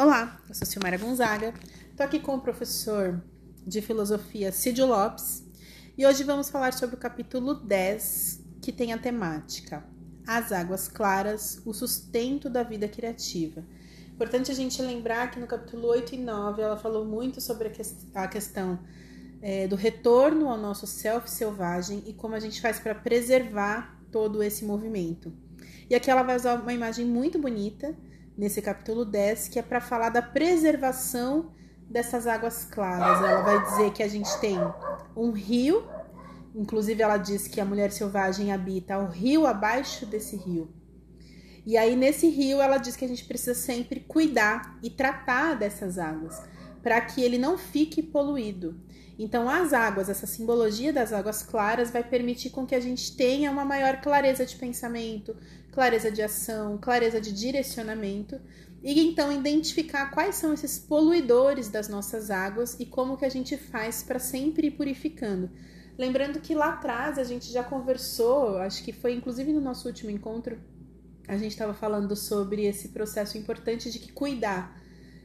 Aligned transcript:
Olá, 0.00 0.40
eu 0.48 0.54
sou 0.54 0.64
Silmara 0.64 0.96
Gonzaga, 0.96 1.52
estou 1.90 2.06
aqui 2.06 2.20
com 2.20 2.36
o 2.36 2.40
professor 2.40 3.20
de 3.66 3.82
filosofia 3.82 4.52
Cídio 4.52 4.86
Lopes 4.86 5.44
e 5.98 6.06
hoje 6.06 6.22
vamos 6.22 6.48
falar 6.48 6.72
sobre 6.72 6.94
o 6.94 6.98
capítulo 7.00 7.52
10, 7.52 8.44
que 8.62 8.70
tem 8.70 8.92
a 8.92 8.98
temática 8.98 9.84
As 10.24 10.52
Águas 10.52 10.86
Claras, 10.86 11.60
o 11.66 11.74
sustento 11.74 12.48
da 12.48 12.62
vida 12.62 12.86
criativa. 12.86 13.64
Importante 14.12 14.52
a 14.52 14.54
gente 14.54 14.80
lembrar 14.80 15.32
que 15.32 15.40
no 15.40 15.48
capítulo 15.48 15.88
8 15.88 16.14
e 16.14 16.18
9 16.18 16.62
ela 16.62 16.76
falou 16.76 17.04
muito 17.04 17.40
sobre 17.40 17.72
a 18.14 18.28
questão 18.28 18.78
é, 19.42 19.66
do 19.66 19.74
retorno 19.74 20.48
ao 20.48 20.56
nosso 20.56 20.86
self 20.86 21.28
selvagem 21.28 22.04
e 22.06 22.12
como 22.12 22.36
a 22.36 22.40
gente 22.40 22.60
faz 22.60 22.78
para 22.78 22.94
preservar 22.94 24.00
todo 24.12 24.44
esse 24.44 24.64
movimento. 24.64 25.32
E 25.90 25.94
aqui 25.96 26.08
ela 26.08 26.22
vai 26.22 26.36
usar 26.36 26.54
uma 26.54 26.72
imagem 26.72 27.04
muito 27.04 27.36
bonita 27.36 27.96
nesse 28.38 28.62
capítulo 28.62 29.04
10, 29.04 29.48
que 29.48 29.58
é 29.58 29.62
para 29.62 29.80
falar 29.80 30.10
da 30.10 30.22
preservação 30.22 31.50
dessas 31.90 32.24
águas 32.24 32.64
claras. 32.64 33.28
Ela 33.28 33.42
vai 33.42 33.64
dizer 33.64 33.92
que 33.92 34.02
a 34.02 34.08
gente 34.08 34.30
tem 34.38 34.56
um 35.16 35.32
rio, 35.32 35.84
inclusive 36.54 37.02
ela 37.02 37.16
diz 37.16 37.48
que 37.48 37.60
a 37.60 37.64
mulher 37.64 37.90
selvagem 37.90 38.52
habita 38.52 38.96
o 38.96 39.08
rio 39.08 39.44
abaixo 39.44 40.06
desse 40.06 40.36
rio. 40.36 40.72
E 41.66 41.76
aí 41.76 41.96
nesse 41.96 42.28
rio 42.28 42.60
ela 42.62 42.78
diz 42.78 42.94
que 42.94 43.04
a 43.04 43.08
gente 43.08 43.24
precisa 43.24 43.54
sempre 43.54 44.00
cuidar 44.00 44.78
e 44.84 44.88
tratar 44.88 45.54
dessas 45.54 45.98
águas, 45.98 46.40
para 46.80 47.00
que 47.00 47.20
ele 47.20 47.38
não 47.38 47.58
fique 47.58 48.00
poluído. 48.00 48.80
Então 49.18 49.48
as 49.50 49.72
águas, 49.72 50.08
essa 50.08 50.28
simbologia 50.28 50.92
das 50.92 51.12
águas 51.12 51.42
claras 51.42 51.90
vai 51.90 52.04
permitir 52.04 52.50
com 52.50 52.64
que 52.64 52.74
a 52.74 52.80
gente 52.80 53.16
tenha 53.16 53.50
uma 53.50 53.64
maior 53.64 54.00
clareza 54.00 54.46
de 54.46 54.54
pensamento, 54.54 55.36
clareza 55.78 56.10
de 56.10 56.20
ação, 56.20 56.76
clareza 56.76 57.20
de 57.20 57.30
direcionamento 57.30 58.40
e 58.82 59.00
então 59.00 59.30
identificar 59.30 60.10
quais 60.10 60.34
são 60.34 60.52
esses 60.52 60.76
poluidores 60.76 61.68
das 61.68 61.88
nossas 61.88 62.32
águas 62.32 62.74
e 62.80 62.84
como 62.84 63.16
que 63.16 63.24
a 63.24 63.28
gente 63.28 63.56
faz 63.56 64.02
para 64.02 64.18
sempre 64.18 64.66
ir 64.66 64.70
purificando. 64.72 65.48
Lembrando 65.96 66.40
que 66.40 66.52
lá 66.52 66.70
atrás 66.70 67.16
a 67.16 67.22
gente 67.22 67.52
já 67.52 67.62
conversou, 67.62 68.58
acho 68.58 68.82
que 68.82 68.92
foi 68.92 69.12
inclusive 69.14 69.52
no 69.52 69.60
nosso 69.60 69.86
último 69.86 70.10
encontro, 70.10 70.58
a 71.28 71.36
gente 71.38 71.52
estava 71.52 71.72
falando 71.72 72.16
sobre 72.16 72.66
esse 72.66 72.88
processo 72.88 73.38
importante 73.38 73.88
de 73.88 74.00
que 74.00 74.10
cuidar 74.10 74.82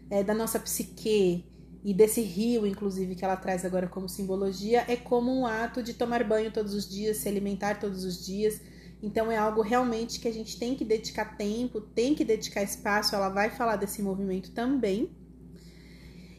é, 0.08 0.24
da 0.24 0.36
nossa 0.36 0.60
psique 0.60 1.46
e 1.84 1.96
desse 1.96 2.22
rio, 2.22 2.68
inclusive, 2.68 3.16
que 3.16 3.26
ela 3.26 3.38
traz 3.38 3.66
agora 3.66 3.88
como 3.88 4.08
simbologia, 4.08 4.86
é 4.88 4.96
como 4.96 5.36
um 5.36 5.48
ato 5.48 5.82
de 5.82 5.96
tomar 5.96 6.24
banho 6.24 6.52
todos 6.52 6.76
os 6.76 6.88
dias, 6.88 7.18
se 7.18 7.28
alimentar 7.28 7.80
todos 7.80 8.06
os 8.06 8.24
dias 8.24 8.62
então 9.04 9.30
é 9.30 9.36
algo 9.36 9.62
realmente 9.62 10.18
que 10.18 10.30
a 10.30 10.32
gente 10.32 10.58
tem 10.58 10.76
que 10.76 10.86
dedicar 10.86 11.36
tempo, 11.36 11.82
tem 11.82 12.16
que 12.16 12.24
dedicar 12.24 12.64
espaço. 12.64 13.14
Ela 13.14 13.28
vai 13.28 13.50
falar 13.50 13.76
desse 13.76 14.02
movimento 14.02 14.52
também. 14.52 15.12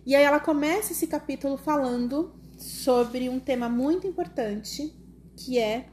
E 0.06 0.14
aí 0.16 0.24
ela 0.24 0.40
começa 0.40 0.92
esse 0.92 1.06
capítulo 1.06 1.58
falando 1.58 2.34
sobre 2.56 3.28
um 3.28 3.38
tema 3.38 3.68
muito 3.68 4.06
importante, 4.06 4.94
que 5.36 5.58
é 5.58 5.88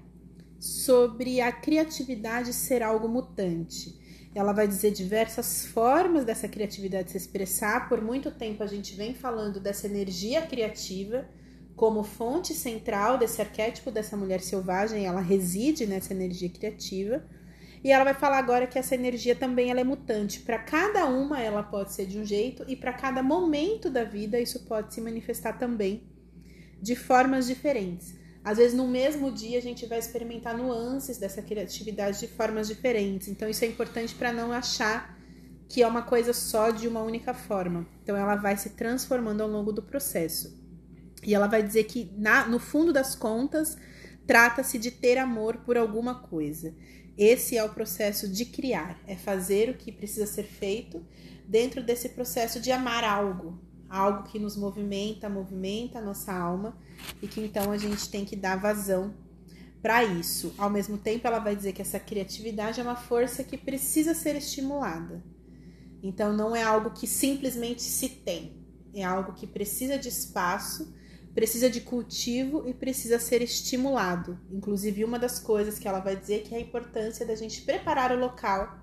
sobre 0.61 1.41
a 1.41 1.52
criatividade 1.52 2.53
ser 2.53 2.81
algo 2.81 3.09
mutante. 3.09 4.00
Ela 4.33 4.53
vai 4.53 4.66
dizer 4.66 4.91
diversas 4.91 5.66
formas 5.66 6.23
dessa 6.23 6.47
criatividade 6.47 7.11
se 7.11 7.17
expressar. 7.17 7.89
Por 7.89 8.02
muito 8.02 8.31
tempo 8.31 8.63
a 8.63 8.67
gente 8.67 8.95
vem 8.95 9.13
falando 9.13 9.59
dessa 9.59 9.88
energia 9.88 10.41
criativa 10.44 11.28
como 11.75 12.03
fonte 12.03 12.53
central 12.53 13.17
desse 13.17 13.41
arquétipo 13.41 13.89
dessa 13.89 14.16
mulher 14.16 14.41
selvagem, 14.41 15.05
ela 15.05 15.22
reside 15.22 15.86
nessa 15.86 16.13
energia 16.13 16.50
criativa. 16.50 17.23
E 17.83 17.91
ela 17.91 18.03
vai 18.03 18.13
falar 18.13 18.38
agora 18.38 18.67
que 18.67 18.78
essa 18.78 18.94
energia 18.94 19.36
também 19.36 19.72
ela 19.72 19.80
é 19.80 19.83
mutante. 19.83 20.41
Para 20.41 20.59
cada 20.59 21.05
uma 21.08 21.41
ela 21.41 21.63
pode 21.63 21.91
ser 21.91 22.05
de 22.05 22.19
um 22.19 22.25
jeito 22.25 22.63
e 22.67 22.75
para 22.75 22.94
cada 22.94 23.23
momento 23.23 23.89
da 23.89 24.03
vida 24.03 24.39
isso 24.39 24.59
pode 24.66 24.94
se 24.94 25.02
manifestar 25.02 25.58
também 25.58 26.03
de 26.80 26.95
formas 26.95 27.47
diferentes. 27.47 28.13
Às 28.44 28.57
vezes 28.57 28.78
no 28.78 28.88
mesmo 28.88 29.31
dia 29.31 29.57
a 29.57 29.62
gente 29.62 29.88
vai 29.88 29.97
experimentar 29.97 30.56
nuances 30.56 31.18
dessa 31.18 31.41
criatividade 31.41 32.19
de 32.19 32.28
formas 32.28 32.68
diferentes. 32.68 33.28
Então 33.28 33.50
isso 33.50 33.66
é 33.66 33.68
importante 33.68 34.13
para 34.13 34.31
não 34.31 34.51
achar 34.51 35.18
que 35.68 35.81
é 35.81 35.88
uma 35.88 36.03
coisa 36.03 36.34
só 36.34 36.69
de 36.69 36.88
uma 36.88 37.01
única 37.01 37.34
forma. 37.34 37.88
Então 38.03 38.16
ela 38.16 38.35
vai 38.35 38.57
se 38.57 38.72
transformando 38.72 39.41
ao 39.41 39.50
longo 39.50 39.72
do 39.72 39.81
processo. 39.81 40.60
E 41.23 41.35
ela 41.35 41.47
vai 41.47 41.61
dizer 41.61 41.83
que, 41.85 42.11
na, 42.17 42.47
no 42.47 42.59
fundo 42.59 42.91
das 42.91 43.15
contas, 43.15 43.77
trata-se 44.25 44.77
de 44.77 44.91
ter 44.91 45.17
amor 45.17 45.57
por 45.57 45.77
alguma 45.77 46.15
coisa. 46.15 46.73
Esse 47.17 47.57
é 47.57 47.63
o 47.63 47.73
processo 47.73 48.27
de 48.27 48.45
criar, 48.45 48.99
é 49.05 49.15
fazer 49.15 49.69
o 49.69 49.73
que 49.75 49.91
precisa 49.91 50.25
ser 50.25 50.43
feito 50.43 51.05
dentro 51.45 51.83
desse 51.83 52.09
processo 52.09 52.59
de 52.59 52.71
amar 52.71 53.03
algo, 53.03 53.59
algo 53.89 54.23
que 54.23 54.39
nos 54.39 54.55
movimenta, 54.55 55.29
movimenta 55.29 55.99
a 55.99 56.01
nossa 56.01 56.33
alma 56.33 56.77
e 57.21 57.27
que 57.27 57.41
então 57.41 57.71
a 57.71 57.77
gente 57.77 58.09
tem 58.09 58.23
que 58.23 58.35
dar 58.35 58.55
vazão 58.55 59.13
para 59.81 60.03
isso. 60.03 60.53
Ao 60.57 60.69
mesmo 60.69 60.97
tempo, 60.97 61.27
ela 61.27 61.39
vai 61.39 61.55
dizer 61.55 61.73
que 61.73 61.81
essa 61.81 61.99
criatividade 61.99 62.79
é 62.79 62.83
uma 62.83 62.95
força 62.95 63.43
que 63.43 63.57
precisa 63.57 64.13
ser 64.13 64.35
estimulada. 64.35 65.23
Então, 66.01 66.35
não 66.35 66.55
é 66.55 66.63
algo 66.63 66.91
que 66.91 67.05
simplesmente 67.05 67.81
se 67.81 68.07
tem, 68.07 68.65
é 68.93 69.03
algo 69.03 69.33
que 69.33 69.45
precisa 69.45 69.97
de 69.97 70.09
espaço 70.09 70.93
precisa 71.34 71.69
de 71.69 71.81
cultivo 71.81 72.68
e 72.68 72.74
precisa 72.74 73.19
ser 73.19 73.42
estimulado. 73.42 74.40
Inclusive, 74.52 75.06
uma 75.06 75.18
das 75.18 75.40
coisas 75.40 75.80
que 75.80 75.88
ela 75.88 76.00
vai 76.00 76.16
dizer 76.16 76.44
que 76.44 76.53
é 76.53 76.58
a 76.58 76.62
importância 76.62 77.25
da 77.25 77.36
gente 77.36 77.62
preparar 77.62 78.12
o 78.12 78.19
local 78.19 78.80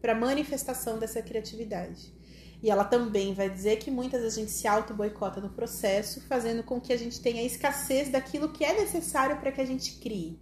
para 0.00 0.12
a 0.12 0.16
manifestação 0.16 0.98
dessa 0.98 1.22
criatividade. 1.22 2.14
E 2.62 2.70
ela 2.70 2.84
também 2.84 3.34
vai 3.34 3.50
dizer 3.50 3.76
que 3.76 3.90
muitas 3.90 4.22
vezes 4.22 4.38
a 4.38 4.40
gente 4.40 4.52
se 4.52 4.66
auto-boicota 4.66 5.40
no 5.40 5.50
processo, 5.50 6.20
fazendo 6.22 6.62
com 6.62 6.80
que 6.80 6.92
a 6.92 6.96
gente 6.96 7.20
tenha 7.20 7.42
escassez 7.42 8.08
daquilo 8.10 8.52
que 8.52 8.64
é 8.64 8.80
necessário 8.80 9.38
para 9.38 9.52
que 9.52 9.60
a 9.60 9.64
gente 9.64 9.96
crie. 10.00 10.38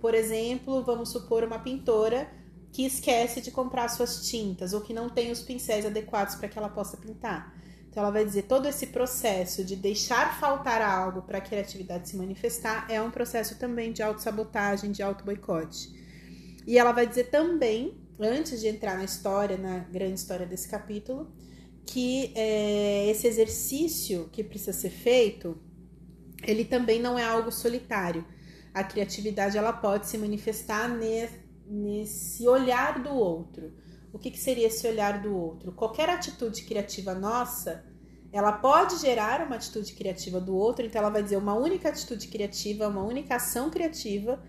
Por 0.00 0.14
exemplo, 0.14 0.82
vamos 0.82 1.10
supor 1.10 1.44
uma 1.44 1.58
pintora 1.58 2.30
que 2.72 2.86
esquece 2.86 3.40
de 3.40 3.50
comprar 3.50 3.88
suas 3.88 4.26
tintas 4.28 4.72
ou 4.72 4.80
que 4.80 4.94
não 4.94 5.10
tem 5.10 5.30
os 5.30 5.42
pincéis 5.42 5.84
adequados 5.84 6.36
para 6.36 6.48
que 6.48 6.58
ela 6.58 6.68
possa 6.68 6.96
pintar. 6.96 7.54
Então, 7.90 8.04
ela 8.04 8.12
vai 8.12 8.24
dizer 8.24 8.42
todo 8.42 8.68
esse 8.68 8.86
processo 8.86 9.64
de 9.64 9.74
deixar 9.74 10.38
faltar 10.38 10.80
algo 10.80 11.22
para 11.22 11.38
a 11.38 11.40
criatividade 11.40 12.08
se 12.08 12.16
manifestar 12.16 12.86
é 12.88 13.02
um 13.02 13.10
processo 13.10 13.58
também 13.58 13.92
de 13.92 14.00
autossabotagem, 14.00 14.92
de 14.92 15.02
auto-boicote. 15.02 15.92
E 16.64 16.78
ela 16.78 16.92
vai 16.92 17.04
dizer 17.04 17.30
também, 17.30 18.00
antes 18.20 18.60
de 18.60 18.68
entrar 18.68 18.96
na 18.96 19.02
história, 19.04 19.58
na 19.58 19.80
grande 19.80 20.14
história 20.14 20.46
desse 20.46 20.68
capítulo, 20.68 21.32
que 21.84 22.32
é, 22.36 23.08
esse 23.10 23.26
exercício 23.26 24.28
que 24.30 24.44
precisa 24.44 24.72
ser 24.72 24.90
feito, 24.90 25.58
ele 26.44 26.64
também 26.64 27.00
não 27.00 27.18
é 27.18 27.24
algo 27.24 27.50
solitário. 27.50 28.24
A 28.72 28.84
criatividade 28.84 29.58
ela 29.58 29.72
pode 29.72 30.06
se 30.06 30.16
manifestar 30.16 30.88
nesse 31.66 32.46
olhar 32.46 33.02
do 33.02 33.10
outro. 33.10 33.72
O 34.12 34.18
que, 34.18 34.30
que 34.30 34.38
seria 34.38 34.66
esse 34.66 34.86
olhar 34.86 35.22
do 35.22 35.36
outro? 35.36 35.72
Qualquer 35.72 36.08
atitude 36.10 36.62
criativa 36.62 37.14
nossa, 37.14 37.84
ela 38.32 38.52
pode 38.52 38.98
gerar 38.98 39.46
uma 39.46 39.56
atitude 39.56 39.92
criativa 39.92 40.40
do 40.40 40.54
outro, 40.54 40.84
então 40.84 41.00
ela 41.00 41.10
vai 41.10 41.22
dizer 41.22 41.36
uma 41.36 41.54
única 41.54 41.88
atitude 41.88 42.28
criativa, 42.28 42.88
uma 42.88 43.02
única 43.02 43.36
ação 43.36 43.70
criativa 43.70 44.40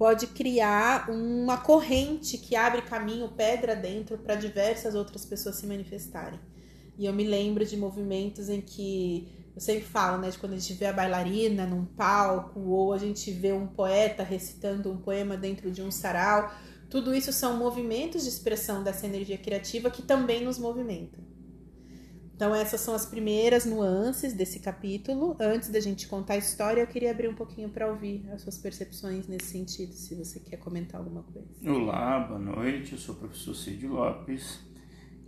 pode 0.00 0.28
criar 0.28 1.10
uma 1.10 1.58
corrente 1.58 2.38
que 2.38 2.56
abre 2.56 2.80
caminho 2.80 3.28
pedra 3.28 3.76
dentro 3.76 4.16
para 4.16 4.34
diversas 4.34 4.94
outras 4.94 5.26
pessoas 5.26 5.56
se 5.56 5.66
manifestarem. 5.66 6.40
E 6.96 7.04
eu 7.04 7.12
me 7.12 7.22
lembro 7.22 7.66
de 7.66 7.76
movimentos 7.76 8.48
em 8.48 8.62
que 8.62 9.50
eu 9.54 9.60
sempre 9.60 9.84
falo, 9.84 10.16
né, 10.16 10.30
de 10.30 10.38
quando 10.38 10.54
a 10.54 10.58
gente 10.58 10.72
vê 10.72 10.86
a 10.86 10.92
bailarina 10.94 11.66
num 11.66 11.84
palco 11.84 12.60
ou 12.60 12.94
a 12.94 12.98
gente 12.98 13.30
vê 13.30 13.52
um 13.52 13.66
poeta 13.66 14.22
recitando 14.22 14.90
um 14.90 14.96
poema 14.96 15.36
dentro 15.36 15.70
de 15.70 15.82
um 15.82 15.90
sarau, 15.90 16.50
tudo 16.90 17.14
isso 17.14 17.32
são 17.32 17.56
movimentos 17.56 18.24
de 18.24 18.28
expressão 18.28 18.82
dessa 18.82 19.06
energia 19.06 19.38
criativa 19.38 19.88
que 19.90 20.02
também 20.02 20.44
nos 20.44 20.58
movimentam. 20.58 21.22
Então, 22.34 22.54
essas 22.54 22.80
são 22.80 22.94
as 22.94 23.06
primeiras 23.06 23.64
nuances 23.64 24.32
desse 24.32 24.60
capítulo. 24.60 25.36
Antes 25.38 25.68
da 25.68 25.78
gente 25.78 26.08
contar 26.08 26.34
a 26.34 26.38
história, 26.38 26.80
eu 26.80 26.86
queria 26.86 27.10
abrir 27.10 27.28
um 27.28 27.34
pouquinho 27.34 27.68
para 27.68 27.86
ouvir 27.86 28.28
as 28.32 28.42
suas 28.42 28.58
percepções 28.58 29.28
nesse 29.28 29.48
sentido, 29.48 29.92
se 29.92 30.14
você 30.14 30.40
quer 30.40 30.56
comentar 30.56 31.00
alguma 31.00 31.22
coisa. 31.22 31.46
Olá, 31.64 32.18
boa 32.20 32.40
noite. 32.40 32.92
Eu 32.92 32.98
sou 32.98 33.14
o 33.14 33.18
professor 33.18 33.54
Cid 33.54 33.86
Lopes 33.86 34.58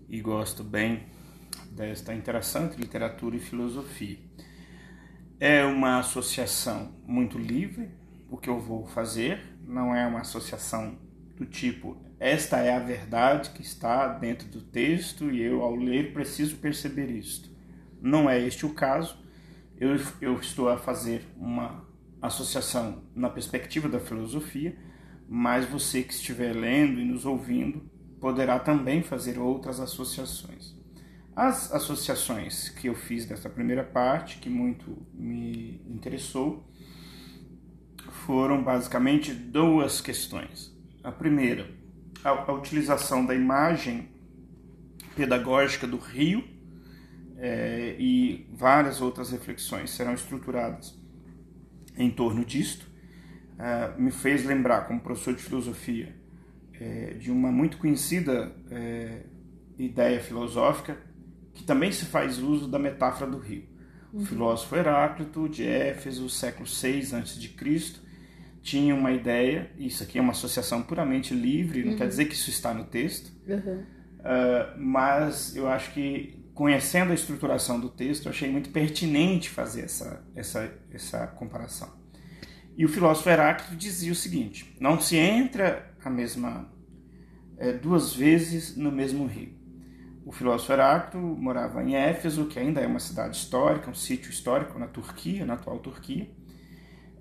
e 0.08 0.20
gosto 0.20 0.64
bem 0.64 1.04
desta 1.70 2.14
interação 2.14 2.64
entre 2.64 2.80
literatura 2.80 3.36
e 3.36 3.40
filosofia. 3.40 4.18
É 5.38 5.64
uma 5.64 5.98
associação 5.98 6.94
muito 7.06 7.38
livre, 7.38 7.90
o 8.30 8.38
que 8.38 8.48
eu 8.48 8.58
vou 8.58 8.86
fazer, 8.86 9.58
não 9.64 9.94
é 9.94 10.06
uma 10.06 10.22
associação 10.22 10.96
do 11.36 11.46
tipo, 11.46 11.96
esta 12.18 12.58
é 12.58 12.74
a 12.74 12.78
verdade 12.78 13.50
que 13.50 13.62
está 13.62 14.06
dentro 14.06 14.48
do 14.48 14.60
texto 14.60 15.30
e 15.30 15.42
eu, 15.42 15.62
ao 15.62 15.74
ler, 15.74 16.12
preciso 16.12 16.56
perceber 16.56 17.10
isto. 17.10 17.50
Não 18.00 18.28
é 18.28 18.40
este 18.40 18.64
o 18.64 18.74
caso. 18.74 19.18
Eu, 19.78 19.96
eu 20.20 20.38
estou 20.38 20.68
a 20.68 20.78
fazer 20.78 21.24
uma 21.36 21.84
associação 22.20 23.02
na 23.14 23.28
perspectiva 23.28 23.88
da 23.88 23.98
filosofia, 23.98 24.76
mas 25.28 25.64
você 25.64 26.02
que 26.02 26.12
estiver 26.12 26.52
lendo 26.52 27.00
e 27.00 27.04
nos 27.04 27.26
ouvindo 27.26 27.82
poderá 28.20 28.60
também 28.60 29.02
fazer 29.02 29.38
outras 29.38 29.80
associações. 29.80 30.76
As 31.34 31.72
associações 31.72 32.68
que 32.68 32.88
eu 32.88 32.94
fiz 32.94 33.26
dessa 33.26 33.48
primeira 33.48 33.82
parte, 33.82 34.36
que 34.38 34.48
muito 34.48 35.04
me 35.12 35.82
interessou, 35.88 36.70
foram 38.26 38.62
basicamente 38.62 39.32
duas 39.32 40.00
questões. 40.00 40.71
A 41.02 41.10
primeira, 41.10 41.68
a, 42.24 42.30
a 42.30 42.52
utilização 42.52 43.24
da 43.26 43.34
imagem 43.34 44.08
pedagógica 45.16 45.86
do 45.86 45.96
rio 45.96 46.44
é, 47.36 47.96
e 47.98 48.46
várias 48.52 49.00
outras 49.00 49.30
reflexões 49.30 49.90
serão 49.90 50.14
estruturadas 50.14 50.96
em 51.96 52.10
torno 52.10 52.44
disto. 52.44 52.86
É, 53.58 53.98
me 53.98 54.10
fez 54.10 54.44
lembrar, 54.44 54.86
como 54.86 55.00
professor 55.00 55.34
de 55.34 55.42
filosofia, 55.42 56.14
é, 56.80 57.14
de 57.14 57.30
uma 57.30 57.50
muito 57.50 57.78
conhecida 57.78 58.52
ideia 59.78 60.20
filosófica 60.20 60.96
que 61.54 61.62
também 61.62 61.92
se 61.92 62.06
faz 62.06 62.38
uso 62.38 62.68
da 62.68 62.78
metáfora 62.78 63.30
do 63.30 63.38
rio. 63.38 63.64
O 64.12 64.18
uhum. 64.18 64.26
filósofo 64.26 64.76
Heráclito, 64.76 65.48
de 65.48 65.66
Éfeso, 65.66 66.28
século 66.28 66.66
6 66.66 67.14
a.C., 67.14 67.38
tinha 68.62 68.94
uma 68.94 69.10
ideia, 69.10 69.70
isso 69.76 70.02
aqui 70.02 70.18
é 70.18 70.22
uma 70.22 70.32
associação 70.32 70.82
puramente 70.82 71.34
livre, 71.34 71.82
não 71.84 71.92
uhum. 71.92 71.98
quer 71.98 72.06
dizer 72.06 72.26
que 72.26 72.34
isso 72.34 72.50
está 72.50 72.72
no 72.72 72.84
texto, 72.84 73.32
uhum. 73.46 73.82
uh, 74.20 74.78
mas 74.78 75.56
eu 75.56 75.68
acho 75.68 75.92
que 75.92 76.42
conhecendo 76.54 77.10
a 77.10 77.14
estruturação 77.14 77.80
do 77.80 77.88
texto, 77.88 78.26
eu 78.26 78.30
achei 78.30 78.50
muito 78.50 78.70
pertinente 78.70 79.50
fazer 79.50 79.82
essa, 79.82 80.24
essa, 80.34 80.72
essa 80.92 81.26
comparação. 81.26 81.90
E 82.76 82.84
o 82.84 82.88
filósofo 82.88 83.28
Heráclito 83.28 83.76
dizia 83.76 84.12
o 84.12 84.14
seguinte: 84.14 84.74
não 84.80 85.00
se 85.00 85.16
entra 85.16 85.92
a 86.02 86.08
mesma 86.08 86.70
é, 87.58 87.72
duas 87.72 88.14
vezes 88.14 88.76
no 88.76 88.90
mesmo 88.90 89.26
rio. 89.26 89.60
O 90.24 90.32
filósofo 90.32 90.72
Heráclito 90.72 91.18
morava 91.18 91.82
em 91.82 91.96
Éfeso, 91.96 92.46
que 92.46 92.58
ainda 92.58 92.80
é 92.80 92.86
uma 92.86 93.00
cidade 93.00 93.36
histórica, 93.36 93.90
um 93.90 93.94
sítio 93.94 94.30
histórico 94.30 94.78
na 94.78 94.86
Turquia, 94.86 95.44
na 95.44 95.54
atual 95.54 95.78
Turquia. 95.80 96.30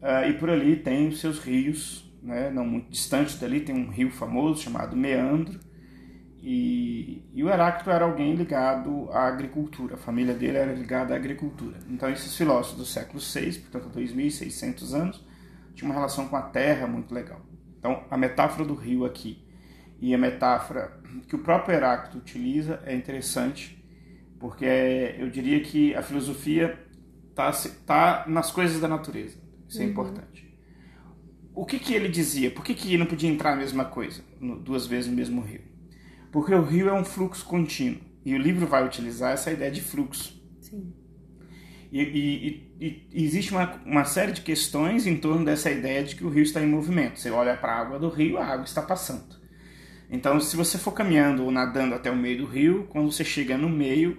Uh, 0.01 0.29
e 0.29 0.33
por 0.33 0.49
ali 0.49 0.75
tem 0.75 1.07
os 1.07 1.19
seus 1.19 1.39
rios, 1.39 2.11
né, 2.23 2.49
não 2.49 2.65
muito 2.65 2.89
distante 2.89 3.37
dali 3.37 3.61
tem 3.61 3.75
um 3.75 3.89
rio 3.89 4.09
famoso 4.09 4.61
chamado 4.61 4.95
Meandro. 4.95 5.59
E, 6.43 7.23
e 7.33 7.43
o 7.43 7.49
Heráclito 7.49 7.91
era 7.91 8.03
alguém 8.03 8.33
ligado 8.33 9.11
à 9.11 9.27
agricultura, 9.27 9.93
a 9.93 9.97
família 9.97 10.33
dele 10.33 10.57
era 10.57 10.73
ligada 10.73 11.13
à 11.13 11.17
agricultura. 11.17 11.77
Então 11.87 12.09
esses 12.09 12.35
filósofos 12.35 12.79
do 12.79 12.85
século 12.85 13.19
VI, 13.19 13.59
portanto 13.59 13.95
2.600 13.95 14.93
anos, 14.93 15.27
tinham 15.75 15.91
uma 15.91 15.95
relação 15.95 16.27
com 16.27 16.35
a 16.35 16.41
terra 16.41 16.87
muito 16.87 17.13
legal. 17.13 17.41
Então 17.77 18.03
a 18.09 18.17
metáfora 18.17 18.65
do 18.65 18.73
rio 18.73 19.05
aqui 19.05 19.45
e 19.99 20.15
a 20.15 20.17
metáfora 20.17 20.99
que 21.27 21.35
o 21.35 21.39
próprio 21.39 21.75
Heráclito 21.75 22.17
utiliza 22.17 22.81
é 22.85 22.95
interessante, 22.95 23.83
porque 24.39 24.65
eu 25.19 25.29
diria 25.29 25.61
que 25.61 25.93
a 25.93 26.01
filosofia 26.01 26.79
está 27.29 27.51
tá 27.85 28.25
nas 28.27 28.49
coisas 28.49 28.79
da 28.81 28.87
natureza. 28.87 29.40
Isso 29.71 29.81
é 29.81 29.85
uhum. 29.85 29.91
importante. 29.91 30.53
O 31.55 31.65
que, 31.65 31.79
que 31.79 31.93
ele 31.93 32.09
dizia? 32.09 32.51
Por 32.51 32.63
que, 32.63 32.73
que 32.73 32.97
não 32.97 33.05
podia 33.05 33.29
entrar 33.29 33.53
a 33.53 33.55
mesma 33.55 33.85
coisa, 33.85 34.21
duas 34.61 34.85
vezes 34.85 35.09
no 35.09 35.15
mesmo 35.15 35.41
rio? 35.41 35.61
Porque 36.29 36.53
o 36.53 36.61
rio 36.61 36.89
é 36.89 36.93
um 36.93 37.05
fluxo 37.05 37.45
contínuo. 37.45 38.01
E 38.25 38.35
o 38.35 38.37
livro 38.37 38.67
vai 38.67 38.85
utilizar 38.85 39.31
essa 39.31 39.49
ideia 39.49 39.71
de 39.71 39.81
fluxo. 39.81 40.39
Sim. 40.59 40.93
E, 41.91 42.01
e, 42.01 42.75
e, 42.79 43.07
e, 43.11 43.23
existe 43.25 43.51
uma, 43.51 43.81
uma 43.85 44.05
série 44.05 44.33
de 44.33 44.41
questões 44.41 45.07
em 45.07 45.15
torno 45.17 45.43
dessa 45.43 45.71
ideia 45.71 46.03
de 46.03 46.15
que 46.15 46.25
o 46.25 46.29
rio 46.29 46.43
está 46.43 46.61
em 46.61 46.67
movimento. 46.67 47.17
Você 47.19 47.31
olha 47.31 47.55
para 47.55 47.73
a 47.73 47.79
água 47.79 47.97
do 47.97 48.09
rio, 48.09 48.37
a 48.37 48.45
água 48.45 48.65
está 48.65 48.81
passando. 48.81 49.39
Então, 50.09 50.39
se 50.39 50.57
você 50.57 50.77
for 50.77 50.91
caminhando 50.91 51.45
ou 51.45 51.51
nadando 51.51 51.95
até 51.95 52.11
o 52.11 52.15
meio 52.15 52.39
do 52.39 52.45
rio, 52.45 52.87
quando 52.89 53.11
você 53.11 53.23
chega 53.23 53.57
no 53.57 53.69
meio, 53.69 54.17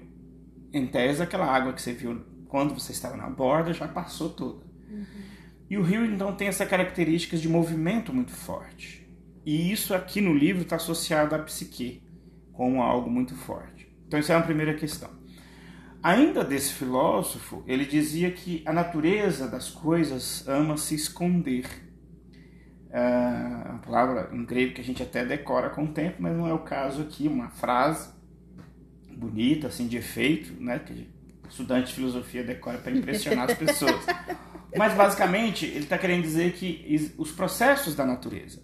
em 0.72 0.86
tese, 0.86 1.22
aquela 1.22 1.46
água 1.46 1.74
que 1.74 1.82
você 1.82 1.92
viu 1.92 2.24
quando 2.48 2.74
você 2.74 2.92
estava 2.92 3.16
na 3.16 3.28
borda 3.28 3.72
já 3.72 3.86
passou 3.88 4.30
toda. 4.30 4.64
Uhum. 4.90 5.31
E 5.72 5.78
o 5.78 5.80
rio, 5.82 6.04
então, 6.04 6.34
tem 6.34 6.48
essa 6.48 6.66
característica 6.66 7.34
de 7.34 7.48
movimento 7.48 8.12
muito 8.12 8.32
forte. 8.32 9.08
E 9.42 9.72
isso 9.72 9.94
aqui 9.94 10.20
no 10.20 10.34
livro 10.34 10.64
está 10.64 10.76
associado 10.76 11.34
à 11.34 11.38
psique, 11.38 12.02
como 12.52 12.82
algo 12.82 13.08
muito 13.08 13.34
forte. 13.34 13.90
Então, 14.06 14.20
essa 14.20 14.34
é 14.34 14.36
a 14.36 14.42
primeira 14.42 14.74
questão. 14.74 15.08
Ainda 16.02 16.44
desse 16.44 16.74
filósofo, 16.74 17.64
ele 17.66 17.86
dizia 17.86 18.30
que 18.30 18.62
a 18.66 18.72
natureza 18.74 19.48
das 19.48 19.70
coisas 19.70 20.46
ama 20.46 20.76
se 20.76 20.94
esconder 20.94 21.64
é 22.90 23.70
uma 23.70 23.78
palavra 23.78 24.28
em 24.30 24.44
grego 24.44 24.74
que 24.74 24.82
a 24.82 24.84
gente 24.84 25.02
até 25.02 25.24
decora 25.24 25.70
com 25.70 25.84
o 25.84 25.88
tempo, 25.88 26.16
mas 26.18 26.36
não 26.36 26.46
é 26.46 26.52
o 26.52 26.58
caso 26.58 27.00
aqui, 27.00 27.26
uma 27.26 27.48
frase 27.48 28.10
bonita, 29.10 29.68
assim, 29.68 29.88
de 29.88 29.96
efeito, 29.96 30.52
né, 30.62 30.78
que 30.80 31.08
estudante 31.48 31.86
de 31.86 31.94
filosofia 31.94 32.44
decora 32.44 32.76
para 32.76 32.92
impressionar 32.92 33.50
as 33.50 33.56
pessoas. 33.56 34.04
Mas 34.76 34.94
basicamente 34.94 35.66
ele 35.66 35.80
está 35.80 35.98
querendo 35.98 36.22
dizer 36.22 36.52
que 36.52 37.12
os 37.18 37.30
processos 37.30 37.94
da 37.94 38.06
natureza 38.06 38.62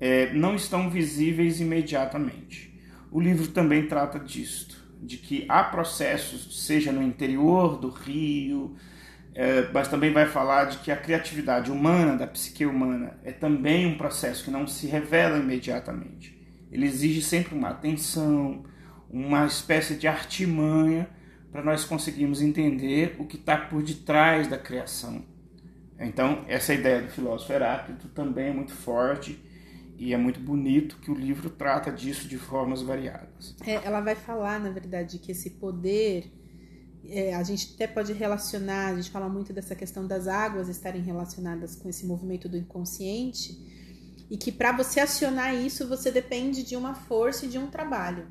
é, 0.00 0.32
não 0.32 0.54
estão 0.54 0.90
visíveis 0.90 1.60
imediatamente. 1.60 2.74
O 3.10 3.20
livro 3.20 3.48
também 3.48 3.86
trata 3.86 4.18
disto, 4.18 4.84
de 5.00 5.16
que 5.16 5.46
há 5.48 5.62
processos, 5.62 6.64
seja 6.66 6.90
no 6.90 7.02
interior 7.02 7.78
do 7.78 7.88
rio, 7.88 8.76
é, 9.34 9.68
mas 9.72 9.88
também 9.88 10.12
vai 10.12 10.26
falar 10.26 10.64
de 10.64 10.78
que 10.78 10.90
a 10.90 10.96
criatividade 10.96 11.70
humana, 11.70 12.16
da 12.16 12.26
psique 12.26 12.66
humana, 12.66 13.18
é 13.22 13.30
também 13.30 13.86
um 13.86 13.96
processo 13.96 14.44
que 14.44 14.50
não 14.50 14.66
se 14.66 14.86
revela 14.86 15.38
imediatamente. 15.38 16.36
Ele 16.72 16.86
exige 16.86 17.22
sempre 17.22 17.54
uma 17.54 17.68
atenção, 17.68 18.64
uma 19.08 19.46
espécie 19.46 19.94
de 19.94 20.08
artimanha 20.08 21.08
para 21.52 21.62
nós 21.62 21.84
conseguirmos 21.84 22.42
entender 22.42 23.16
o 23.18 23.24
que 23.24 23.36
está 23.36 23.56
por 23.56 23.82
detrás 23.82 24.48
da 24.48 24.58
criação. 24.58 25.35
Então, 25.98 26.44
essa 26.46 26.74
ideia 26.74 27.02
do 27.02 27.08
filósofo 27.08 27.52
Heráclito 27.52 28.08
também 28.08 28.48
é 28.48 28.52
muito 28.52 28.72
forte 28.72 29.42
e 29.98 30.12
é 30.12 30.16
muito 30.16 30.38
bonito 30.38 30.98
que 30.98 31.10
o 31.10 31.14
livro 31.14 31.48
trata 31.48 31.90
disso 31.90 32.28
de 32.28 32.36
formas 32.36 32.82
variadas. 32.82 33.56
É, 33.66 33.74
ela 33.76 34.00
vai 34.00 34.14
falar, 34.14 34.60
na 34.60 34.70
verdade, 34.70 35.18
que 35.18 35.32
esse 35.32 35.50
poder 35.50 36.30
é, 37.08 37.34
a 37.34 37.42
gente 37.42 37.72
até 37.74 37.86
pode 37.86 38.12
relacionar, 38.12 38.88
a 38.88 38.96
gente 38.96 39.10
fala 39.10 39.28
muito 39.28 39.52
dessa 39.52 39.74
questão 39.74 40.06
das 40.06 40.26
águas 40.26 40.68
estarem 40.68 41.02
relacionadas 41.02 41.76
com 41.76 41.88
esse 41.88 42.04
movimento 42.06 42.48
do 42.48 42.56
inconsciente, 42.56 43.56
e 44.28 44.36
que 44.36 44.50
para 44.50 44.72
você 44.72 45.00
acionar 45.00 45.54
isso, 45.54 45.86
você 45.88 46.10
depende 46.10 46.62
de 46.64 46.76
uma 46.76 46.94
força 46.94 47.46
e 47.46 47.48
de 47.48 47.58
um 47.58 47.68
trabalho. 47.68 48.26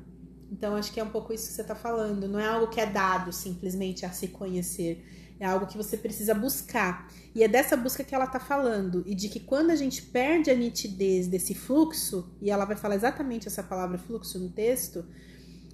Então, 0.52 0.76
acho 0.76 0.92
que 0.92 1.00
é 1.00 1.04
um 1.04 1.08
pouco 1.08 1.32
isso 1.32 1.48
que 1.48 1.54
você 1.54 1.62
está 1.62 1.74
falando. 1.74 2.28
Não 2.28 2.38
é 2.38 2.46
algo 2.46 2.68
que 2.68 2.80
é 2.80 2.86
dado 2.86 3.32
simplesmente 3.32 4.04
a 4.04 4.10
se 4.10 4.28
conhecer. 4.28 5.04
É 5.38 5.44
algo 5.46 5.66
que 5.66 5.76
você 5.76 5.96
precisa 5.96 6.34
buscar. 6.34 7.08
E 7.34 7.42
é 7.42 7.48
dessa 7.48 7.76
busca 7.76 8.02
que 8.02 8.14
ela 8.14 8.24
está 8.24 8.40
falando. 8.40 9.02
E 9.06 9.14
de 9.14 9.28
que 9.28 9.40
quando 9.40 9.70
a 9.70 9.76
gente 9.76 10.02
perde 10.02 10.50
a 10.50 10.54
nitidez 10.54 11.26
desse 11.26 11.54
fluxo, 11.54 12.30
e 12.40 12.50
ela 12.50 12.64
vai 12.64 12.76
falar 12.76 12.94
exatamente 12.94 13.46
essa 13.46 13.62
palavra 13.62 13.98
fluxo 13.98 14.38
no 14.38 14.48
texto, 14.48 15.04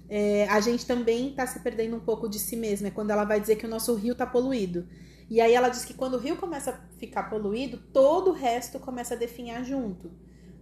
é, 0.09 0.47
a 0.49 0.59
gente 0.59 0.85
também 0.85 1.29
está 1.29 1.47
se 1.47 1.59
perdendo 1.61 1.95
um 1.95 2.01
pouco 2.01 2.27
de 2.27 2.39
si 2.39 2.55
mesma. 2.55 2.89
É 2.89 2.91
quando 2.91 3.11
ela 3.11 3.23
vai 3.23 3.39
dizer 3.39 3.55
que 3.55 3.65
o 3.65 3.69
nosso 3.69 3.95
rio 3.95 4.11
está 4.11 4.25
poluído. 4.25 4.85
E 5.29 5.39
aí 5.39 5.53
ela 5.53 5.69
diz 5.69 5.85
que 5.85 5.93
quando 5.93 6.15
o 6.15 6.19
rio 6.19 6.35
começa 6.35 6.71
a 6.71 6.97
ficar 6.99 7.23
poluído, 7.23 7.77
todo 7.77 8.31
o 8.31 8.33
resto 8.33 8.79
começa 8.79 9.13
a 9.13 9.17
definhar 9.17 9.63
junto. 9.63 10.11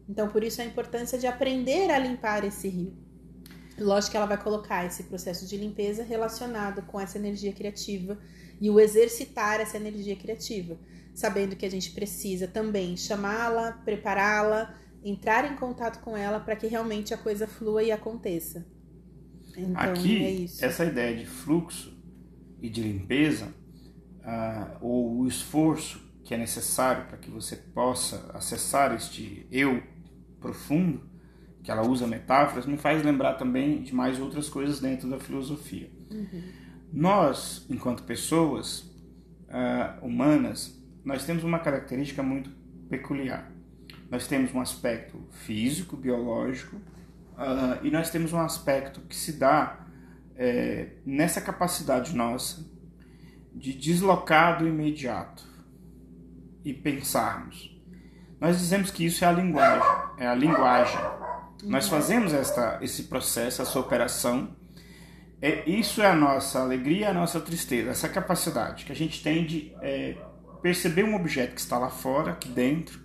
Então, 0.07 0.29
por 0.29 0.43
isso 0.43 0.61
a 0.61 0.65
importância 0.65 1.17
de 1.17 1.25
aprender 1.25 1.89
a 1.89 1.97
limpar 1.97 2.43
esse 2.43 2.67
rio. 2.67 2.93
Lógico 3.79 4.11
que 4.11 4.17
ela 4.17 4.25
vai 4.25 4.37
colocar 4.37 4.85
esse 4.85 5.03
processo 5.03 5.47
de 5.47 5.57
limpeza 5.57 6.03
relacionado 6.03 6.83
com 6.83 6.99
essa 6.99 7.17
energia 7.17 7.51
criativa 7.51 8.19
e 8.61 8.69
o 8.69 8.79
exercitar 8.79 9.59
essa 9.59 9.75
energia 9.75 10.15
criativa, 10.15 10.77
sabendo 11.15 11.55
que 11.55 11.65
a 11.65 11.71
gente 11.71 11.91
precisa 11.91 12.47
também 12.47 12.95
chamá-la, 12.95 13.71
prepará-la, 13.83 14.79
entrar 15.03 15.51
em 15.51 15.55
contato 15.55 15.99
com 16.01 16.15
ela 16.15 16.39
para 16.39 16.55
que 16.55 16.67
realmente 16.67 17.11
a 17.11 17.17
coisa 17.17 17.47
flua 17.47 17.81
e 17.81 17.91
aconteça. 17.91 18.63
Então, 19.57 19.73
Aqui, 19.75 20.47
é 20.61 20.65
essa 20.65 20.85
ideia 20.85 21.17
de 21.17 21.25
fluxo 21.25 21.99
e 22.61 22.69
de 22.69 22.83
limpeza, 22.83 23.47
uh, 24.19 24.77
ou 24.79 25.17
o 25.17 25.27
esforço 25.27 25.99
que 26.23 26.35
é 26.35 26.37
necessário 26.37 27.07
para 27.07 27.17
que 27.17 27.31
você 27.31 27.55
possa 27.55 28.29
acessar 28.33 28.95
este 28.95 29.47
eu 29.51 29.81
profundo, 30.39 31.01
que 31.63 31.71
ela 31.71 31.85
usa 31.85 32.05
metáforas, 32.05 32.65
me 32.65 32.77
faz 32.77 33.03
lembrar 33.03 33.33
também 33.33 33.81
de 33.81 33.93
mais 33.93 34.19
outras 34.19 34.47
coisas 34.47 34.79
dentro 34.79 35.09
da 35.09 35.19
filosofia. 35.19 35.89
Uhum. 36.11 36.60
Nós, 36.91 37.65
enquanto 37.69 38.03
pessoas 38.03 38.79
uh, 39.49 40.05
humanas, 40.05 40.79
nós 41.03 41.25
temos 41.25 41.43
uma 41.43 41.59
característica 41.59 42.21
muito 42.21 42.49
peculiar. 42.89 43.51
Nós 44.09 44.27
temos 44.27 44.53
um 44.53 44.59
aspecto 44.59 45.17
físico, 45.31 45.95
biológico, 45.95 46.77
Uh, 47.41 47.83
e 47.83 47.89
nós 47.89 48.11
temos 48.11 48.33
um 48.33 48.39
aspecto 48.39 49.01
que 49.01 49.15
se 49.15 49.33
dá 49.33 49.79
é, 50.35 50.89
nessa 51.03 51.41
capacidade 51.41 52.15
nossa 52.15 52.63
de 53.53 53.73
deslocar 53.73 54.59
do 54.59 54.67
imediato 54.67 55.43
e 56.63 56.71
pensarmos. 56.71 57.75
Nós 58.39 58.59
dizemos 58.59 58.91
que 58.91 59.05
isso 59.05 59.23
é 59.25 59.27
a 59.27 59.31
linguagem, 59.31 59.89
é 60.17 60.27
a 60.27 60.35
linguagem. 60.35 60.99
Nós 61.63 61.87
fazemos 61.87 62.31
esta, 62.31 62.77
esse 62.81 63.03
processo, 63.03 63.61
essa 63.63 63.79
operação 63.79 64.55
é, 65.41 65.67
isso 65.67 66.01
é 66.01 66.07
a 66.07 66.15
nossa 66.15 66.59
alegria, 66.59 67.09
a 67.09 67.13
nossa 67.13 67.39
tristeza, 67.39 67.89
essa 67.89 68.07
capacidade 68.07 68.85
que 68.85 68.91
a 68.91 68.95
gente 68.95 69.23
tem 69.23 69.45
de 69.45 69.73
é, 69.81 70.15
perceber 70.61 71.03
um 71.03 71.15
objeto 71.15 71.55
que 71.55 71.61
está 71.61 71.79
lá 71.79 71.89
fora, 71.89 72.33
aqui 72.33 72.47
dentro, 72.49 72.99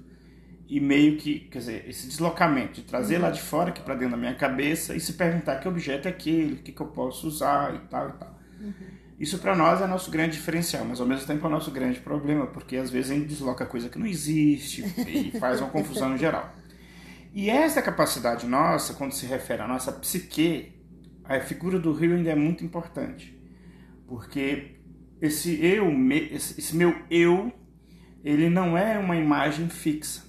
e 0.69 0.81
meio 0.81 1.17
que, 1.17 1.41
quer 1.41 1.61
dizer, 1.61 1.89
esse 1.89 2.07
deslocamento, 2.09 2.75
de 2.75 2.83
trazer 2.83 3.17
uhum. 3.17 3.23
lá 3.23 3.31
de 3.31 3.41
fora 3.41 3.71
aqui 3.71 3.81
para 3.81 3.95
dentro 3.95 4.13
da 4.13 4.17
minha 4.17 4.35
cabeça 4.35 4.95
e 4.95 5.01
se 5.01 5.15
perguntar 5.15 5.57
que 5.61 5.69
objeto 5.69 6.09
é 6.09 6.11
aquele, 6.11 6.55
o 6.55 6.57
que, 6.59 6.73
que 6.73 6.81
eu 6.81 6.89
posso 6.89 7.27
usar 7.27 7.75
e 7.75 7.79
tal 7.89 8.09
e 8.09 8.13
tal. 8.13 8.39
Uhum. 8.61 8.97
Isso 9.19 9.39
para 9.39 9.57
nós 9.57 9.81
é 9.81 9.87
nosso 9.87 10.11
grande 10.11 10.37
diferencial, 10.37 10.85
mas 10.85 11.01
ao 11.01 11.07
mesmo 11.07 11.27
tempo 11.27 11.47
é 11.47 11.49
o 11.49 11.51
nosso 11.51 11.71
grande 11.71 12.01
problema, 12.01 12.47
porque 12.49 12.77
às 12.77 12.91
vezes 12.91 13.13
a 13.13 13.15
gente 13.15 13.29
desloca 13.29 13.65
coisa 13.65 13.89
que 13.89 13.99
não 13.99 14.07
existe 14.07 14.83
e 15.09 15.31
faz 15.41 15.61
uma 15.61 15.71
confusão 15.71 16.11
no 16.11 16.19
geral. 16.19 16.55
E 17.33 17.49
essa 17.49 17.81
capacidade 17.81 18.47
nossa, 18.47 18.93
quando 18.95 19.13
se 19.13 19.25
refere 19.25 19.63
à 19.63 19.69
nossa 19.69 19.91
psique, 19.93 20.76
a 21.29 21.41
figura 21.41 21.79
do 21.79 21.93
rio 21.93 22.15
ainda 22.15 22.31
é 22.31 22.35
muito 22.35 22.65
importante. 22.65 23.37
Porque 24.07 24.77
esse 25.21 25.65
eu, 25.65 25.91
esse 26.11 26.77
meu 26.77 26.95
eu, 27.11 27.53
ele 28.23 28.49
não 28.49 28.77
é 28.77 28.99
uma 28.99 29.17
imagem 29.17 29.69
fixa. 29.69 30.25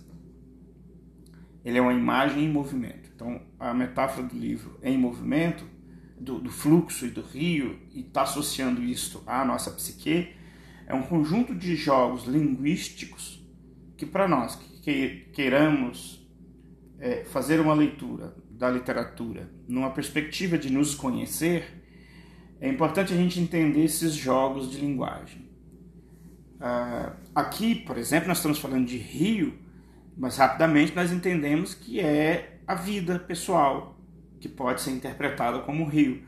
Ele 1.64 1.78
é 1.78 1.82
uma 1.82 1.94
imagem 1.94 2.46
em 2.46 2.50
movimento. 2.50 3.10
Então, 3.14 3.42
a 3.60 3.74
metáfora 3.74 4.28
do 4.28 4.38
livro 4.38 4.80
em 4.82 4.98
movimento, 4.98 5.66
do, 6.20 6.40
do 6.40 6.50
fluxo 6.50 7.06
e 7.06 7.10
do 7.10 7.22
rio, 7.22 7.80
e 7.94 8.02
está 8.02 8.24
associando 8.24 8.84
isso 8.84 9.24
à 9.28 9.44
nossa 9.44 9.72
psique, 9.72 10.34
é 10.88 10.94
um 10.94 11.04
conjunto 11.04 11.54
de 11.54 11.76
jogos 11.76 12.26
linguísticos 12.26 13.46
que, 13.98 14.06
para 14.06 14.28
nós 14.28 14.56
que 14.56 15.28
queiramos 15.34 16.26
é, 17.00 17.26
fazer 17.26 17.60
uma 17.60 17.74
leitura 17.74 18.36
da 18.50 18.70
literatura 18.70 19.52
numa 19.68 19.92
perspectiva 19.92 20.58
de 20.58 20.72
nos 20.72 20.96
conhecer, 20.96 21.84
é 22.60 22.68
importante 22.68 23.14
a 23.14 23.18
gente 23.18 23.40
entender 23.40 23.84
esses 23.84 24.14
jogos 24.14 24.72
de 24.72 24.80
linguagem. 24.80 25.48
Uh, 26.56 27.14
aqui, 27.36 27.76
por 27.76 27.98
exemplo, 27.98 28.28
nós 28.28 28.38
estamos 28.38 28.58
falando 28.58 28.88
de 28.88 28.98
rio, 28.98 29.60
mas 30.18 30.38
rapidamente 30.38 30.96
nós 30.96 31.12
entendemos 31.12 31.76
que 31.76 32.00
é 32.00 32.60
a 32.66 32.74
vida 32.74 33.20
pessoal, 33.20 34.00
que 34.40 34.50
pode 34.50 34.82
ser 34.82 34.92
interpretada 34.92 35.60
como 35.60 35.86
rio. 35.86 36.24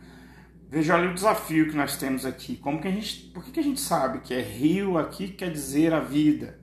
Veja 0.70 0.96
ali 0.96 1.08
o 1.08 1.16
desafio 1.16 1.68
que 1.68 1.76
nós 1.76 1.98
temos 1.98 2.26
aqui. 2.26 2.56
Como 2.56 2.80
que 2.80 2.88
a 2.88 2.92
gente, 2.92 3.32
por 3.34 3.44
que, 3.44 3.52
que 3.52 3.60
a 3.60 3.64
gente 3.64 3.80
sabe 3.80 4.20
que 4.20 4.34
é 4.36 4.42
rio 4.42 5.00
aqui 5.00 5.30
quer 5.30 5.52
dizer 5.52 5.94
a 5.94 6.00
vida? 6.00 6.60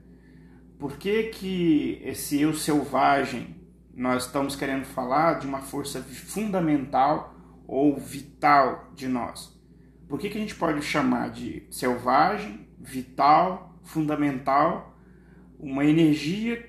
Por 0.79 0.97
que, 0.97 1.23
que 1.23 2.01
esse 2.05 2.39
eu 2.39 2.53
selvagem 2.53 3.56
nós 3.97 4.27
estamos 4.27 4.55
querendo 4.55 4.85
falar 4.85 5.39
de 5.39 5.47
uma 5.47 5.59
força 5.59 6.03
fundamental 6.03 7.35
ou 7.67 7.97
vital 7.97 8.91
de 8.93 9.07
nós. 9.07 9.59
Por 10.07 10.19
que, 10.19 10.29
que 10.29 10.37
a 10.37 10.41
gente 10.41 10.53
pode 10.53 10.83
chamar 10.83 11.31
de 11.31 11.63
selvagem, 11.71 12.69
vital, 12.79 13.75
fundamental, 13.83 14.95
uma 15.59 15.83
energia 15.83 16.63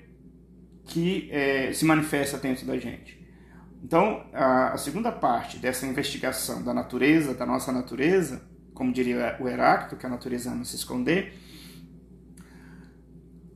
que 0.85 1.29
é, 1.31 1.71
se 1.71 1.85
manifesta 1.85 2.35
dentro 2.35 2.65
da 2.65 2.79
gente? 2.79 3.23
Então, 3.83 4.25
a, 4.33 4.73
a 4.73 4.77
segunda 4.77 5.11
parte 5.11 5.59
dessa 5.59 5.85
investigação 5.85 6.63
da 6.63 6.73
natureza, 6.73 7.35
da 7.35 7.45
nossa 7.45 7.71
natureza, 7.71 8.41
como 8.73 8.91
diria 8.91 9.37
o 9.39 9.47
Heráclito, 9.47 9.97
que 9.97 10.05
a 10.05 10.09
natureza 10.09 10.51
ama 10.51 10.65
se 10.65 10.75
esconder, 10.75 11.33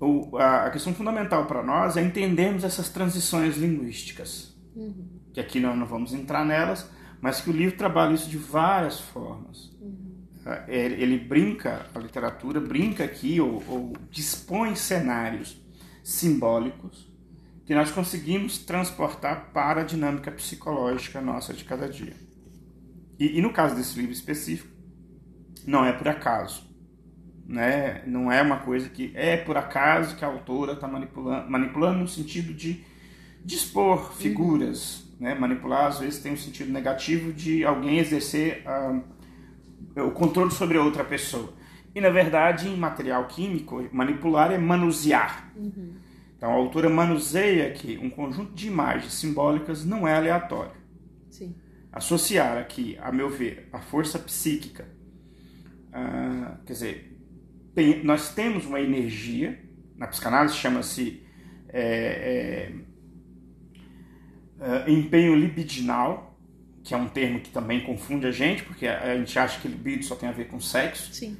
o, 0.03 0.37
a, 0.37 0.65
a, 0.65 0.69
questão 0.69 0.93
fundamental 0.93 1.45
para 1.45 1.63
nós 1.63 1.95
é 1.97 2.01
entendermos 2.01 2.63
essas 2.63 2.89
transições 2.89 3.57
linguísticas. 3.57 4.53
Uhum. 4.75 5.07
Que 5.33 5.39
aqui 5.39 5.59
não, 5.59 5.75
não 5.75 5.85
vamos 5.85 6.13
entrar 6.13 6.45
nelas, 6.45 6.89
mas 7.21 7.41
que 7.41 7.49
o 7.49 7.53
livro 7.53 7.77
trabalha 7.77 8.13
isso 8.13 8.29
de 8.29 8.37
várias 8.37 8.99
formas. 8.99 9.71
Uhum. 9.81 10.23
É, 10.45 10.63
ele, 10.67 11.01
ele, 11.01 11.17
brinca, 11.17 11.85
a 11.95 11.99
literatura 11.99 12.59
brinca 12.59 13.03
aqui, 13.03 13.39
ou, 13.39 13.63
ou 13.67 13.93
dispõe 14.11 14.75
cenários 14.75 15.61
simbólicos 16.03 17.11
que 17.65 17.73
nós 17.73 17.91
conseguimos 17.91 18.57
transportar 18.57 19.51
para 19.53 19.81
a 19.81 19.83
dinâmica 19.85 20.29
psicológica 20.31 21.21
nossa 21.21 21.53
de 21.53 21.63
cada 21.63 21.87
dia. 21.87 22.13
E, 23.17 23.37
e 23.37 23.41
no 23.41 23.53
caso 23.53 23.73
desse 23.73 23.97
livro 23.97 24.11
específico, 24.11 24.69
não 25.65 25.85
é 25.85 25.93
por 25.93 26.09
acaso 26.09 26.72
né? 27.45 28.01
Não 28.05 28.31
é 28.31 28.41
uma 28.41 28.57
coisa 28.57 28.89
que 28.89 29.11
é 29.15 29.37
por 29.37 29.57
acaso 29.57 30.15
que 30.15 30.23
a 30.23 30.27
autora 30.27 30.73
está 30.73 30.87
manipulando, 30.87 31.49
manipulando 31.49 31.99
no 31.99 32.07
sentido 32.07 32.53
de 32.53 32.83
dispor 33.43 34.13
figuras, 34.13 35.01
uhum. 35.01 35.27
né? 35.27 35.35
Manipular 35.35 35.87
às 35.87 35.99
vezes 35.99 36.21
tem 36.21 36.33
um 36.33 36.37
sentido 36.37 36.71
negativo 36.71 37.33
de 37.33 37.65
alguém 37.65 37.99
exercer 37.99 38.63
uh, 38.65 40.01
o 40.01 40.11
controle 40.11 40.51
sobre 40.51 40.77
outra 40.77 41.03
pessoa. 41.03 41.53
E 41.93 42.01
na 42.01 42.09
verdade, 42.09 42.67
em 42.67 42.75
material 42.75 43.27
químico, 43.27 43.87
manipular 43.91 44.51
é 44.51 44.57
manusear. 44.57 45.51
Uhum. 45.55 45.93
Então 46.37 46.49
a 46.49 46.55
autora 46.55 46.89
manuseia 46.89 47.71
que 47.71 47.97
um 47.97 48.09
conjunto 48.09 48.53
de 48.53 48.67
imagens 48.67 49.13
simbólicas 49.13 49.85
não 49.85 50.07
é 50.07 50.15
aleatório. 50.15 50.71
Sim. 51.29 51.55
Associar 51.91 52.57
aqui, 52.57 52.97
a 52.99 53.11
meu 53.11 53.29
ver, 53.29 53.69
a 53.71 53.79
força 53.79 54.17
psíquica, 54.17 54.87
uh, 55.89 56.57
quer 56.65 56.73
dizer, 56.73 57.12
tem, 57.73 58.03
nós 58.03 58.33
temos 58.33 58.65
uma 58.65 58.79
energia, 58.79 59.59
na 59.97 60.07
psicanálise 60.07 60.55
chama-se 60.55 61.23
é, 61.69 62.71
é, 64.59 64.85
é, 64.85 64.91
empenho 64.91 65.35
libidinal, 65.35 66.37
que 66.83 66.93
é 66.93 66.97
um 66.97 67.07
termo 67.07 67.39
que 67.39 67.49
também 67.49 67.81
confunde 67.81 68.27
a 68.27 68.31
gente, 68.31 68.63
porque 68.63 68.85
a, 68.87 69.17
gente 69.17 69.37
acha 69.39 69.59
que 69.59 69.67
libido 69.67 70.03
só 70.03 70.15
tem 70.15 70.29
a 70.29 70.33
ver 70.33 70.47
com 70.47 70.59
sexo. 70.59 71.13
Sim. 71.13 71.37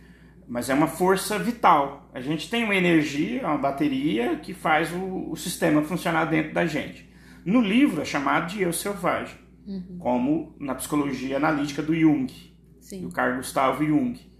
Mas 0.47 0.69
é 0.69 0.73
uma 0.73 0.87
força 0.87 1.37
vital. 1.37 2.09
A 2.13 2.19
gente 2.19 2.49
tem 2.49 2.63
uma 2.63 2.75
energia, 2.75 3.45
uma 3.45 3.57
bateria 3.57 4.37
que 4.37 4.53
faz 4.53 4.91
o, 4.91 5.31
o 5.31 5.35
sistema 5.35 5.81
funcionar 5.83 6.25
dentro 6.25 6.53
da 6.53 6.65
gente. 6.65 7.09
No 7.45 7.61
livro 7.61 8.01
é 8.01 8.05
chamado 8.05 8.47
de 8.47 8.61
eu 8.61 8.71
selvagem, 8.71 9.37
uhum. 9.67 9.97
como 9.99 10.55
na 10.59 10.73
psicologia 10.75 11.37
analítica 11.37 11.81
do 11.81 11.93
Jung, 11.93 12.31
Sim. 12.79 13.01
do 13.01 13.09
Carl 13.09 13.37
Gustavo 13.37 13.85
Jung 13.85 14.32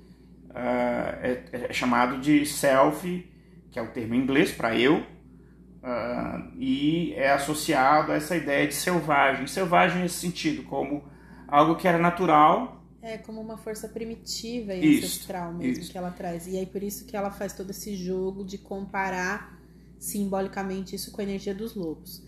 é, 0.55 1.43
é, 1.51 1.74
chamado 1.74 2.19
de 2.19 2.45
self, 2.45 3.27
que 3.72 3.79
é 3.79 3.81
o 3.81 3.88
termo 3.88 4.13
em 4.13 4.19
inglês 4.19 4.51
para 4.51 4.77
eu, 4.77 4.98
uh, 4.98 6.51
e 6.57 7.13
é 7.13 7.31
associado 7.31 8.12
a 8.12 8.15
essa 8.15 8.36
ideia 8.36 8.67
de 8.67 8.74
selvagem. 8.74 9.48
Selvagem 9.48 10.01
nesse 10.01 10.19
sentido, 10.19 10.63
como 10.63 11.03
algo 11.48 11.75
que 11.75 11.88
era 11.88 11.98
natural. 11.98 12.83
É 13.01 13.17
como 13.17 13.41
uma 13.41 13.57
força 13.57 13.89
primitiva 13.89 14.74
e 14.74 14.98
isso, 14.98 15.05
ancestral 15.05 15.53
mesmo 15.53 15.81
isso. 15.81 15.91
que 15.91 15.98
ela 15.98 16.12
traz. 16.12 16.48
E 16.48 16.57
aí 16.57 16.65
por 16.65 16.81
isso 16.81 17.05
que 17.05 17.17
ela 17.17 17.31
faz 17.31 17.53
todo 17.53 17.72
esse 17.72 17.95
jogo 17.95 18.45
de 18.45 18.57
comparar 18.57 19.60
simbolicamente 20.00 20.95
isso 20.95 21.12
com 21.12 21.22
a 21.22 21.24
energia 21.24 21.53
dos 21.53 21.75
lobos. 21.75 22.24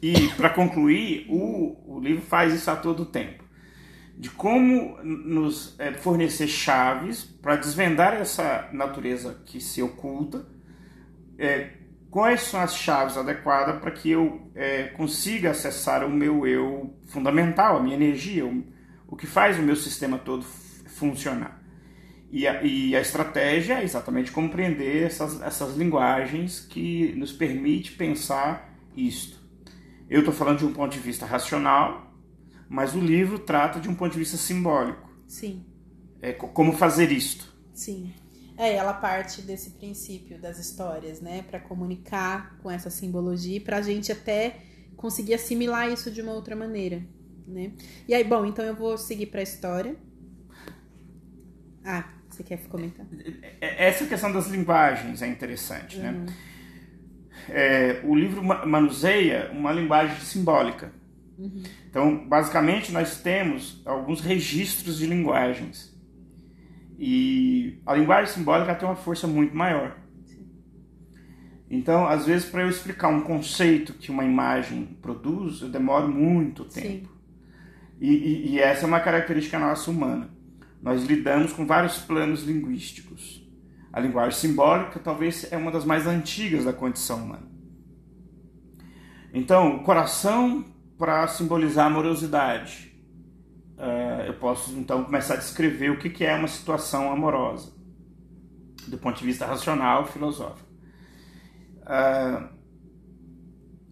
E 0.00 0.28
para 0.36 0.50
concluir, 0.50 1.26
o, 1.28 1.76
o 1.86 2.00
livro 2.00 2.22
faz 2.22 2.54
isso 2.54 2.70
a 2.70 2.76
todo 2.76 3.04
tempo 3.04 3.43
de 4.16 4.30
como 4.30 4.96
nos 5.02 5.78
é, 5.78 5.92
fornecer 5.92 6.46
chaves 6.46 7.24
para 7.24 7.56
desvendar 7.56 8.14
essa 8.14 8.68
natureza 8.72 9.40
que 9.44 9.60
se 9.60 9.82
oculta, 9.82 10.46
é, 11.38 11.70
quais 12.10 12.42
são 12.42 12.60
as 12.60 12.76
chaves 12.76 13.16
adequadas 13.16 13.80
para 13.80 13.90
que 13.90 14.10
eu 14.10 14.50
é, 14.54 14.84
consiga 14.84 15.50
acessar 15.50 16.04
o 16.04 16.10
meu 16.10 16.46
eu 16.46 16.96
fundamental, 17.06 17.76
a 17.76 17.82
minha 17.82 17.96
energia, 17.96 18.46
o, 18.46 18.64
o 19.08 19.16
que 19.16 19.26
faz 19.26 19.58
o 19.58 19.62
meu 19.62 19.74
sistema 19.74 20.16
todo 20.16 20.44
funcionar. 20.86 21.60
E 22.30 22.46
a, 22.48 22.62
e 22.62 22.96
a, 22.96 23.00
estratégia 23.00 23.74
é 23.74 23.84
exatamente 23.84 24.32
compreender 24.32 25.04
essas, 25.04 25.40
essas 25.42 25.76
linguagens 25.76 26.60
que 26.60 27.12
nos 27.16 27.32
permite 27.32 27.92
pensar 27.92 28.72
isto. 28.96 29.38
Eu 30.08 30.20
estou 30.20 30.34
falando 30.34 30.58
de 30.58 30.66
um 30.66 30.72
ponto 30.72 30.92
de 30.92 30.98
vista 30.98 31.26
racional, 31.26 32.03
mas 32.74 32.92
o 32.92 32.98
livro 32.98 33.38
trata 33.38 33.78
de 33.78 33.88
um 33.88 33.94
ponto 33.94 34.14
de 34.14 34.18
vista 34.18 34.36
simbólico. 34.36 35.08
Sim. 35.28 35.64
É 36.20 36.32
como 36.32 36.72
fazer 36.72 37.12
isto. 37.12 37.54
Sim. 37.72 38.12
É, 38.56 38.74
ela 38.74 38.92
parte 38.92 39.42
desse 39.42 39.70
princípio 39.70 40.40
das 40.40 40.58
histórias, 40.58 41.20
né, 41.20 41.44
para 41.48 41.60
comunicar 41.60 42.58
com 42.60 42.68
essa 42.68 42.90
simbologia, 42.90 43.60
para 43.60 43.76
a 43.76 43.82
gente 43.82 44.10
até 44.10 44.56
conseguir 44.96 45.34
assimilar 45.34 45.88
isso 45.92 46.10
de 46.10 46.20
uma 46.20 46.32
outra 46.32 46.56
maneira, 46.56 47.00
né? 47.46 47.72
E 48.08 48.14
aí, 48.14 48.24
bom, 48.24 48.44
então 48.44 48.64
eu 48.64 48.74
vou 48.74 48.98
seguir 48.98 49.26
para 49.26 49.38
a 49.38 49.44
história. 49.44 49.94
Ah, 51.84 52.08
você 52.28 52.42
quer 52.42 52.58
comentar? 52.66 53.06
É, 53.60 53.86
essa 53.86 54.04
questão 54.06 54.32
das 54.32 54.48
linguagens 54.48 55.22
é 55.22 55.28
interessante, 55.28 55.98
né? 55.98 56.10
uhum. 56.10 56.24
né? 56.24 56.34
É, 57.50 58.00
o 58.02 58.16
livro 58.16 58.42
manuseia 58.42 59.50
uma 59.52 59.72
linguagem 59.72 60.18
simbólica 60.20 61.03
Uhum. 61.38 61.62
Então, 61.88 62.28
basicamente, 62.28 62.92
nós 62.92 63.20
temos 63.20 63.82
alguns 63.84 64.20
registros 64.20 64.98
de 64.98 65.06
linguagens. 65.06 65.94
E 66.98 67.80
a 67.84 67.94
linguagem 67.94 68.32
simbólica 68.32 68.74
tem 68.74 68.88
uma 68.88 68.96
força 68.96 69.26
muito 69.26 69.56
maior. 69.56 69.96
Então, 71.68 72.06
às 72.06 72.26
vezes, 72.26 72.48
para 72.48 72.62
eu 72.62 72.68
explicar 72.68 73.08
um 73.08 73.22
conceito 73.22 73.94
que 73.94 74.10
uma 74.10 74.24
imagem 74.24 74.96
produz, 75.02 75.60
eu 75.60 75.68
demoro 75.68 76.08
muito 76.08 76.64
tempo. 76.64 77.08
E, 78.00 78.10
e, 78.10 78.50
e 78.52 78.58
essa 78.60 78.84
é 78.84 78.86
uma 78.86 79.00
característica 79.00 79.58
nossa 79.58 79.90
humana. 79.90 80.30
Nós 80.80 81.04
lidamos 81.04 81.52
com 81.52 81.66
vários 81.66 81.98
planos 81.98 82.44
linguísticos. 82.44 83.42
A 83.92 83.98
linguagem 84.00 84.38
simbólica 84.38 85.00
talvez 85.00 85.50
é 85.50 85.56
uma 85.56 85.70
das 85.70 85.84
mais 85.84 86.06
antigas 86.06 86.64
da 86.64 86.72
condição 86.72 87.24
humana. 87.24 87.48
Então, 89.32 89.76
o 89.76 89.82
coração 89.82 90.64
para 90.98 91.26
simbolizar 91.28 91.86
amorosidade. 91.86 92.92
Uh, 93.76 94.26
eu 94.26 94.34
posso 94.34 94.72
então 94.78 95.04
começar 95.04 95.34
a 95.34 95.38
descrever 95.38 95.90
o 95.90 95.98
que 95.98 96.24
é 96.24 96.34
uma 96.34 96.48
situação 96.48 97.10
amorosa, 97.10 97.72
do 98.86 98.96
ponto 98.98 99.18
de 99.18 99.24
vista 99.24 99.46
racional, 99.46 100.06
filosófico. 100.06 100.68
Uh, 101.82 102.48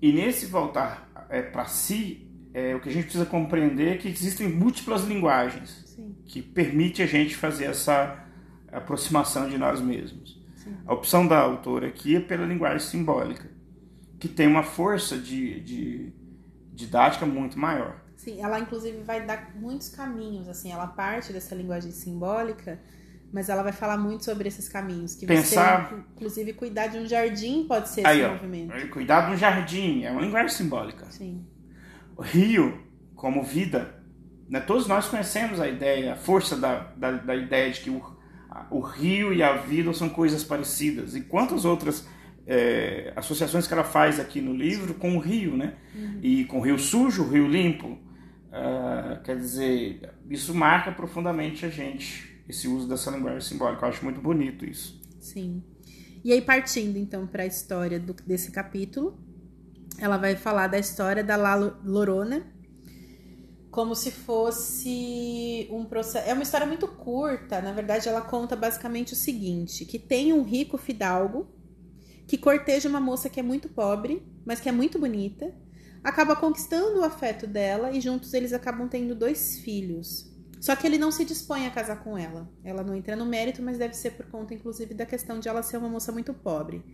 e 0.00 0.12
nesse 0.12 0.46
voltar 0.46 1.08
é, 1.28 1.42
para 1.42 1.64
si, 1.66 2.28
é, 2.54 2.74
o 2.74 2.80
que 2.80 2.88
a 2.88 2.92
gente 2.92 3.04
precisa 3.04 3.24
compreender 3.24 3.94
é 3.94 3.96
que 3.96 4.08
existem 4.08 4.48
múltiplas 4.48 5.04
linguagens 5.04 5.84
Sim. 5.86 6.16
que 6.26 6.42
permite 6.42 7.02
a 7.02 7.06
gente 7.06 7.34
fazer 7.36 7.66
essa 7.66 8.26
aproximação 8.70 9.48
de 9.48 9.56
nós 9.56 9.80
mesmos. 9.80 10.40
Sim. 10.56 10.76
A 10.86 10.92
opção 10.92 11.26
da 11.26 11.38
autora 11.38 11.88
aqui 11.88 12.16
é 12.16 12.20
pela 12.20 12.44
linguagem 12.44 12.80
simbólica, 12.80 13.50
que 14.18 14.28
tem 14.28 14.46
uma 14.46 14.62
força 14.62 15.16
de, 15.16 15.60
de 15.60 16.12
didática 16.72 17.26
muito 17.26 17.58
maior. 17.58 18.00
Sim, 18.16 18.40
ela 18.40 18.58
inclusive 18.58 19.02
vai 19.02 19.24
dar 19.26 19.52
muitos 19.54 19.88
caminhos, 19.88 20.48
assim, 20.48 20.70
ela 20.70 20.86
parte 20.86 21.32
dessa 21.32 21.54
linguagem 21.54 21.90
simbólica, 21.90 22.80
mas 23.32 23.48
ela 23.48 23.62
vai 23.62 23.72
falar 23.72 23.96
muito 23.96 24.24
sobre 24.24 24.46
esses 24.46 24.68
caminhos. 24.68 25.14
Que 25.14 25.26
Pensar... 25.26 25.88
Você, 25.88 25.94
inclusive, 26.14 26.52
cuidar 26.52 26.86
de 26.88 26.98
um 26.98 27.06
jardim 27.06 27.64
pode 27.66 27.88
ser 27.88 28.06
Aí, 28.06 28.20
esse 28.20 28.28
ó, 28.28 28.32
movimento. 28.32 28.90
Cuidar 28.90 29.26
de 29.26 29.32
um 29.32 29.36
jardim, 29.36 30.04
é 30.04 30.10
uma 30.10 30.20
linguagem 30.20 30.50
simbólica. 30.50 31.06
Sim. 31.10 31.44
O 32.16 32.22
rio, 32.22 32.80
como 33.14 33.42
vida, 33.42 34.02
né? 34.48 34.60
todos 34.60 34.86
nós 34.86 35.08
conhecemos 35.08 35.60
a 35.60 35.66
ideia, 35.66 36.12
a 36.12 36.16
força 36.16 36.56
da, 36.56 36.92
da, 36.96 37.12
da 37.12 37.34
ideia 37.34 37.70
de 37.72 37.80
que 37.80 37.90
o, 37.90 38.02
o 38.70 38.80
rio 38.80 39.32
e 39.32 39.42
a 39.42 39.56
vida 39.56 39.92
são 39.94 40.10
coisas 40.10 40.44
parecidas. 40.44 41.16
E 41.16 41.22
quantas 41.22 41.64
outras 41.64 42.06
é, 42.46 43.12
associações 43.16 43.66
que 43.66 43.72
ela 43.72 43.84
faz 43.84 44.18
aqui 44.18 44.40
no 44.40 44.52
livro 44.52 44.94
com 44.94 45.16
o 45.16 45.20
rio, 45.20 45.56
né? 45.56 45.74
Uhum. 45.94 46.18
E 46.22 46.44
com 46.44 46.58
o 46.58 46.60
rio 46.60 46.78
sujo, 46.78 47.24
o 47.24 47.28
rio 47.28 47.46
limpo. 47.48 47.98
Uh, 48.52 49.22
quer 49.22 49.36
dizer, 49.36 50.12
isso 50.28 50.54
marca 50.54 50.92
profundamente 50.92 51.64
a 51.64 51.70
gente, 51.70 52.42
esse 52.46 52.68
uso 52.68 52.86
dessa 52.86 53.10
linguagem 53.10 53.40
simbólica. 53.40 53.86
Eu 53.86 53.88
acho 53.88 54.04
muito 54.04 54.20
bonito 54.20 54.66
isso. 54.66 55.00
Sim. 55.18 55.62
E 56.24 56.32
aí, 56.32 56.42
partindo 56.42 56.96
então 56.96 57.26
para 57.26 57.44
a 57.44 57.46
história 57.46 57.98
do, 57.98 58.14
desse 58.26 58.50
capítulo, 58.50 59.18
ela 59.98 60.16
vai 60.16 60.36
falar 60.36 60.66
da 60.66 60.78
história 60.78 61.24
da 61.24 61.36
La 61.36 61.54
Lorona, 61.54 62.46
como 63.70 63.94
se 63.94 64.10
fosse 64.10 65.66
um 65.70 65.84
processo. 65.84 66.28
É 66.28 66.34
uma 66.34 66.42
história 66.42 66.66
muito 66.66 66.86
curta, 66.86 67.62
na 67.62 67.72
verdade, 67.72 68.08
ela 68.08 68.20
conta 68.20 68.54
basicamente 68.54 69.14
o 69.14 69.16
seguinte: 69.16 69.84
que 69.86 69.98
tem 69.98 70.32
um 70.32 70.42
rico 70.42 70.76
fidalgo 70.76 71.48
que 72.26 72.38
corteja 72.38 72.88
uma 72.88 73.00
moça 73.00 73.28
que 73.28 73.40
é 73.40 73.42
muito 73.42 73.68
pobre, 73.68 74.22
mas 74.44 74.60
que 74.60 74.68
é 74.68 74.72
muito 74.72 74.98
bonita, 74.98 75.54
acaba 76.02 76.34
conquistando 76.34 77.00
o 77.00 77.04
afeto 77.04 77.46
dela 77.46 77.92
e 77.92 78.00
juntos 78.00 78.34
eles 78.34 78.52
acabam 78.52 78.88
tendo 78.88 79.14
dois 79.14 79.58
filhos. 79.58 80.30
Só 80.60 80.76
que 80.76 80.86
ele 80.86 80.96
não 80.96 81.10
se 81.10 81.24
dispõe 81.24 81.66
a 81.66 81.70
casar 81.70 82.04
com 82.04 82.16
ela. 82.16 82.48
Ela 82.62 82.84
não 82.84 82.94
entra 82.94 83.16
no 83.16 83.26
mérito, 83.26 83.60
mas 83.60 83.78
deve 83.78 83.94
ser 83.94 84.12
por 84.12 84.26
conta, 84.26 84.54
inclusive, 84.54 84.94
da 84.94 85.04
questão 85.04 85.40
de 85.40 85.48
ela 85.48 85.60
ser 85.60 85.76
uma 85.76 85.88
moça 85.88 86.12
muito 86.12 86.32
pobre. 86.32 86.84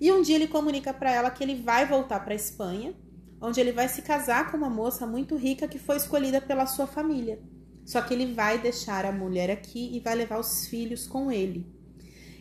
E 0.00 0.12
um 0.12 0.22
dia 0.22 0.36
ele 0.36 0.46
comunica 0.46 0.94
para 0.94 1.10
ela 1.10 1.30
que 1.30 1.42
ele 1.42 1.56
vai 1.56 1.84
voltar 1.84 2.20
para 2.20 2.34
Espanha, 2.34 2.94
onde 3.40 3.60
ele 3.60 3.72
vai 3.72 3.88
se 3.88 4.02
casar 4.02 4.50
com 4.50 4.56
uma 4.56 4.70
moça 4.70 5.04
muito 5.04 5.36
rica 5.36 5.66
que 5.66 5.80
foi 5.80 5.96
escolhida 5.96 6.40
pela 6.40 6.66
sua 6.66 6.86
família. 6.86 7.40
Só 7.84 8.00
que 8.02 8.14
ele 8.14 8.32
vai 8.34 8.58
deixar 8.58 9.04
a 9.04 9.10
mulher 9.10 9.50
aqui 9.50 9.96
e 9.96 9.98
vai 9.98 10.14
levar 10.14 10.38
os 10.38 10.68
filhos 10.68 11.06
com 11.06 11.32
ele. 11.32 11.66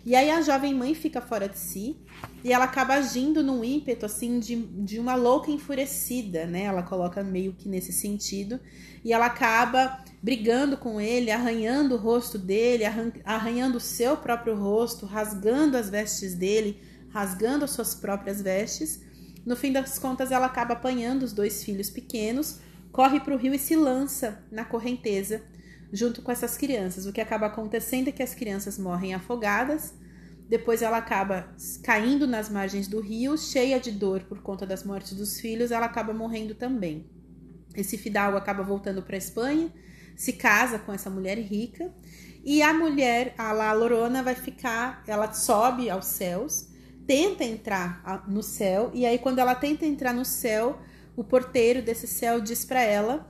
E 0.08 0.16
aí 0.16 0.32
a 0.32 0.42
jovem 0.42 0.74
mãe 0.74 0.96
fica 0.96 1.20
fora 1.20 1.50
de 1.50 1.60
si 1.60 1.98
e 2.42 2.54
ela 2.54 2.64
acaba 2.64 2.94
agindo 2.94 3.44
num 3.44 3.62
ímpeto 3.62 4.06
assim 4.06 4.40
de, 4.40 4.56
de 4.56 5.02
uma 5.02 5.16
louca 5.16 5.52
enfurecida, 5.52 6.46
né? 6.46 6.64
Ela 6.64 6.82
coloca 6.82 7.22
meio 7.22 7.52
que 7.52 7.68
nesse 7.68 7.92
sentido 7.92 8.58
e 9.04 9.12
ela 9.12 9.26
acaba 9.26 10.02
brigando 10.24 10.78
com 10.78 11.02
ele, 11.02 11.30
arranhando 11.30 11.96
o 11.96 11.98
rosto 11.98 12.38
dele, 12.38 12.86
arranhando 13.26 13.80
o 13.80 13.82
seu 13.82 14.16
próprio 14.16 14.56
rosto, 14.56 15.06
rasgando 15.06 15.76
as 15.76 15.90
vestes 15.90 16.36
dele, 16.36 16.82
rasgando 17.10 17.66
as 17.66 17.72
suas 17.72 17.94
próprias 17.94 18.42
vestes. 18.42 19.02
No 19.46 19.58
fim 19.58 19.74
das 19.74 20.00
contas, 20.00 20.32
ela 20.32 20.46
acaba 20.46 20.72
apanhando 20.72 21.24
os 21.24 21.34
dois 21.34 21.66
filhos 21.66 21.90
pequenos, 21.90 22.62
corre 22.94 23.20
para 23.20 23.36
o 23.36 23.38
rio 23.38 23.54
e 23.54 23.60
se 23.60 23.76
lança 23.76 24.42
na 24.50 24.64
correnteza 24.64 25.44
junto 25.92 26.22
com 26.22 26.32
essas 26.32 26.58
crianças. 26.58 27.06
O 27.06 27.14
que 27.14 27.22
acaba 27.22 27.48
acontecendo 27.48 28.10
é 28.10 28.12
que 28.12 28.24
as 28.24 28.34
crianças 28.34 28.78
morrem 28.78 29.14
afogadas, 29.14 29.94
depois 30.50 30.82
ela 30.82 30.98
acaba 30.98 31.54
caindo 31.84 32.26
nas 32.26 32.50
margens 32.50 32.88
do 32.88 33.02
rio, 33.02 33.38
cheia 33.38 33.80
de 33.80 33.92
dor 33.92 34.22
por 34.24 34.42
conta 34.42 34.66
das 34.66 34.84
mortes 34.84 35.14
dos 35.14 35.40
filhos, 35.40 35.72
ela 35.72 35.86
acaba 35.86 36.14
morrendo 36.14 36.56
também. 36.56 37.06
Esse 37.76 37.98
fidalgo 37.98 38.38
acaba 38.38 38.64
voltando 38.64 39.02
para 39.04 39.16
a 39.16 39.18
Espanha, 39.18 39.72
se 40.16 40.34
casa 40.34 40.80
com 40.80 40.94
essa 40.94 41.10
mulher 41.10 41.38
rica, 41.38 41.94
e 42.44 42.62
a 42.62 42.74
mulher, 42.74 43.36
a 43.38 43.52
La 43.52 43.74
Lorona, 43.74 44.24
vai 44.24 44.36
ficar, 44.36 45.04
ela 45.06 45.34
sobe 45.34 45.90
aos 45.90 46.06
céus, 46.06 46.70
tenta 47.06 47.44
entrar 47.44 48.26
no 48.28 48.42
céu, 48.42 48.90
e 48.94 49.06
aí 49.06 49.20
quando 49.20 49.40
ela 49.40 49.54
tenta 49.54 49.86
entrar 49.86 50.14
no 50.14 50.24
céu, 50.24 50.80
o 51.16 51.24
porteiro 51.24 51.82
desse 51.82 52.08
céu 52.08 52.40
diz 52.40 52.64
para 52.64 52.82
ela 52.82 53.28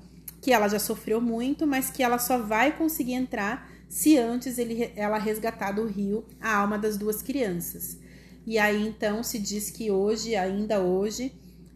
que 0.48 0.54
ela 0.54 0.70
já 0.70 0.80
sofreu 0.80 1.20
muito, 1.20 1.68
mas 1.68 1.90
que 1.90 2.02
ela 2.02 2.18
só 2.18 2.38
vai 2.38 2.72
conseguir 2.72 3.16
entrar 3.16 3.70
se 3.90 4.18
antes 4.18 4.58
ele, 4.58 4.94
ela 4.96 5.18
resgatar 5.18 5.74
do 5.74 5.86
rio 5.86 6.24
a 6.40 6.56
alma 6.56 6.78
das 6.78 6.96
duas 6.96 7.22
crianças. 7.22 7.98
E 8.46 8.58
aí 8.58 8.88
então 8.88 9.22
se 9.24 9.40
diz 9.40 9.70
que 9.70 9.92
hoje, 9.92 10.38
ainda 10.38 10.80
hoje, 10.80 11.34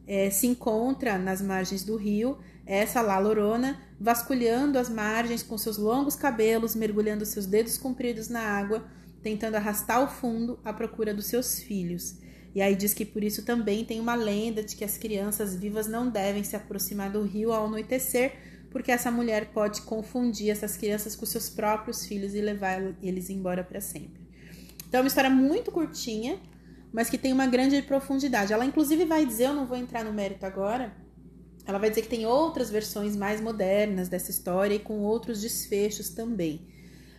é, 0.08 0.30
se 0.30 0.48
encontra 0.48 1.18
nas 1.18 1.42
margens 1.42 1.84
do 1.84 1.98
rio 1.98 2.38
essa 2.66 3.02
lá 3.02 3.20
lorona 3.20 3.78
vasculhando 4.00 4.80
as 4.80 4.88
margens 4.88 5.44
com 5.44 5.58
seus 5.58 5.78
longos 5.78 6.16
cabelos, 6.16 6.74
mergulhando 6.74 7.26
seus 7.26 7.46
dedos 7.46 7.78
compridos 7.78 8.30
na 8.30 8.40
água, 8.40 8.86
tentando 9.22 9.56
arrastar 9.56 10.02
o 10.02 10.08
fundo 10.08 10.58
à 10.64 10.72
procura 10.72 11.14
dos 11.14 11.26
seus 11.26 11.60
filhos. 11.60 12.16
E 12.56 12.62
aí 12.62 12.74
diz 12.74 12.94
que 12.94 13.04
por 13.04 13.22
isso 13.22 13.44
também 13.44 13.84
tem 13.84 14.00
uma 14.00 14.16
lenda 14.16 14.64
de 14.64 14.78
que 14.78 14.86
as 14.86 14.98
crianças 14.98 15.54
vivas 15.58 15.88
não 15.88 16.10
devem 16.10 16.46
se 16.46 16.56
aproximar 16.56 17.12
do 17.12 17.22
rio 17.22 17.52
ao 17.52 17.66
anoitecer, 17.66 18.51
porque 18.72 18.92
essa 18.92 19.12
mulher 19.12 19.52
pode 19.54 19.82
confundir 19.82 20.50
essas 20.50 20.78
crianças 20.78 21.16
com 21.16 21.26
seus 21.26 21.50
próprios 21.50 22.06
filhos 22.06 22.34
e 22.34 22.42
levar 22.42 22.82
eles 23.04 23.30
embora 23.30 23.64
para 23.64 23.82
sempre. 23.82 24.22
Então 24.88 25.00
é 25.00 25.04
uma 25.04 25.08
história 25.08 25.30
muito 25.30 25.72
curtinha, 25.72 26.40
mas 26.92 27.10
que 27.10 27.18
tem 27.18 27.34
uma 27.34 27.46
grande 27.46 27.82
profundidade. 27.82 28.54
Ela 28.54 28.66
inclusive 28.66 29.06
vai 29.06 29.26
dizer, 29.26 29.48
eu 29.48 29.54
não 29.54 29.68
vou 29.68 29.78
entrar 29.78 30.04
no 30.04 30.14
mérito 30.14 30.46
agora, 30.46 30.96
ela 31.66 31.78
vai 31.78 31.90
dizer 31.90 32.04
que 32.04 32.10
tem 32.10 32.26
outras 32.26 32.70
versões 32.70 33.16
mais 33.16 33.40
modernas 33.40 34.10
dessa 34.10 34.32
história 34.32 34.74
e 34.74 34.80
com 34.80 35.00
outros 35.00 35.42
desfechos 35.42 36.10
também. 36.10 36.68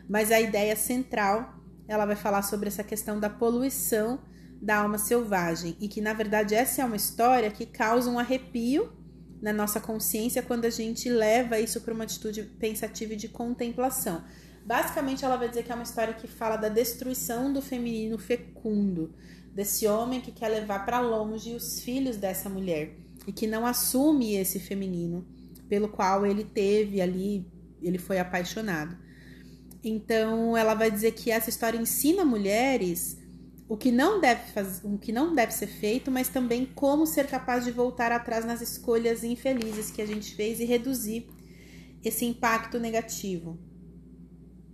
Mas 0.08 0.32
a 0.32 0.40
ideia 0.40 0.74
central, 0.74 1.54
ela 1.86 2.06
vai 2.06 2.16
falar 2.16 2.42
sobre 2.42 2.68
essa 2.68 2.82
questão 2.82 3.20
da 3.20 3.30
poluição 3.30 4.20
da 4.60 4.76
alma 4.76 4.96
selvagem 4.96 5.76
e 5.80 5.88
que 5.88 6.00
na 6.00 6.12
verdade 6.12 6.54
essa 6.54 6.82
é 6.82 6.84
uma 6.84 6.96
história 6.96 7.50
que 7.50 7.66
causa 7.66 8.08
um 8.08 8.18
arrepio 8.18 8.92
na 9.42 9.52
nossa 9.52 9.80
consciência 9.80 10.40
quando 10.40 10.64
a 10.64 10.70
gente 10.70 11.10
leva 11.10 11.58
isso 11.58 11.80
para 11.80 11.92
uma 11.92 12.04
atitude 12.04 12.44
pensativa 12.44 13.14
e 13.14 13.16
de 13.16 13.28
contemplação. 13.28 14.22
Basicamente, 14.64 15.24
ela 15.24 15.36
vai 15.36 15.48
dizer 15.48 15.64
que 15.64 15.72
é 15.72 15.74
uma 15.74 15.82
história 15.82 16.14
que 16.14 16.28
fala 16.28 16.56
da 16.56 16.68
destruição 16.68 17.52
do 17.52 17.60
feminino 17.60 18.16
fecundo, 18.16 19.12
desse 19.52 19.88
homem 19.88 20.20
que 20.20 20.30
quer 20.30 20.48
levar 20.48 20.86
para 20.86 21.00
longe 21.00 21.52
os 21.54 21.80
filhos 21.80 22.16
dessa 22.16 22.48
mulher 22.48 22.96
e 23.26 23.32
que 23.32 23.48
não 23.48 23.66
assume 23.66 24.36
esse 24.36 24.60
feminino 24.60 25.26
pelo 25.68 25.88
qual 25.88 26.24
ele 26.24 26.44
teve 26.44 27.00
ali, 27.00 27.44
ele 27.82 27.98
foi 27.98 28.20
apaixonado. 28.20 28.96
Então, 29.82 30.56
ela 30.56 30.74
vai 30.74 30.88
dizer 30.88 31.12
que 31.12 31.32
essa 31.32 31.50
história 31.50 31.76
ensina 31.76 32.24
mulheres 32.24 33.18
o 33.72 33.76
que 33.78 33.90
não 33.90 34.20
deve 34.20 34.52
fazer, 34.52 34.86
o 34.86 34.98
que 34.98 35.10
não 35.10 35.34
deve 35.34 35.50
ser 35.54 35.66
feito, 35.66 36.10
mas 36.10 36.28
também 36.28 36.66
como 36.74 37.06
ser 37.06 37.26
capaz 37.26 37.64
de 37.64 37.70
voltar 37.70 38.12
atrás 38.12 38.44
nas 38.44 38.60
escolhas 38.60 39.24
infelizes 39.24 39.90
que 39.90 40.02
a 40.02 40.06
gente 40.06 40.34
fez 40.34 40.60
e 40.60 40.66
reduzir 40.66 41.26
esse 42.04 42.26
impacto 42.26 42.78
negativo. 42.78 43.58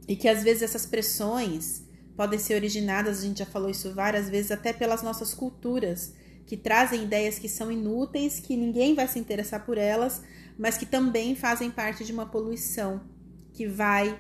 E 0.09 0.17
que 0.17 0.27
às 0.27 0.43
vezes 0.43 0.65
essas 0.65 0.85
pressões 0.85 1.85
podem 2.17 2.41
ser 2.41 2.55
originadas, 2.55 3.21
a 3.21 3.23
gente 3.23 3.39
já 3.39 3.47
falou 3.47 3.71
isso 3.71 3.95
várias 3.95 4.29
vezes, 4.29 4.51
até 4.51 4.73
pelas 4.73 5.01
nossas 5.01 5.33
culturas, 5.33 6.13
que 6.45 6.57
trazem 6.57 7.05
ideias 7.05 7.39
que 7.39 7.49
são 7.49 7.71
inúteis, 7.71 8.41
que 8.41 8.57
ninguém 8.57 8.97
vai 8.97 9.07
se 9.07 9.21
interessar 9.21 9.65
por 9.65 9.79
elas, 9.79 10.23
mas 10.59 10.77
que 10.77 10.85
também 10.85 11.37
fazem 11.37 11.71
parte 11.71 12.05
de 12.05 12.13
uma 12.13 12.27
poluição 12.27 13.03
que 13.53 13.65
vai 13.65 14.19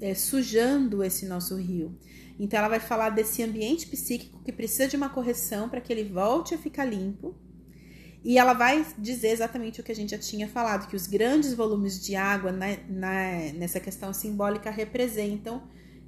é, 0.00 0.14
sujando 0.14 1.02
esse 1.02 1.26
nosso 1.26 1.56
rio. 1.56 1.98
Então, 2.38 2.58
ela 2.58 2.68
vai 2.68 2.80
falar 2.80 3.10
desse 3.10 3.42
ambiente 3.42 3.86
psíquico 3.86 4.42
que 4.44 4.52
precisa 4.52 4.86
de 4.86 4.96
uma 4.96 5.08
correção 5.08 5.68
para 5.68 5.80
que 5.80 5.92
ele 5.92 6.04
volte 6.04 6.54
a 6.54 6.58
ficar 6.58 6.84
limpo 6.84 7.34
E 8.22 8.38
ela 8.38 8.52
vai 8.52 8.84
dizer 8.98 9.28
exatamente 9.28 9.80
o 9.80 9.84
que 9.84 9.92
a 9.92 9.94
gente 9.94 10.10
já 10.10 10.18
tinha 10.18 10.46
falado, 10.48 10.88
que 10.88 10.96
os 10.96 11.06
grandes 11.06 11.54
volumes 11.54 12.04
de 12.04 12.14
água 12.14 12.52
na, 12.52 12.76
na, 12.88 13.52
nessa 13.54 13.80
questão 13.80 14.12
simbólica 14.12 14.70
representam 14.70 15.62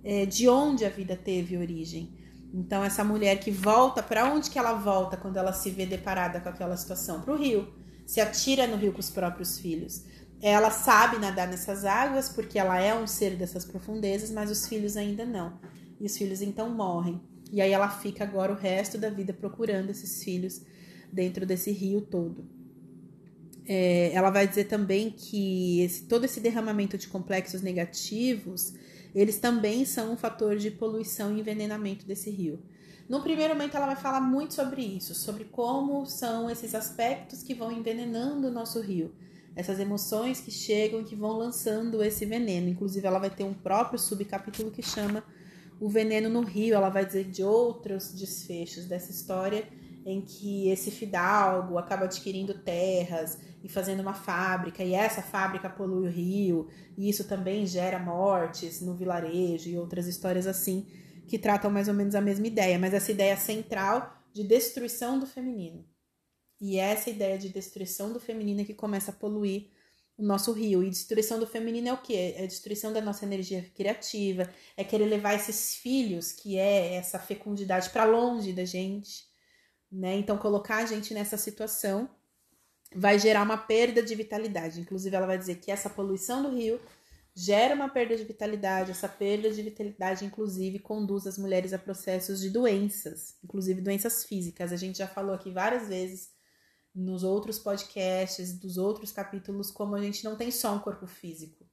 é, 0.04 0.26
de 0.26 0.48
onde 0.48 0.84
a 0.84 0.90
vida 0.90 1.16
teve 1.16 1.56
origem. 1.56 2.12
Então, 2.52 2.82
essa 2.82 3.04
mulher 3.04 3.38
que 3.38 3.50
volta, 3.50 4.02
para 4.02 4.24
onde 4.32 4.50
que 4.50 4.58
ela 4.58 4.72
volta 4.72 5.16
quando 5.16 5.36
ela 5.36 5.52
se 5.52 5.70
vê 5.70 5.86
deparada 5.86 6.40
com 6.40 6.48
aquela 6.48 6.76
situação? 6.76 7.20
Para 7.20 7.34
o 7.34 7.36
rio. 7.36 7.68
Se 8.06 8.20
atira 8.20 8.66
no 8.66 8.76
rio 8.76 8.92
com 8.92 9.00
os 9.00 9.10
próprios 9.10 9.58
filhos. 9.58 10.02
Ela 10.40 10.70
sabe 10.70 11.18
nadar 11.18 11.46
nessas 11.48 11.84
águas 11.84 12.28
porque 12.28 12.58
ela 12.58 12.80
é 12.80 12.94
um 12.94 13.06
ser 13.06 13.36
dessas 13.36 13.64
profundezas, 13.64 14.30
mas 14.30 14.50
os 14.50 14.66
filhos 14.66 14.96
ainda 14.96 15.26
não. 15.26 15.58
E 16.00 16.06
os 16.06 16.16
filhos 16.16 16.42
então 16.42 16.70
morrem. 16.70 17.20
E 17.50 17.60
aí 17.60 17.72
ela 17.72 17.88
fica 17.88 18.24
agora 18.24 18.52
o 18.52 18.56
resto 18.56 18.98
da 18.98 19.08
vida 19.10 19.32
procurando 19.32 19.90
esses 19.90 20.22
filhos 20.22 20.62
dentro 21.12 21.46
desse 21.46 21.70
rio 21.72 22.00
todo. 22.00 22.46
É, 23.66 24.12
ela 24.12 24.30
vai 24.30 24.46
dizer 24.46 24.64
também 24.64 25.10
que 25.10 25.80
esse, 25.82 26.04
todo 26.04 26.24
esse 26.24 26.40
derramamento 26.40 26.96
de 26.96 27.08
complexos 27.08 27.60
negativos 27.60 28.74
eles 29.14 29.38
também 29.38 29.84
são 29.84 30.12
um 30.12 30.16
fator 30.16 30.56
de 30.56 30.70
poluição 30.70 31.34
e 31.34 31.40
envenenamento 31.40 32.06
desse 32.06 32.30
rio. 32.30 32.62
No 33.08 33.22
primeiro 33.22 33.54
momento, 33.54 33.76
ela 33.76 33.86
vai 33.86 33.96
falar 33.96 34.20
muito 34.20 34.52
sobre 34.52 34.82
isso, 34.82 35.14
sobre 35.14 35.44
como 35.44 36.04
são 36.04 36.50
esses 36.50 36.74
aspectos 36.74 37.42
que 37.42 37.54
vão 37.54 37.72
envenenando 37.72 38.48
o 38.48 38.50
nosso 38.50 38.80
rio, 38.80 39.14
essas 39.56 39.80
emoções 39.80 40.40
que 40.40 40.50
chegam 40.50 41.00
e 41.00 41.04
que 41.04 41.16
vão 41.16 41.32
lançando 41.38 42.02
esse 42.04 42.26
veneno. 42.26 42.68
Inclusive, 42.68 43.06
ela 43.06 43.18
vai 43.18 43.30
ter 43.30 43.44
um 43.44 43.54
próprio 43.54 43.98
subcapítulo 43.98 44.70
que 44.70 44.82
chama 44.82 45.24
O 45.80 45.88
Veneno 45.88 46.28
no 46.28 46.40
Rio. 46.40 46.74
Ela 46.74 46.88
vai 46.88 47.04
dizer 47.04 47.24
de 47.24 47.42
outros 47.42 48.12
desfechos 48.12 48.86
dessa 48.86 49.10
história 49.10 49.66
em 50.04 50.22
que 50.22 50.70
esse 50.70 50.90
fidalgo 50.90 51.76
acaba 51.76 52.04
adquirindo 52.04 52.54
terras 52.54 53.38
e 53.62 53.68
fazendo 53.68 54.00
uma 54.00 54.14
fábrica, 54.14 54.82
e 54.82 54.94
essa 54.94 55.20
fábrica 55.20 55.68
polui 55.68 56.06
o 56.06 56.10
rio, 56.10 56.68
e 56.96 57.10
isso 57.10 57.24
também 57.24 57.66
gera 57.66 57.98
mortes 57.98 58.80
no 58.80 58.94
vilarejo 58.94 59.68
e 59.68 59.76
outras 59.76 60.06
histórias 60.06 60.46
assim 60.46 60.86
que 61.26 61.38
tratam 61.38 61.70
mais 61.70 61.88
ou 61.88 61.94
menos 61.94 62.14
a 62.14 62.22
mesma 62.22 62.46
ideia, 62.46 62.78
mas 62.78 62.94
essa 62.94 63.12
ideia 63.12 63.36
central 63.36 64.18
de 64.32 64.42
destruição 64.42 65.18
do 65.18 65.26
feminino. 65.26 65.84
E 66.58 66.78
essa 66.78 67.10
ideia 67.10 67.38
de 67.38 67.50
destruição 67.50 68.10
do 68.10 68.18
feminino 68.18 68.62
é 68.62 68.64
que 68.64 68.72
começa 68.72 69.10
a 69.10 69.14
poluir 69.14 69.70
o 70.18 70.22
nosso 70.24 70.52
rio. 70.52 70.82
E 70.82 70.90
destruição 70.90 71.38
do 71.38 71.46
feminino 71.46 71.88
é 71.88 71.92
o 71.92 72.02
quê? 72.02 72.34
É 72.36 72.42
a 72.42 72.46
destruição 72.46 72.92
da 72.92 73.00
nossa 73.00 73.24
energia 73.24 73.64
criativa, 73.74 74.50
é 74.76 74.84
querer 74.84 75.06
levar 75.06 75.34
esses 75.34 75.76
filhos, 75.76 76.32
que 76.32 76.58
é 76.58 76.94
essa 76.94 77.18
fecundidade, 77.18 77.88
para 77.90 78.04
longe 78.04 78.52
da 78.52 78.64
gente 78.64 79.28
né? 79.90 80.16
Então, 80.16 80.36
colocar 80.36 80.78
a 80.78 80.86
gente 80.86 81.14
nessa 81.14 81.36
situação 81.36 82.08
vai 82.94 83.18
gerar 83.18 83.42
uma 83.42 83.56
perda 83.56 84.02
de 84.02 84.14
vitalidade. 84.14 84.80
Inclusive, 84.80 85.14
ela 85.14 85.26
vai 85.26 85.38
dizer 85.38 85.56
que 85.56 85.70
essa 85.70 85.90
poluição 85.90 86.42
do 86.42 86.54
rio 86.54 86.80
gera 87.34 87.74
uma 87.74 87.88
perda 87.88 88.16
de 88.16 88.24
vitalidade. 88.24 88.90
Essa 88.90 89.08
perda 89.08 89.50
de 89.50 89.62
vitalidade, 89.62 90.24
inclusive, 90.24 90.78
conduz 90.78 91.26
as 91.26 91.38
mulheres 91.38 91.72
a 91.72 91.78
processos 91.78 92.40
de 92.40 92.50
doenças, 92.50 93.36
inclusive 93.42 93.80
doenças 93.80 94.24
físicas. 94.24 94.72
A 94.72 94.76
gente 94.76 94.98
já 94.98 95.06
falou 95.06 95.34
aqui 95.34 95.50
várias 95.50 95.88
vezes 95.88 96.30
nos 96.94 97.22
outros 97.22 97.58
podcasts, 97.58 98.58
dos 98.58 98.76
outros 98.76 99.12
capítulos, 99.12 99.70
como 99.70 99.94
a 99.94 100.02
gente 100.02 100.24
não 100.24 100.36
tem 100.36 100.50
só 100.50 100.74
um 100.74 100.78
corpo 100.78 101.06
físico. 101.06 101.68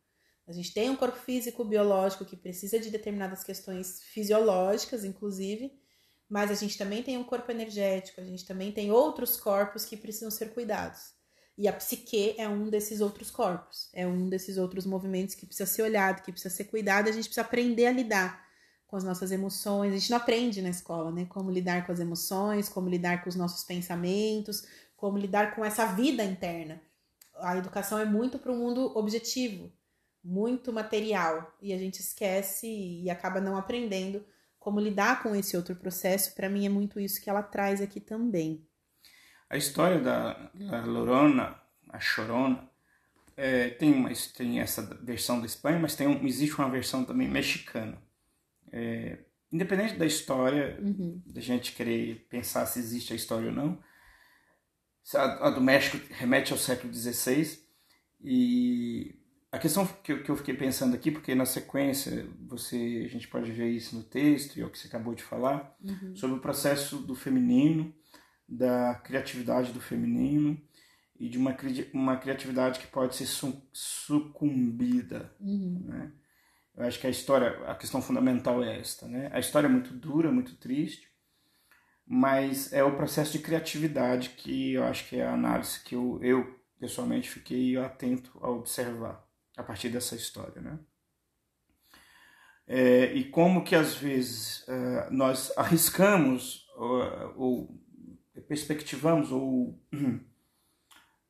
A 0.47 0.51
gente 0.51 0.73
tem 0.73 0.89
um 0.89 0.95
corpo 0.95 1.17
físico 1.17 1.63
biológico 1.65 2.25
que 2.25 2.35
precisa 2.35 2.79
de 2.79 2.91
determinadas 2.91 3.43
questões 3.43 4.01
fisiológicas, 4.03 5.03
inclusive, 5.03 5.71
mas 6.29 6.51
a 6.51 6.53
gente 6.53 6.77
também 6.77 7.01
tem 7.01 7.17
um 7.17 7.23
corpo 7.23 7.51
energético, 7.51 8.21
a 8.21 8.23
gente 8.23 8.45
também 8.45 8.71
tem 8.71 8.91
outros 8.91 9.37
corpos 9.37 9.85
que 9.85 9.97
precisam 9.97 10.29
ser 10.29 10.53
cuidados. 10.53 11.13
E 11.57 11.67
a 11.67 11.73
psique 11.73 12.35
é 12.37 12.47
um 12.47 12.69
desses 12.69 12.99
outros 12.99 13.31
corpos, 13.31 13.89
é 13.93 14.05
um 14.05 14.27
desses 14.27 14.57
outros 14.57 14.85
movimentos 14.85 15.35
que 15.35 15.45
precisa 15.45 15.65
ser 15.65 15.83
olhado, 15.83 16.21
que 16.21 16.31
precisa 16.31 16.53
ser 16.53 16.65
cuidado, 16.65 17.07
a 17.07 17.11
gente 17.11 17.25
precisa 17.25 17.41
aprender 17.41 17.85
a 17.85 17.91
lidar 17.91 18.45
com 18.87 18.97
as 18.97 19.03
nossas 19.03 19.31
emoções. 19.31 19.93
A 19.93 19.97
gente 19.97 20.09
não 20.09 20.17
aprende 20.17 20.61
na 20.61 20.69
escola, 20.69 21.11
né? 21.11 21.25
Como 21.25 21.49
lidar 21.49 21.85
com 21.85 21.91
as 21.91 21.99
emoções, 21.99 22.69
como 22.69 22.89
lidar 22.89 23.23
com 23.23 23.29
os 23.29 23.35
nossos 23.35 23.63
pensamentos, 23.63 24.63
como 24.95 25.17
lidar 25.17 25.55
com 25.55 25.63
essa 25.63 25.85
vida 25.85 26.23
interna. 26.23 26.81
A 27.37 27.57
educação 27.57 27.99
é 27.99 28.05
muito 28.05 28.39
para 28.39 28.51
o 28.51 28.55
mundo 28.55 28.97
objetivo, 28.97 29.71
muito 30.23 30.71
material, 30.71 31.55
e 31.61 31.73
a 31.73 31.77
gente 31.77 31.99
esquece 31.99 32.67
e 32.67 33.09
acaba 33.09 33.41
não 33.41 33.57
aprendendo 33.57 34.25
como 34.65 34.79
lidar 34.79 35.21
com 35.21 35.35
esse 35.35 35.55
outro 35.55 35.75
processo, 35.75 36.33
para 36.33 36.49
mim 36.49 36.65
é 36.65 36.69
muito 36.69 36.99
isso 36.99 37.21
que 37.21 37.29
ela 37.29 37.43
traz 37.43 37.81
aqui 37.81 37.99
também. 37.99 38.65
A 39.47 39.57
história 39.57 39.99
da, 39.99 40.49
da 40.55 40.83
Lorona, 40.83 41.55
a 41.87 41.99
Chorona, 41.99 42.67
é, 43.37 43.69
tem, 43.69 43.93
uma, 43.93 44.09
tem 44.35 44.59
essa 44.59 44.81
versão 45.03 45.39
da 45.39 45.45
Espanha, 45.45 45.77
mas 45.77 45.95
tem 45.95 46.07
um, 46.07 46.25
existe 46.25 46.57
uma 46.57 46.69
versão 46.69 47.05
também 47.05 47.29
mexicana. 47.29 48.01
É, 48.71 49.19
independente 49.51 49.97
da 49.97 50.05
história, 50.05 50.79
uhum. 50.81 51.21
da 51.27 51.41
gente 51.41 51.73
querer 51.73 52.25
pensar 52.27 52.65
se 52.65 52.79
existe 52.79 53.13
a 53.13 53.15
história 53.15 53.49
ou 53.49 53.55
não, 53.55 53.77
a, 55.13 55.49
do 55.49 55.61
México 55.61 55.97
remete 56.11 56.51
ao 56.51 56.57
século 56.57 56.93
XVI 56.93 57.59
e 58.21 59.15
a 59.51 59.59
questão 59.59 59.85
que 60.03 60.11
eu, 60.11 60.23
que 60.23 60.29
eu 60.29 60.35
fiquei 60.35 60.53
pensando 60.53 60.95
aqui, 60.95 61.11
porque 61.11 61.33
na 61.33 61.45
sequência 61.45 62.27
você 62.45 63.03
a 63.05 63.09
gente 63.09 63.27
pode 63.27 63.51
ver 63.51 63.69
isso 63.69 63.95
no 63.95 64.03
texto 64.03 64.57
e 64.57 64.61
é 64.61 64.65
o 64.65 64.69
que 64.69 64.77
você 64.77 64.87
acabou 64.87 65.15
de 65.15 65.23
falar, 65.23 65.75
uhum. 65.81 66.15
sobre 66.15 66.37
o 66.37 66.41
processo 66.41 66.97
do 66.97 67.15
feminino, 67.15 67.93
da 68.47 68.95
criatividade 68.95 69.71
do 69.71 69.79
feminino 69.79 70.59
e 71.17 71.29
de 71.29 71.37
uma, 71.37 71.55
uma 71.93 72.17
criatividade 72.17 72.79
que 72.79 72.87
pode 72.87 73.15
ser 73.15 73.27
sucumbida. 73.71 75.33
Uhum. 75.39 75.85
Né? 75.85 76.11
Eu 76.75 76.85
acho 76.85 76.99
que 76.99 77.07
a 77.07 77.09
história, 77.09 77.49
a 77.65 77.75
questão 77.75 78.01
fundamental 78.01 78.61
é 78.61 78.79
esta. 78.79 79.07
Né? 79.07 79.29
A 79.31 79.39
história 79.39 79.67
é 79.67 79.69
muito 79.69 79.93
dura, 79.93 80.31
muito 80.31 80.55
triste, 80.57 81.07
mas 82.05 82.71
é 82.71 82.83
o 82.83 82.95
processo 82.95 83.31
de 83.31 83.39
criatividade 83.39 84.29
que 84.29 84.73
eu 84.73 84.83
acho 84.83 85.07
que 85.07 85.17
é 85.17 85.25
a 85.25 85.33
análise 85.33 85.79
que 85.83 85.95
eu, 85.95 86.19
eu 86.21 86.59
pessoalmente 86.79 87.29
fiquei 87.29 87.75
atento 87.77 88.37
a 88.41 88.49
observar 88.49 89.25
a 89.57 89.63
partir 89.63 89.89
dessa 89.89 90.15
história, 90.15 90.61
né? 90.61 90.77
É, 92.67 93.13
e 93.13 93.25
como 93.25 93.63
que 93.63 93.75
às 93.75 93.95
vezes 93.95 94.65
uh, 94.67 95.11
nós 95.11 95.55
arriscamos 95.55 96.67
ou, 96.75 97.69
perspectivamos 98.47 99.31
ou 99.31 99.79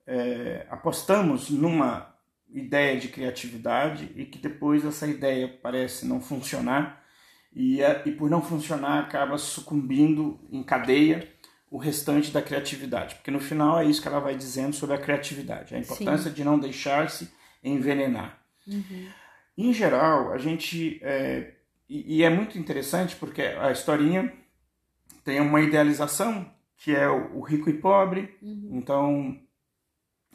é, 0.08 0.66
apostamos 0.70 1.50
numa 1.50 2.16
ideia 2.50 2.98
de 2.98 3.10
criatividade 3.10 4.12
e 4.16 4.26
que 4.26 4.38
depois 4.38 4.86
essa 4.86 5.08
ideia 5.08 5.48
parece 5.62 6.06
não 6.06 6.22
funcionar 6.22 7.05
e, 7.56 7.80
e 7.82 8.12
por 8.12 8.30
não 8.30 8.42
funcionar 8.42 9.00
acaba 9.00 9.38
sucumbindo 9.38 10.40
em 10.52 10.62
cadeia 10.62 11.32
o 11.72 11.78
restante 11.78 12.32
da 12.32 12.42
criatividade, 12.42 13.16
porque 13.16 13.32
no 13.32 13.40
final 13.40 13.80
é 13.80 13.86
isso 13.86 14.02
que 14.02 14.08
ela 14.08 14.20
vai 14.20 14.36
dizendo 14.36 14.76
sobre 14.76 14.96
a 14.96 15.00
criatividade, 15.00 15.74
a 15.74 15.80
importância 15.80 16.30
Sim. 16.30 16.36
de 16.36 16.44
não 16.44 16.60
deixar-se 16.60 17.32
envenenar. 17.64 18.40
Uhum. 18.68 19.08
Em 19.58 19.74
geral, 19.74 20.32
a 20.32 20.38
gente. 20.38 21.00
É, 21.02 21.54
e, 21.90 22.18
e, 22.18 22.24
é 22.24 22.30
muito 22.30 22.58
interessante 22.58 23.16
porque 23.16 23.42
a 23.42 23.72
historinha 23.72 24.34
tem 25.24 25.40
uma 25.40 25.62
idealização 25.62 26.52
que 26.78 26.96
é 26.96 27.08
o, 27.08 27.38
o 27.38 27.42
rico 27.42 27.70
e 27.70 27.74
pobre. 27.74 28.38
Uhum. 28.42 28.70
Então, 28.74 29.40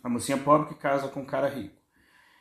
a 0.03 0.09
mocinha 0.09 0.39
pobre 0.39 0.69
que 0.69 0.81
casa 0.81 1.09
com 1.09 1.23
o 1.23 1.27
cara 1.27 1.49
rico. 1.49 1.80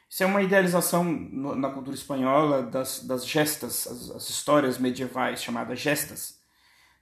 Isso 0.10 0.24
é 0.24 0.26
uma 0.26 0.41
idealização 0.41 1.04
na 1.04 1.69
cultura 1.69 1.95
espanhola 1.95 2.63
das, 2.63 3.04
das 3.06 3.28
gestas, 3.28 3.86
as, 3.86 4.10
as 4.10 4.30
histórias 4.30 4.80
medievais 4.80 5.43
chamadas 5.43 5.80
gestas. 5.80 6.39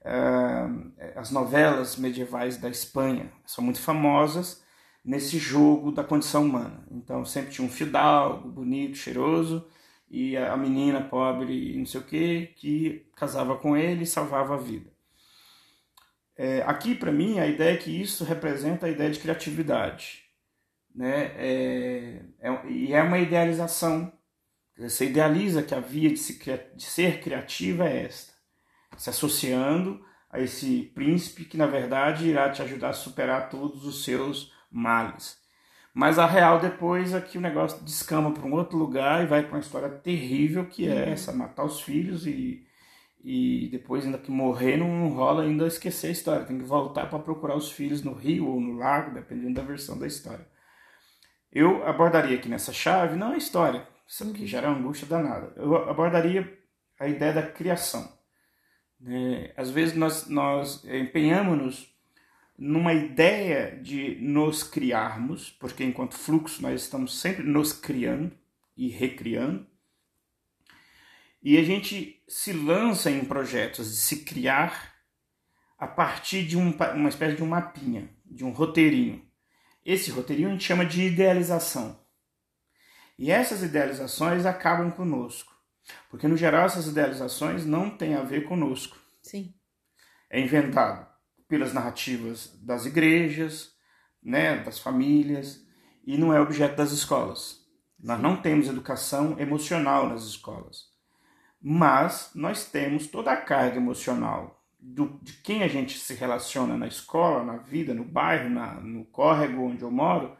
Uh, 0.01 0.91
as 1.15 1.31
novelas 1.31 1.95
medievais 1.95 2.57
da 2.57 2.69
Espanha 2.69 3.31
são 3.45 3.63
muito 3.63 3.79
famosas 3.79 4.61
nesse 5.03 5.37
jogo 5.37 5.91
da 5.91 6.03
condição 6.03 6.43
humana. 6.43 6.85
Então 6.91 7.23
sempre 7.23 7.51
tinha 7.51 7.65
um 7.65 7.71
fidalgo, 7.71 8.49
bonito, 8.49 8.97
cheiroso, 8.97 9.65
e 10.09 10.35
a 10.35 10.55
menina 10.57 11.01
pobre 11.01 11.73
e 11.75 11.77
não 11.77 11.85
sei 11.85 12.01
o 12.01 12.03
que, 12.03 12.47
que 12.57 13.05
casava 13.15 13.55
com 13.57 13.75
ele 13.77 14.03
e 14.03 14.07
salvava 14.07 14.55
a 14.55 14.57
vida. 14.57 14.91
É, 16.35 16.61
aqui, 16.67 16.93
para 16.93 17.11
mim, 17.11 17.39
a 17.39 17.47
ideia 17.47 17.73
é 17.73 17.77
que 17.77 17.89
isso 17.89 18.23
representa 18.23 18.85
a 18.85 18.89
ideia 18.89 19.09
de 19.09 19.19
criatividade. 19.19 20.26
Né? 20.97 21.31
É, 21.37 22.21
é, 22.39 22.67
e 22.67 22.91
é 22.91 23.03
uma 23.03 23.19
idealização. 23.19 24.11
Você 24.79 25.05
idealiza 25.05 25.61
que 25.61 25.75
a 25.75 25.79
via 25.79 26.09
de, 26.09 26.17
se, 26.17 26.39
de 26.75 26.83
ser 26.83 27.21
criativa 27.21 27.87
é 27.87 28.05
esta, 28.05 28.33
se 28.97 29.09
associando 29.09 30.03
a 30.29 30.41
esse 30.41 30.91
príncipe 30.95 31.45
que, 31.45 31.55
na 31.55 31.67
verdade, 31.67 32.27
irá 32.27 32.49
te 32.49 32.63
ajudar 32.63 32.89
a 32.89 32.93
superar 32.93 33.49
todos 33.49 33.85
os 33.85 34.03
seus 34.03 34.51
males. 34.71 35.37
Mas 35.93 36.19
a 36.19 36.25
real 36.25 36.59
depois 36.59 37.13
é 37.13 37.21
que 37.21 37.37
o 37.37 37.41
negócio 37.41 37.83
descama 37.83 38.31
para 38.31 38.45
um 38.45 38.53
outro 38.53 38.77
lugar 38.77 39.23
e 39.23 39.27
vai 39.27 39.43
para 39.43 39.53
uma 39.53 39.59
história 39.59 39.89
terrível 39.89 40.65
que 40.65 40.87
é 40.87 40.93
uhum. 40.93 41.11
essa, 41.11 41.33
matar 41.33 41.63
os 41.63 41.81
filhos 41.81 42.27
e, 42.27 42.65
e 43.23 43.67
depois 43.71 44.05
ainda 44.05 44.17
que 44.17 44.29
morrer 44.29 44.77
não 44.77 45.09
rola 45.09 45.43
ainda 45.43 45.65
esquecer 45.65 46.07
a 46.07 46.11
história, 46.11 46.45
tem 46.45 46.57
que 46.59 46.65
voltar 46.65 47.09
para 47.09 47.19
procurar 47.19 47.55
os 47.55 47.71
filhos 47.71 48.03
no 48.03 48.13
rio 48.13 48.47
ou 48.47 48.59
no 48.59 48.73
lago, 48.73 49.13
dependendo 49.13 49.55
da 49.55 49.63
versão 49.63 49.97
da 49.97 50.05
história. 50.05 50.45
Eu 51.57 51.83
abordaria 51.87 52.37
aqui 52.37 52.47
nessa 52.47 52.71
chave 52.71 53.15
não 53.15 53.31
a 53.31 53.37
história, 53.37 53.87
isso 54.07 54.31
que 54.31 54.45
gera 54.45 54.69
angústia 54.69 55.07
danada. 55.07 55.51
Eu 55.55 55.89
abordaria 55.89 56.55
a 56.99 57.07
ideia 57.07 57.33
da 57.33 57.41
criação. 57.41 58.15
É, 59.03 59.55
às 59.57 59.71
vezes 59.71 59.95
nós, 59.95 60.27
nós 60.27 60.85
empenhamos-nos 60.85 61.91
numa 62.55 62.93
ideia 62.93 63.75
de 63.81 64.19
nos 64.21 64.61
criarmos, 64.61 65.49
porque 65.49 65.83
enquanto 65.83 66.13
fluxo 66.13 66.61
nós 66.61 66.83
estamos 66.83 67.19
sempre 67.19 67.41
nos 67.41 67.73
criando 67.73 68.31
e 68.75 68.89
recriando, 68.89 69.65
e 71.41 71.57
a 71.57 71.63
gente 71.63 72.23
se 72.27 72.53
lança 72.53 73.09
em 73.09 73.25
projetos 73.25 73.89
de 73.89 73.97
se 73.97 74.17
criar 74.17 74.93
a 75.75 75.87
partir 75.87 76.45
de 76.45 76.55
um, 76.55 76.71
uma 76.93 77.09
espécie 77.09 77.35
de 77.35 77.41
um 77.41 77.47
mapinha, 77.47 78.11
de 78.23 78.45
um 78.45 78.51
roteirinho. 78.51 79.26
Esse 79.87 80.11
roteirinho 80.11 80.49
a 80.49 80.51
gente 80.51 80.65
chama 80.65 80.85
de 80.85 81.01
idealização. 81.01 81.97
E 83.17 83.31
essas 83.31 83.63
idealizações 83.63 84.45
acabam 84.45 84.91
conosco. 84.91 85.55
Porque, 86.09 86.27
no 86.27 86.35
geral, 86.35 86.65
essas 86.65 86.87
idealizações 86.87 87.65
não 87.65 87.89
têm 87.89 88.13
a 88.13 88.21
ver 88.21 88.43
conosco. 88.49 88.97
Sim. 89.23 89.53
É 90.29 90.41
inventado 90.41 91.07
pelas 91.47 91.71
narrativas 91.71 92.53
das 92.61 92.85
igrejas, 92.85 93.71
né, 94.21 94.57
das 94.61 94.77
famílias, 94.77 95.65
e 96.05 96.17
não 96.17 96.33
é 96.33 96.41
objeto 96.41 96.75
das 96.75 96.91
escolas. 96.91 97.61
Nós 97.97 98.21
não 98.21 98.41
temos 98.41 98.67
educação 98.67 99.39
emocional 99.39 100.09
nas 100.09 100.23
escolas. 100.23 100.89
Mas 101.61 102.31
nós 102.35 102.69
temos 102.69 103.07
toda 103.07 103.31
a 103.31 103.37
carga 103.37 103.77
emocional 103.77 104.56
do, 104.87 105.19
de 105.21 105.33
quem 105.33 105.63
a 105.63 105.67
gente 105.67 105.99
se 105.99 106.13
relaciona 106.13 106.77
na 106.77 106.87
escola, 106.87 107.43
na 107.43 107.57
vida, 107.57 107.93
no 107.93 108.05
bairro, 108.05 108.49
na, 108.49 108.75
no 108.75 109.03
córrego 109.05 109.63
onde 109.63 109.83
eu 109.83 109.91
moro. 109.91 110.35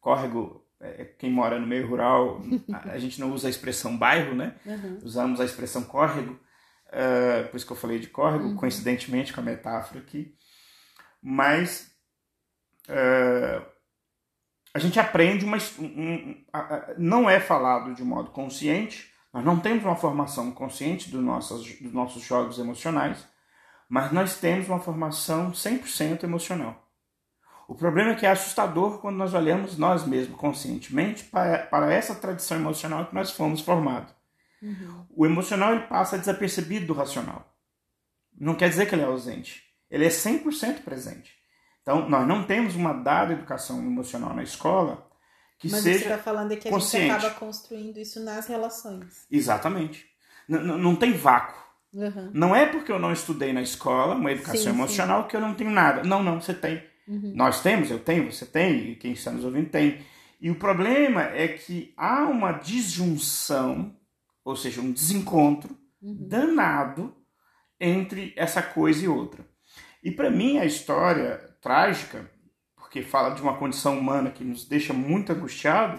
Córrego, 0.00 0.66
é, 0.80 1.02
é 1.02 1.04
quem 1.04 1.30
mora 1.30 1.60
no 1.60 1.66
meio 1.66 1.88
rural, 1.88 2.40
a, 2.72 2.92
a, 2.92 2.98
gente 2.98 3.20
não 3.20 3.32
usa 3.32 3.46
a 3.46 3.50
expressão 3.50 3.96
bairro, 3.96 4.34
né? 4.34 4.56
Uhum. 4.66 4.98
Usamos 5.04 5.40
a 5.40 5.44
expressão 5.44 5.84
córrego. 5.84 6.38
Uh, 6.88 7.48
por 7.48 7.56
isso 7.56 7.64
que 7.64 7.72
eu 7.72 7.76
falei 7.76 7.98
de 8.00 8.08
córrego, 8.08 8.44
uhum. 8.44 8.56
coincidentemente 8.56 9.32
com 9.32 9.40
a 9.40 9.44
metáfora 9.44 10.00
aqui. 10.00 10.34
Mas 11.22 11.94
uh, 12.88 13.64
a 14.74 14.78
gente 14.80 14.98
aprende, 14.98 15.46
mas 15.46 15.78
um, 15.78 15.84
um, 15.86 16.44
não 16.98 17.30
é 17.30 17.38
falado 17.38 17.94
de 17.94 18.02
modo 18.02 18.30
consciente, 18.30 19.12
nós 19.32 19.44
não 19.44 19.60
temos 19.60 19.84
uma 19.84 19.96
formação 19.96 20.50
consciente 20.50 21.08
dos 21.08 21.22
nossos, 21.22 21.80
dos 21.80 21.92
nossos 21.92 22.22
jogos 22.22 22.58
emocionais, 22.58 23.26
mas 23.92 24.10
nós 24.10 24.38
temos 24.38 24.70
uma 24.70 24.80
formação 24.80 25.52
100% 25.52 26.24
emocional. 26.24 26.90
O 27.68 27.74
problema 27.74 28.12
é 28.12 28.14
que 28.14 28.24
é 28.24 28.30
assustador 28.30 29.00
quando 29.02 29.18
nós 29.18 29.34
olhamos 29.34 29.76
nós 29.76 30.06
mesmos 30.06 30.40
conscientemente 30.40 31.24
para, 31.24 31.66
para 31.66 31.92
essa 31.92 32.14
tradição 32.14 32.56
emocional 32.56 33.04
que 33.04 33.14
nós 33.14 33.32
fomos 33.32 33.60
formados. 33.60 34.10
Uhum. 34.62 35.06
O 35.14 35.26
emocional 35.26 35.74
ele 35.74 35.86
passa 35.88 36.16
desapercebido 36.16 36.86
do 36.86 36.94
racional. 36.94 37.54
Não 38.34 38.54
quer 38.54 38.70
dizer 38.70 38.88
que 38.88 38.94
ele 38.94 39.02
é 39.02 39.04
ausente. 39.04 39.62
Ele 39.90 40.06
é 40.06 40.08
100% 40.08 40.84
presente. 40.84 41.34
Então, 41.82 42.08
nós 42.08 42.26
não 42.26 42.46
temos 42.46 42.74
uma 42.74 42.94
dada 42.94 43.34
educação 43.34 43.78
emocional 43.78 44.34
na 44.34 44.42
escola 44.42 45.06
que 45.58 45.70
Mas 45.70 45.82
seja 45.82 45.98
você 45.98 46.04
está 46.04 46.18
falando 46.18 46.52
é 46.52 46.56
que 46.56 46.66
a 46.66 46.70
consciente. 46.70 47.12
gente 47.12 47.26
acaba 47.26 47.38
construindo 47.38 47.98
isso 47.98 48.24
nas 48.24 48.46
relações. 48.46 49.26
Exatamente. 49.30 50.06
N 50.48 50.78
não 50.78 50.96
tem 50.96 51.12
vácuo. 51.12 51.60
Uhum. 51.92 52.30
Não 52.32 52.56
é 52.56 52.66
porque 52.66 52.90
eu 52.90 52.98
não 52.98 53.12
estudei 53.12 53.52
na 53.52 53.62
escola 53.62 54.14
uma 54.14 54.32
educação 54.32 54.56
sim, 54.56 54.68
emocional 54.70 55.22
sim. 55.22 55.28
que 55.28 55.36
eu 55.36 55.40
não 55.40 55.54
tenho 55.54 55.70
nada. 55.70 56.02
Não, 56.02 56.22
não, 56.22 56.40
você 56.40 56.54
tem. 56.54 56.82
Uhum. 57.06 57.32
Nós 57.34 57.62
temos, 57.62 57.90
eu 57.90 57.98
tenho, 57.98 58.30
você 58.30 58.46
tem, 58.46 58.92
e 58.92 58.96
quem 58.96 59.12
está 59.12 59.30
nos 59.30 59.44
ouvindo 59.44 59.68
tem. 59.68 59.98
E 60.40 60.50
o 60.50 60.54
problema 60.54 61.22
é 61.22 61.48
que 61.48 61.92
há 61.96 62.24
uma 62.24 62.52
disjunção, 62.52 63.94
ou 64.44 64.56
seja, 64.56 64.80
um 64.80 64.90
desencontro 64.92 65.76
uhum. 66.00 66.26
danado 66.28 67.14
entre 67.80 68.32
essa 68.36 68.62
coisa 68.62 69.04
e 69.04 69.08
outra. 69.08 69.44
E 70.02 70.10
para 70.10 70.30
mim 70.30 70.58
a 70.58 70.64
história 70.64 71.38
trágica 71.60 72.30
porque 72.92 73.02
fala 73.02 73.34
de 73.34 73.40
uma 73.40 73.56
condição 73.56 73.98
humana 73.98 74.30
que 74.30 74.44
nos 74.44 74.66
deixa 74.66 74.92
muito 74.92 75.32
angustiado, 75.32 75.98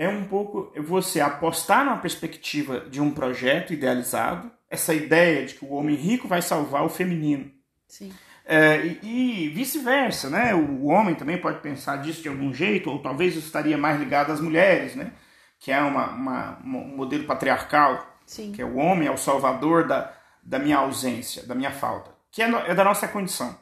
é 0.00 0.08
um 0.08 0.24
pouco 0.24 0.72
você 0.80 1.20
apostar 1.20 1.84
na 1.84 1.94
perspectiva 1.94 2.80
de 2.88 3.02
um 3.02 3.10
projeto 3.10 3.74
idealizado, 3.74 4.50
essa 4.70 4.94
ideia 4.94 5.44
de 5.44 5.56
que 5.56 5.64
o 5.66 5.74
homem 5.74 5.94
rico 5.94 6.26
vai 6.26 6.40
salvar 6.40 6.86
o 6.86 6.88
feminino. 6.88 7.50
Sim. 7.86 8.10
É, 8.46 8.80
e, 9.02 9.44
e 9.44 9.48
vice-versa, 9.50 10.30
né? 10.30 10.54
O 10.54 10.86
homem 10.86 11.14
também 11.14 11.36
pode 11.36 11.60
pensar 11.60 11.98
disso 11.98 12.22
de 12.22 12.30
algum 12.30 12.50
jeito, 12.50 12.90
ou 12.90 12.98
talvez 13.00 13.36
isso 13.36 13.44
estaria 13.44 13.76
mais 13.76 14.00
ligado 14.00 14.32
às 14.32 14.40
mulheres, 14.40 14.94
né? 14.94 15.12
Que 15.58 15.70
é 15.70 15.82
uma, 15.82 16.12
uma 16.12 16.58
um 16.64 16.96
modelo 16.96 17.24
patriarcal, 17.24 18.16
Sim. 18.24 18.52
que 18.52 18.62
é 18.62 18.64
o 18.64 18.76
homem 18.76 19.06
é 19.06 19.10
o 19.10 19.18
salvador 19.18 19.86
da, 19.86 20.14
da 20.42 20.58
minha 20.58 20.78
ausência, 20.78 21.46
da 21.46 21.54
minha 21.54 21.72
falta, 21.72 22.10
que 22.32 22.42
é, 22.42 22.48
é 22.68 22.74
da 22.74 22.84
nossa 22.84 23.06
condição. 23.06 23.54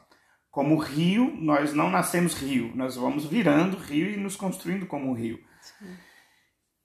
Como 0.49 0.77
rio, 0.77 1.35
nós 1.37 1.73
não 1.73 1.89
nascemos 1.89 2.33
rio, 2.33 2.71
nós 2.75 2.95
vamos 2.95 3.25
virando 3.25 3.75
rio 3.75 4.09
e 4.09 4.15
nos 4.15 4.37
construindo 4.37 4.85
como 4.85 5.11
rio. 5.11 5.37
Sim. 5.59 5.97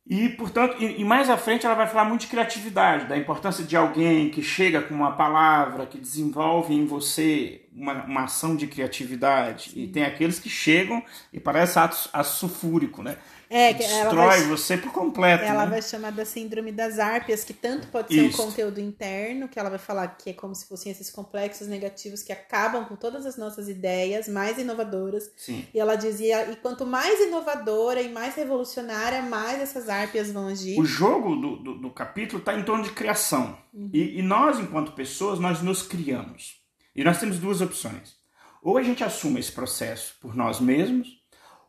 E, 0.06 0.28
portanto, 0.30 0.76
e, 0.82 1.00
e, 1.00 1.04
mais 1.04 1.30
à 1.30 1.36
frente 1.36 1.64
ela 1.64 1.74
vai 1.74 1.86
falar 1.86 2.04
muito 2.04 2.22
de 2.22 2.26
criatividade, 2.26 3.06
da 3.06 3.16
importância 3.16 3.64
de 3.64 3.74
alguém 3.76 4.28
que 4.28 4.42
chega 4.42 4.82
com 4.82 4.94
uma 4.94 5.12
palavra, 5.12 5.86
que 5.86 5.98
desenvolve 5.98 6.74
em 6.74 6.84
você 6.84 7.63
uma, 7.74 8.04
uma 8.04 8.24
ação 8.24 8.54
de 8.56 8.66
criatividade. 8.66 9.70
Sim. 9.70 9.82
E 9.82 9.88
tem 9.88 10.04
aqueles 10.04 10.38
que 10.38 10.48
chegam 10.48 11.02
e 11.32 11.40
parece 11.40 11.78
ato, 11.78 12.08
ato 12.12 12.28
sulfúrico, 12.28 13.02
né? 13.02 13.16
É, 13.50 13.72
que 13.72 13.84
destrói 13.84 14.26
vai, 14.26 14.42
você 14.42 14.76
por 14.76 14.90
completo. 14.90 15.44
Ela 15.44 15.64
né? 15.64 15.70
vai 15.70 15.82
chamar 15.82 16.10
da 16.10 16.24
síndrome 16.24 16.72
das 16.72 16.98
árpias, 16.98 17.44
que 17.44 17.52
tanto 17.52 17.86
pode 17.88 18.12
ser 18.12 18.26
Isso. 18.26 18.42
um 18.42 18.46
conteúdo 18.46 18.80
interno, 18.80 19.48
que 19.48 19.58
ela 19.58 19.68
vai 19.68 19.78
falar 19.78 20.08
que 20.08 20.30
é 20.30 20.32
como 20.32 20.54
se 20.54 20.66
fossem 20.66 20.90
esses 20.90 21.10
complexos 21.10 21.68
negativos 21.68 22.22
que 22.22 22.32
acabam 22.32 22.84
com 22.86 22.96
todas 22.96 23.24
as 23.26 23.36
nossas 23.36 23.68
ideias 23.68 24.28
mais 24.28 24.58
inovadoras. 24.58 25.30
Sim. 25.36 25.64
E 25.72 25.78
ela 25.78 25.94
dizia, 25.94 26.50
e 26.50 26.56
quanto 26.56 26.86
mais 26.86 27.20
inovadora 27.20 28.00
e 28.00 28.10
mais 28.10 28.34
revolucionária, 28.34 29.22
mais 29.22 29.60
essas 29.60 29.88
árpias 29.88 30.32
vão 30.32 30.48
agir. 30.48 30.80
O 30.80 30.84
jogo 30.84 31.36
do, 31.36 31.56
do, 31.56 31.74
do 31.78 31.90
capítulo 31.90 32.40
está 32.40 32.58
em 32.58 32.64
torno 32.64 32.82
de 32.82 32.90
criação. 32.90 33.56
Uhum. 33.72 33.90
E, 33.92 34.18
e 34.18 34.22
nós, 34.22 34.58
enquanto 34.58 34.92
pessoas, 34.92 35.38
nós 35.38 35.62
nos 35.62 35.82
criamos. 35.82 36.63
E 36.94 37.02
nós 37.02 37.18
temos 37.18 37.38
duas 37.38 37.60
opções. 37.60 38.14
Ou 38.62 38.78
a 38.78 38.82
gente 38.82 39.04
assume 39.04 39.40
esse 39.40 39.52
processo 39.52 40.14
por 40.20 40.34
nós 40.34 40.60
mesmos, 40.60 41.08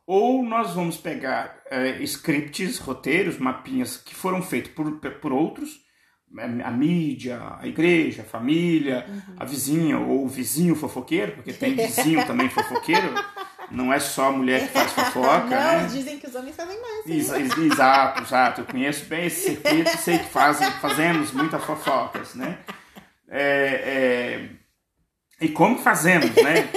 ou 0.08 0.44
nós 0.44 0.74
vamos 0.74 0.98
pegar 0.98 1.62
é, 1.70 2.02
scripts, 2.04 2.78
roteiros, 2.78 3.38
mapinhas 3.38 3.98
que 3.98 4.14
foram 4.14 4.42
feitos 4.42 4.72
por, 4.72 5.00
por 5.00 5.34
outros, 5.34 5.84
é, 6.38 6.44
a 6.64 6.72
mídia, 6.72 7.42
a 7.60 7.68
igreja, 7.68 8.22
a 8.22 8.26
família, 8.26 9.06
uhum. 9.08 9.36
a 9.38 9.46
vizinha 9.46 9.98
ou 10.00 10.26
o 10.26 10.28
vizinho 10.28 10.76
fofoqueiro, 10.76 11.34
porque 11.34 11.54
tem 11.54 11.74
vizinho 11.76 12.26
também 12.26 12.50
fofoqueiro, 12.50 13.14
não 13.72 13.92
é 13.92 14.00
só 14.00 14.28
a 14.28 14.32
mulher 14.32 14.68
que 14.68 14.74
faz 14.74 14.92
fofoca. 14.94 15.50
Não, 15.50 15.50
né? 15.50 15.88
dizem 15.92 16.20
que 16.20 16.28
os 16.28 16.36
homens 16.36 16.56
fazem 16.56 16.80
mais. 16.80 17.06
Ex 17.08 17.58
exato, 17.58 18.22
exato. 18.22 18.62
Eu 18.62 18.66
conheço 18.66 19.06
bem 19.06 19.26
esse 19.26 19.56
circuito 19.56 19.98
sei 19.98 20.20
que 20.20 20.30
fazem, 20.30 20.70
fazemos 20.74 21.32
muitas 21.32 21.64
fofocas, 21.64 22.36
né? 22.36 22.60
É, 23.28 24.50
é... 24.54 24.65
E 25.40 25.50
como 25.50 25.78
fazemos, 25.80 26.32
né? 26.36 26.70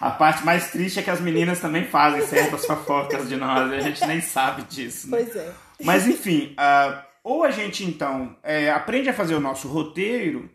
A 0.00 0.10
parte 0.10 0.44
mais 0.44 0.70
triste 0.70 0.98
é 0.98 1.02
que 1.02 1.10
as 1.10 1.20
meninas 1.20 1.60
também 1.60 1.84
fazem 1.84 2.22
certas 2.22 2.64
fofocas 2.64 3.28
de 3.28 3.36
nós, 3.36 3.70
a 3.70 3.80
gente 3.80 4.06
nem 4.06 4.20
sabe 4.20 4.62
disso. 4.62 5.10
Né? 5.10 5.18
Pois 5.18 5.36
é. 5.36 5.52
Mas 5.82 6.06
enfim, 6.06 6.54
uh, 6.58 7.02
ou 7.22 7.44
a 7.44 7.50
gente 7.50 7.84
então 7.84 8.36
é, 8.42 8.70
aprende 8.70 9.10
a 9.10 9.14
fazer 9.14 9.34
o 9.34 9.40
nosso 9.40 9.68
roteiro. 9.68 10.50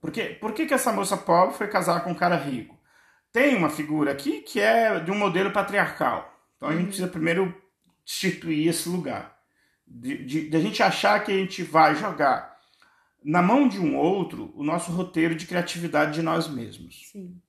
Porque, 0.00 0.24
por 0.24 0.52
que, 0.52 0.66
que 0.66 0.74
essa 0.74 0.92
moça 0.92 1.16
pobre 1.16 1.56
foi 1.56 1.68
casar 1.68 2.02
com 2.02 2.10
um 2.10 2.14
cara 2.14 2.36
rico? 2.36 2.76
Tem 3.32 3.54
uma 3.54 3.70
figura 3.70 4.12
aqui 4.12 4.40
que 4.40 4.60
é 4.60 4.98
de 5.00 5.10
um 5.10 5.18
modelo 5.18 5.50
patriarcal. 5.50 6.30
Então 6.56 6.68
a 6.68 6.72
gente 6.72 6.82
uhum. 6.82 6.86
precisa 6.88 7.08
primeiro 7.08 7.54
destituir 8.04 8.68
esse 8.68 8.88
lugar. 8.88 9.34
De, 9.86 10.24
de, 10.24 10.50
de 10.50 10.56
a 10.56 10.60
gente 10.60 10.82
achar 10.82 11.22
que 11.22 11.32
a 11.32 11.36
gente 11.36 11.62
vai 11.62 11.94
jogar 11.94 12.53
na 13.24 13.40
mão 13.40 13.66
de 13.66 13.80
um 13.80 13.96
outro 13.96 14.52
o 14.54 14.62
nosso 14.62 14.92
roteiro 14.92 15.34
de 15.34 15.46
criatividade 15.46 16.14
de 16.14 16.22
nós 16.22 16.46
mesmos. 16.46 17.08
Sim. 17.10 17.40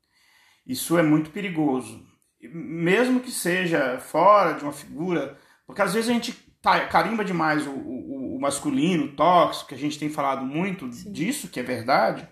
Isso 0.65 0.97
é 0.97 1.03
muito 1.03 1.29
perigoso. 1.29 2.03
Mesmo 2.41 3.19
que 3.19 3.31
seja 3.31 3.99
fora 3.99 4.53
de 4.53 4.63
uma 4.63 4.71
figura, 4.71 5.37
porque 5.67 5.81
às 5.81 5.93
vezes 5.93 6.09
a 6.09 6.13
gente 6.13 6.33
carimba 6.89 7.23
demais 7.23 7.67
o, 7.67 7.71
o, 7.71 8.37
o 8.37 8.41
masculino, 8.41 9.05
o 9.05 9.15
tóxico, 9.15 9.69
que 9.69 9.75
a 9.75 9.77
gente 9.77 9.99
tem 9.99 10.09
falado 10.09 10.45
muito 10.45 10.91
Sim. 10.91 11.11
disso, 11.11 11.49
que 11.49 11.59
é 11.59 11.63
verdade, 11.63 12.27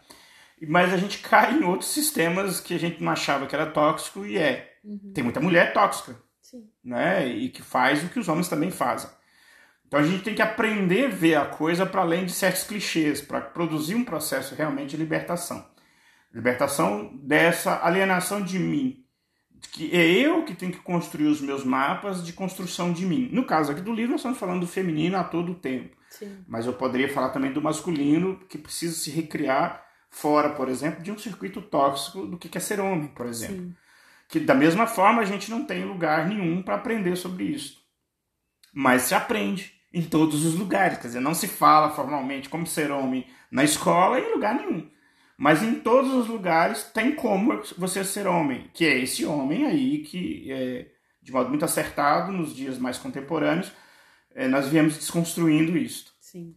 mas 0.67 0.93
a 0.93 0.97
gente 0.97 1.19
cai 1.19 1.53
em 1.53 1.63
outros 1.63 1.91
sistemas 1.91 2.60
que 2.60 2.73
a 2.73 2.79
gente 2.79 3.03
não 3.03 3.12
achava 3.12 3.45
que 3.45 3.53
era 3.53 3.65
tóxico 3.65 4.25
e 4.25 4.38
é. 4.38 4.77
Uhum. 4.84 5.12
Tem 5.13 5.23
muita 5.23 5.39
mulher 5.39 5.73
tóxica, 5.73 6.15
Sim. 6.41 6.67
né? 6.84 7.27
E 7.27 7.49
que 7.49 7.62
faz 7.62 8.03
o 8.03 8.10
que 8.10 8.19
os 8.19 8.27
homens 8.27 8.47
também 8.47 8.71
fazem. 8.71 9.10
Então 9.93 10.01
a 10.01 10.08
gente 10.08 10.23
tem 10.23 10.34
que 10.34 10.41
aprender 10.41 11.06
a 11.06 11.10
ver 11.10 11.36
a 11.36 11.45
coisa 11.45 11.86
para 11.86 12.01
além 12.01 12.25
de 12.25 12.32
certos 12.32 12.63
clichês, 12.63 13.21
para 13.21 13.39
produzir 13.39 13.93
um 13.93 14.03
processo 14.03 14.56
realmente 14.56 14.89
de 14.89 14.97
libertação. 14.97 15.63
Libertação 16.34 17.15
dessa 17.21 17.79
alienação 17.86 18.41
de 18.41 18.58
mim, 18.58 19.06
que 19.71 19.95
é 19.95 20.03
eu 20.03 20.45
que 20.45 20.56
tenho 20.56 20.71
que 20.71 20.79
construir 20.79 21.27
os 21.27 21.39
meus 21.39 21.63
mapas 21.63 22.25
de 22.25 22.34
construção 22.34 22.91
de 22.91 23.06
mim. 23.06 23.29
No 23.32 23.45
caso 23.45 23.71
aqui 23.71 23.82
do 23.82 23.93
livro, 23.93 24.13
nós 24.13 24.21
estamos 24.21 24.39
falando 24.39 24.62
do 24.62 24.67
feminino 24.67 25.15
a 25.15 25.23
todo 25.23 25.53
tempo. 25.53 25.95
Sim. 26.10 26.43
Mas 26.47 26.65
eu 26.65 26.73
poderia 26.73 27.13
falar 27.13 27.29
também 27.29 27.53
do 27.53 27.62
masculino, 27.62 28.39
que 28.49 28.58
precisa 28.58 28.95
se 28.95 29.12
recriar 29.12 29.86
fora, 30.10 30.49
por 30.49 30.69
exemplo, 30.69 31.03
de 31.03 31.12
um 31.12 31.19
circuito 31.19 31.62
tóxico 31.62 32.25
do 32.25 32.36
que 32.36 32.58
é 32.58 32.60
ser 32.60 32.79
homem, 32.79 33.10
por 33.10 33.27
exemplo. 33.27 33.58
Sim. 33.58 33.75
Que 34.27 34.39
da 34.39 34.56
mesma 34.56 34.88
forma 34.88 35.21
a 35.21 35.25
gente 35.25 35.51
não 35.51 35.63
tem 35.63 35.86
lugar 35.86 36.27
nenhum 36.27 36.63
para 36.63 36.77
aprender 36.77 37.15
sobre 37.15 37.43
isso. 37.43 37.77
Mas 38.73 39.03
se 39.03 39.13
aprende 39.13 39.72
em 39.93 40.01
todos 40.01 40.43
os 40.43 40.56
lugares. 40.56 40.97
Quer 40.97 41.08
dizer, 41.08 41.19
não 41.19 41.36
se 41.36 41.47
fala 41.47 41.91
formalmente 41.91 42.49
como 42.49 42.65
ser 42.65 42.91
homem 42.91 43.27
na 43.51 43.63
escola 43.63 44.19
em 44.19 44.34
lugar 44.34 44.56
nenhum. 44.56 44.89
Mas 45.38 45.62
em 45.62 45.75
todos 45.75 46.13
os 46.13 46.27
lugares 46.27 46.84
tem 46.86 47.15
como 47.15 47.62
você 47.77 48.03
ser 48.03 48.27
homem, 48.27 48.69
que 48.73 48.86
é 48.86 48.97
esse 48.97 49.25
homem 49.25 49.65
aí 49.65 49.99
que, 50.03 50.51
é, 50.51 50.91
de 51.21 51.32
modo 51.32 51.49
muito 51.49 51.65
acertado, 51.65 52.32
nos 52.32 52.56
dias 52.56 52.77
mais 52.77 52.97
contemporâneos, 52.97 53.71
é, 54.34 54.47
nós 54.47 54.67
viemos 54.67 54.97
desconstruindo 54.97 55.77
isso. 55.77 56.13
Sim. 56.19 56.56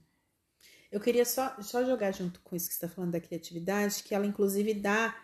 Eu 0.91 1.01
queria 1.01 1.25
só, 1.25 1.55
só 1.61 1.85
jogar 1.85 2.13
junto 2.13 2.41
com 2.41 2.55
isso 2.57 2.69
que 2.69 2.75
você 2.75 2.87
está 2.87 2.95
falando 2.95 3.13
da 3.13 3.21
criatividade, 3.21 4.03
que 4.03 4.15
ela 4.15 4.27
inclusive 4.27 4.73
dá 4.73 5.15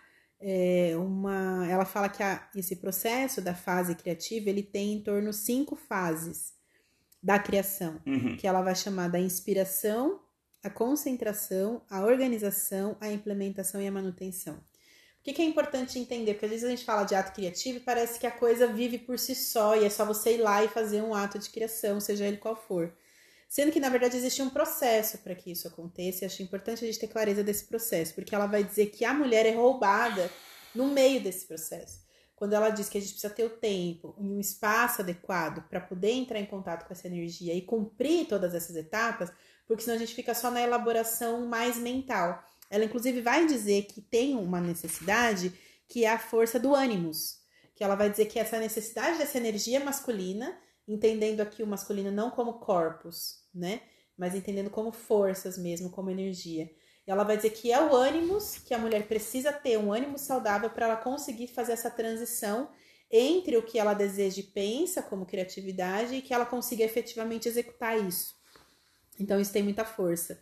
é, 0.41 0.95
uma. 0.97 1.67
Ela 1.71 1.85
fala 1.85 2.09
que 2.09 2.23
a, 2.23 2.49
esse 2.55 2.77
processo 2.77 3.41
da 3.41 3.55
fase 3.55 3.95
criativa 3.95 4.51
ele 4.51 4.63
tem 4.63 4.95
em 4.95 5.03
torno 5.03 5.33
cinco 5.33 5.77
fases 5.77 6.53
da 7.23 7.39
criação, 7.39 8.01
uhum. 8.05 8.37
que 8.37 8.47
ela 8.47 8.63
vai 8.63 8.75
chamar 8.75 9.09
da 9.09 9.19
inspiração, 9.19 10.21
a 10.63 10.69
concentração, 10.69 11.83
a 11.89 12.03
organização, 12.03 12.97
a 13.01 13.11
implementação 13.11 13.81
e 13.81 13.87
a 13.87 13.93
manutenção. 13.93 14.55
O 14.55 15.25
que, 15.25 15.33
que, 15.33 15.43
é 15.43 15.45
importante 15.45 16.01
entender? 16.01 16.35
Porque 16.35 16.47
às 16.47 16.51
vezes 16.51 16.67
a 16.67 16.71
gente 16.71 16.85
fala 16.85 17.05
de 17.05 17.15
ato 17.15 17.33
criativo 17.33 17.77
e 17.79 17.81
parece 17.81 18.19
que 18.19 18.27
a 18.27 18.31
coisa 18.31 18.67
vive 18.67 18.99
por 18.99 19.19
si 19.21 19.37
só 19.37 19.77
e 19.77 19.85
é 19.85 19.91
só 19.91 20.05
você 20.05 20.35
ir 20.35 20.39
lá 20.39 20.65
e 20.65 20.69
fazer 20.69 21.01
um 21.01 21.15
ato 21.15 21.39
de 21.39 21.49
criação, 21.49 22.01
seja 22.01 22.27
ele 22.27 22.39
qual 22.39 22.57
for. 22.57 22.93
Sendo 23.49 23.71
que, 23.71 23.79
na 23.79 23.89
verdade, 23.89 24.17
existe 24.17 24.43
um 24.43 24.51
processo 24.51 25.19
para 25.19 25.35
que 25.35 25.53
isso 25.53 25.69
aconteça 25.69 26.25
e 26.25 26.27
acho 26.27 26.43
importante 26.43 26.83
a 26.83 26.87
gente 26.87 26.99
ter 26.99 27.07
clareza 27.07 27.45
desse 27.45 27.67
processo, 27.67 28.15
porque 28.15 28.35
ela 28.35 28.47
vai 28.47 28.65
dizer 28.65 28.87
que 28.87 29.05
a 29.05 29.15
mulher 29.15 29.47
é 29.47 29.53
roubada 29.53 30.29
no 30.75 30.89
meio 30.89 31.21
desse 31.21 31.47
processo. 31.47 32.01
Quando 32.43 32.55
ela 32.55 32.71
diz 32.71 32.89
que 32.89 32.99
a 32.99 33.01
gente 33.01 33.13
precisa 33.13 33.33
ter 33.33 33.45
o 33.45 33.51
tempo 33.51 34.17
e 34.19 34.25
um 34.25 34.41
espaço 34.41 35.01
adequado 35.01 35.63
para 35.69 35.81
poder 35.81 36.11
entrar 36.11 36.41
em 36.41 36.45
contato 36.45 36.85
com 36.85 36.93
essa 36.93 37.07
energia 37.07 37.55
e 37.55 37.63
cumprir 37.63 38.27
todas 38.27 38.53
essas 38.53 38.75
etapas, 38.75 39.33
porque 39.65 39.85
senão 39.85 39.95
a 39.95 39.99
gente 40.01 40.13
fica 40.13 40.35
só 40.35 40.51
na 40.51 40.61
elaboração 40.61 41.47
mais 41.47 41.77
mental. 41.77 42.43
Ela, 42.69 42.85
inclusive, 42.85 43.21
vai 43.21 43.47
dizer 43.47 43.85
que 43.85 44.01
tem 44.01 44.37
uma 44.37 44.61
necessidade 44.61 45.57
que 45.87 46.05
é 46.05 46.11
a 46.11 46.19
força 46.19 46.59
do 46.59 46.75
ânimos. 46.75 47.39
Que 47.77 47.85
ela 47.85 47.95
vai 47.95 48.11
dizer 48.11 48.27
que 48.27 48.41
essa 48.41 48.59
necessidade 48.59 49.19
dessa 49.19 49.39
energia 49.39 49.79
masculina, 49.79 50.59
entendendo 50.89 51.43
aqui 51.43 51.63
o 51.63 51.67
masculino 51.69 52.11
não 52.11 52.29
como 52.29 52.55
corpos, 52.55 53.37
né? 53.55 53.83
Mas 54.19 54.35
entendendo 54.35 54.69
como 54.69 54.91
forças 54.91 55.57
mesmo, 55.57 55.91
como 55.91 56.11
energia. 56.11 56.69
Ela 57.13 57.25
vai 57.25 57.37
dizer 57.37 57.51
que 57.51 57.73
é 57.73 57.81
o 57.81 57.95
ânimos, 57.95 58.59
que 58.59 58.75
a 58.75 58.79
mulher 58.79 59.07
precisa 59.07 59.53
ter 59.53 59.79
um 59.79 59.93
ânimo 59.93 60.19
saudável 60.19 60.71
para 60.71 60.87
ela 60.87 60.97
conseguir 60.97 61.49
fazer 61.49 61.73
essa 61.73 61.91
transição 61.91 62.71
entre 63.11 63.57
o 63.57 63.63
que 63.63 63.79
ela 63.79 63.95
deseja 63.95 64.41
e 64.41 64.45
pensa 64.45 65.03
como 65.03 65.27
criatividade 65.27 66.15
e 66.15 66.23
que 66.23 66.33
ela 66.33 66.47
consiga 66.47 66.83
efetivamente 66.83 67.49
executar 67.49 67.99
isso. 68.01 68.35
Então 69.21 69.39
isso 69.41 69.53
tem 69.53 69.63
muita 69.63 69.85
força 69.85 70.41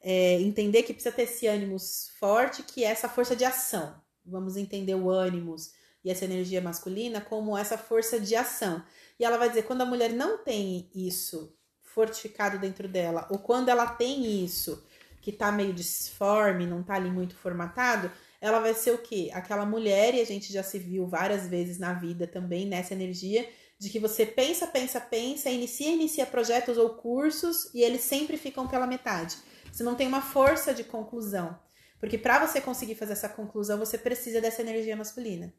é, 0.00 0.40
entender 0.40 0.82
que 0.82 0.92
precisa 0.92 1.14
ter 1.14 1.22
esse 1.22 1.46
ânimos 1.46 2.10
forte, 2.18 2.62
que 2.62 2.84
é 2.84 2.88
essa 2.88 3.08
força 3.08 3.34
de 3.34 3.44
ação. 3.44 4.00
Vamos 4.24 4.56
entender 4.56 4.94
o 4.94 5.10
ânimos 5.10 5.72
e 6.04 6.10
essa 6.10 6.24
energia 6.24 6.60
masculina 6.60 7.20
como 7.20 7.56
essa 7.56 7.76
força 7.76 8.20
de 8.20 8.34
ação. 8.34 8.82
E 9.18 9.24
ela 9.24 9.36
vai 9.36 9.48
dizer, 9.48 9.62
quando 9.62 9.82
a 9.82 9.86
mulher 9.86 10.12
não 10.12 10.38
tem 10.38 10.88
isso 10.94 11.56
fortificado 11.82 12.58
dentro 12.58 12.86
dela, 12.86 13.26
ou 13.30 13.38
quando 13.38 13.68
ela 13.68 13.86
tem 13.86 14.44
isso 14.44 14.84
que 15.20 15.32
tá 15.32 15.50
meio 15.52 15.72
disforme, 15.72 16.66
não 16.66 16.82
tá 16.82 16.94
ali 16.94 17.10
muito 17.10 17.34
formatado, 17.34 18.10
ela 18.40 18.60
vai 18.60 18.74
ser 18.74 18.92
o 18.92 18.98
quê? 18.98 19.30
Aquela 19.32 19.66
mulher, 19.66 20.14
e 20.14 20.20
a 20.20 20.26
gente 20.26 20.52
já 20.52 20.62
se 20.62 20.78
viu 20.78 21.06
várias 21.06 21.46
vezes 21.48 21.78
na 21.78 21.92
vida 21.92 22.26
também 22.26 22.66
nessa 22.66 22.94
energia, 22.94 23.48
de 23.78 23.90
que 23.90 23.98
você 23.98 24.26
pensa, 24.26 24.66
pensa, 24.66 25.00
pensa, 25.00 25.50
inicia, 25.50 25.90
inicia 25.90 26.26
projetos 26.26 26.76
ou 26.76 26.90
cursos 26.90 27.72
e 27.74 27.82
eles 27.82 28.02
sempre 28.02 28.36
ficam 28.36 28.66
pela 28.66 28.86
metade. 28.86 29.36
Você 29.72 29.82
não 29.84 29.94
tem 29.94 30.06
uma 30.06 30.20
força 30.20 30.74
de 30.74 30.82
conclusão. 30.82 31.58
Porque 32.00 32.18
para 32.18 32.44
você 32.46 32.60
conseguir 32.60 32.94
fazer 32.94 33.12
essa 33.12 33.28
conclusão, 33.28 33.78
você 33.78 33.98
precisa 33.98 34.40
dessa 34.40 34.62
energia 34.62 34.96
masculina. 34.96 35.52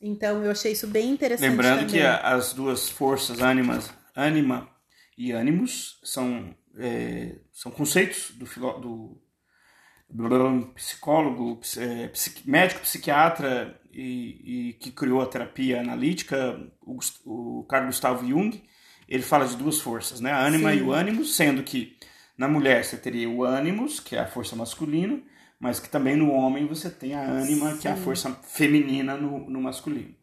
Então 0.00 0.42
eu 0.42 0.50
achei 0.50 0.72
isso 0.72 0.86
bem 0.86 1.10
interessante. 1.10 1.48
Lembrando 1.48 1.86
também. 1.86 1.94
que 1.94 2.02
as 2.02 2.52
duas 2.52 2.88
forças, 2.88 3.40
ânimas, 3.40 3.90
ânima 4.14 4.68
e 5.16 5.32
ânimos, 5.32 6.00
são, 6.02 6.54
é, 6.78 7.36
são 7.52 7.70
conceitos 7.70 8.32
do, 8.32 8.46
do, 8.80 9.22
do 10.08 10.66
psicólogo, 10.74 11.60
é, 11.76 12.08
psiqui, 12.08 12.48
médico, 12.48 12.80
psiquiatra 12.80 13.80
e, 13.92 14.70
e, 14.70 14.72
que 14.74 14.90
criou 14.90 15.20
a 15.20 15.26
terapia 15.26 15.80
analítica, 15.80 16.60
o, 16.82 16.98
o 17.24 17.64
Carl 17.64 17.86
Gustavo 17.86 18.26
Jung. 18.26 18.62
Ele 19.08 19.22
fala 19.22 19.46
de 19.46 19.56
duas 19.56 19.80
forças, 19.80 20.20
né? 20.20 20.32
A 20.32 20.40
ânima 20.40 20.72
Sim. 20.72 20.78
e 20.78 20.82
o 20.82 20.92
ânimo, 20.92 21.24
sendo 21.24 21.62
que 21.62 21.96
na 22.36 22.48
mulher 22.48 22.84
você 22.84 22.96
teria 22.96 23.28
o 23.28 23.44
ânimos, 23.44 24.00
que 24.00 24.16
é 24.16 24.20
a 24.20 24.26
força 24.26 24.56
masculina, 24.56 25.20
mas 25.60 25.78
que 25.78 25.88
também 25.88 26.16
no 26.16 26.32
homem 26.32 26.66
você 26.66 26.90
tem 26.90 27.14
a 27.14 27.22
ânima, 27.22 27.72
Sim. 27.72 27.78
que 27.78 27.88
é 27.88 27.92
a 27.92 27.96
força 27.96 28.32
feminina 28.42 29.16
no, 29.16 29.48
no 29.48 29.60
masculino. 29.60 30.14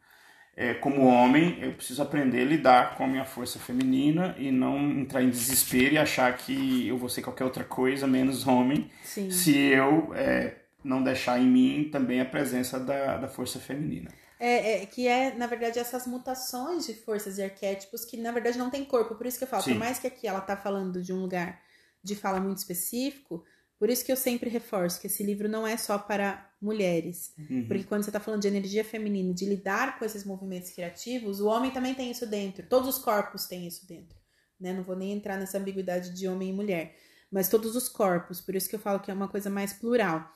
É, 0.62 0.76
como 0.76 1.08
homem, 1.08 1.58
eu 1.60 1.74
preciso 1.74 2.04
aprender 2.04 2.42
a 2.42 2.46
lidar 2.46 2.96
com 2.96 3.04
a 3.04 3.08
minha 3.08 3.26
força 3.26 3.58
feminina 3.58 4.36
e 4.38 4.52
não 4.52 4.78
entrar 4.92 5.24
em 5.24 5.30
desespero 5.32 5.96
e 5.96 5.98
achar 5.98 6.38
que 6.38 6.88
eu 6.88 7.00
vou 7.00 7.10
ser 7.10 7.24
qualquer 7.24 7.46
outra 7.46 7.64
coisa 7.64 8.06
menos 8.06 8.46
homem, 8.46 8.88
Sim. 9.04 9.32
se 9.32 9.58
eu 9.58 10.14
é, 10.14 10.58
não 10.84 11.02
deixar 11.02 11.40
em 11.40 11.48
mim 11.48 11.90
também 11.92 12.22
a 12.22 12.26
presença 12.26 12.80
da, 12.80 13.18
da 13.18 13.28
força 13.28 13.60
feminina. 13.60 14.12
É, 14.40 14.84
é, 14.84 14.86
que 14.86 15.08
é, 15.08 15.34
na 15.34 15.48
verdade, 15.48 15.80
essas 15.80 16.06
mutações 16.06 16.86
de 16.86 16.94
forças 16.94 17.40
e 17.40 17.44
arquétipos 17.44 18.06
que, 18.06 18.16
na 18.18 18.32
verdade, 18.32 18.60
não 18.60 18.70
tem 18.70 18.86
corpo. 18.86 19.16
Por 19.16 19.26
isso 19.26 19.40
que 19.40 19.46
eu 19.46 19.48
falo, 19.48 19.64
Sim. 19.64 19.72
por 19.72 19.80
mais 19.80 19.98
que 19.98 20.06
aqui 20.06 20.28
ela 20.28 20.42
tá 20.42 20.56
falando 20.56 21.02
de 21.02 21.12
um 21.12 21.22
lugar 21.22 21.60
de 22.04 22.16
fala 22.16 22.40
muito 22.40 22.60
específico, 22.60 23.44
por 23.80 23.90
isso 23.90 24.06
que 24.06 24.12
eu 24.12 24.16
sempre 24.16 24.48
reforço 24.48 25.02
que 25.02 25.08
esse 25.08 25.24
livro 25.24 25.50
não 25.50 25.66
é 25.66 25.76
só 25.76 25.98
para 25.98 26.51
mulheres. 26.62 27.34
Uhum. 27.38 27.66
Porque 27.68 27.84
quando 27.84 28.04
você 28.04 28.10
está 28.10 28.20
falando 28.20 28.42
de 28.42 28.48
energia 28.48 28.84
feminina, 28.84 29.34
de 29.34 29.46
lidar 29.46 29.98
com 29.98 30.06
esses 30.06 30.24
movimentos 30.24 30.70
criativos, 30.72 31.40
o 31.40 31.48
homem 31.48 31.72
também 31.72 31.96
tem 31.96 32.12
isso 32.12 32.28
dentro. 32.28 32.66
Todos 32.68 32.98
os 32.98 33.04
corpos 33.04 33.46
têm 33.46 33.68
isso 33.68 33.88
dentro. 33.88 34.18
Né? 34.60 34.74
Não 34.74 34.84
vou 34.84 34.96
nem 34.96 35.12
entrar 35.12 35.38
nessa 35.38 35.58
ambiguidade 35.58 36.14
de 36.14 36.28
homem 36.28 36.50
e 36.50 36.54
mulher. 36.54 36.96
Mas 37.32 37.50
todos 37.50 37.76
os 37.76 37.90
corpos. 37.90 38.40
Por 38.40 38.56
isso 38.56 38.70
que 38.70 38.76
eu 38.76 38.80
falo 38.80 39.00
que 39.00 39.10
é 39.10 39.14
uma 39.14 39.28
coisa 39.28 39.50
mais 39.50 39.74
plural. 39.74 40.30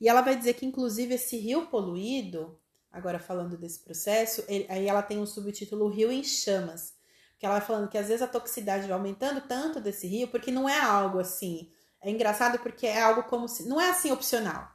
E 0.00 0.08
ela 0.08 0.20
vai 0.20 0.36
dizer 0.36 0.54
que, 0.54 0.66
inclusive, 0.66 1.14
esse 1.14 1.36
rio 1.36 1.66
poluído, 1.66 2.58
agora 2.90 3.18
falando 3.18 3.56
desse 3.56 3.80
processo, 3.80 4.44
ele, 4.48 4.66
aí 4.68 4.86
ela 4.86 5.02
tem 5.02 5.18
um 5.18 5.26
subtítulo 5.26 5.88
Rio 5.88 6.12
em 6.12 6.22
Chamas 6.22 6.94
que 7.38 7.46
ela 7.46 7.58
vai 7.58 7.66
falando 7.66 7.88
que 7.88 7.98
às 7.98 8.06
vezes 8.06 8.22
a 8.22 8.28
toxicidade 8.28 8.86
vai 8.86 8.92
aumentando 8.92 9.40
tanto 9.40 9.80
desse 9.80 10.06
rio, 10.06 10.28
porque 10.28 10.52
não 10.52 10.68
é 10.68 10.78
algo 10.78 11.18
assim. 11.18 11.72
É 12.00 12.08
engraçado 12.08 12.60
porque 12.60 12.86
é 12.86 13.02
algo 13.02 13.24
como 13.24 13.48
se. 13.48 13.68
Não 13.68 13.80
é 13.80 13.90
assim 13.90 14.12
opcional 14.12 14.70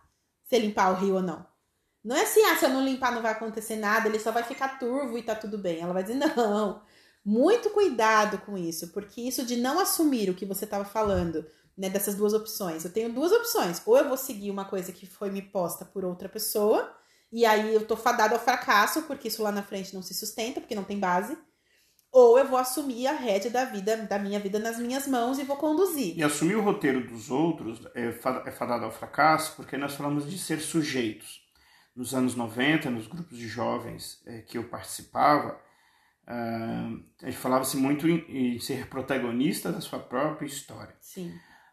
você 0.48 0.60
limpar 0.60 0.92
o 0.92 0.96
rio 0.96 1.16
ou 1.16 1.22
não. 1.22 1.46
Não 2.04 2.16
é 2.16 2.24
assim, 2.24 2.42
ah, 2.46 2.56
se 2.56 2.66
eu 2.66 2.70
não 2.70 2.86
limpar 2.86 3.14
não 3.14 3.22
vai 3.22 3.34
acontecer 3.34 3.76
nada, 3.76 4.08
ele 4.08 4.20
só 4.20 4.32
vai 4.32 4.44
ficar 4.44 4.80
turvo 4.80 5.18
e 5.18 5.24
tá 5.24 5.36
tudo 5.36 5.58
bem. 5.58 5.82
Ela 5.82 5.94
vai 5.94 6.04
dizer, 6.04 6.16
não. 6.36 6.82
Muito 7.26 7.70
cuidado 7.72 8.38
com 8.40 8.58
isso, 8.58 8.88
porque 8.90 9.20
isso 9.20 9.46
de 9.46 9.58
não 9.58 9.80
assumir 9.80 10.30
o 10.30 10.34
que 10.34 10.46
você 10.46 10.64
estava 10.64 10.86
falando, 10.86 11.46
né, 11.78 11.90
dessas 11.90 12.16
duas 12.16 12.34
opções. 12.34 12.86
Eu 12.86 12.94
tenho 12.94 13.12
duas 13.12 13.34
opções. 13.34 13.82
Ou 13.86 13.98
eu 13.98 14.08
vou 14.08 14.16
seguir 14.16 14.50
uma 14.50 14.64
coisa 14.64 14.94
que 14.94 15.06
foi 15.06 15.30
me 15.30 15.42
posta 15.42 15.84
por 15.84 16.06
outra 16.06 16.30
pessoa, 16.30 16.96
e 17.30 17.46
aí 17.46 17.74
eu 17.74 17.86
tô 17.86 17.98
fadado 17.98 18.34
ao 18.34 18.40
fracasso, 18.40 19.02
porque 19.04 19.28
isso 19.28 19.44
lá 19.44 19.52
na 19.52 19.62
frente 19.62 19.94
não 19.94 20.02
se 20.02 20.14
sustenta, 20.14 20.62
porque 20.62 20.76
não 20.76 20.86
tem 20.86 20.98
base 20.98 21.38
ou 22.12 22.38
eu 22.38 22.48
vou 22.48 22.58
assumir 22.58 23.08
a 23.08 23.14
rédea 23.14 23.52
da 23.52 23.66
vida, 23.66 23.98
da 23.98 24.18
minha 24.18 24.40
vida 24.40 24.60
nas 24.60 24.80
minhas 24.80 25.08
mãos 25.08 25.40
e 25.40 25.44
vou 25.44 25.58
conduzir. 25.58 26.18
E 26.18 26.24
assumir 26.24 26.56
o 26.56 26.62
roteiro 26.62 27.06
dos 27.06 27.30
outros 27.30 27.80
é, 27.94 28.08
é 28.46 28.52
fadado 28.52 28.86
ao 28.86 28.92
fracasso 28.92 29.56
porque 29.56 29.78
nós 29.78 29.94
falamos 29.94 30.30
de 30.30 30.38
ser 30.38 30.60
sujeitos. 30.60 31.46
Nos 31.96 32.14
anos 32.14 32.36
90, 32.36 32.90
nos 32.92 33.08
grupos 33.08 33.38
de 33.38 33.48
jovens 33.48 34.22
é, 34.26 34.42
que 34.42 34.58
eu 34.58 34.64
participava, 34.66 35.60
uh, 36.28 37.04
a 37.24 37.26
gente 37.26 37.38
falava-se 37.38 37.76
muito 37.76 38.08
em, 38.08 38.60
ser 38.60 38.88
protagonista 38.88 39.72
da 39.72 39.82
sua 39.82 39.98
própria 39.98 40.46
história. 40.46 40.96
Sim. 41.00 41.30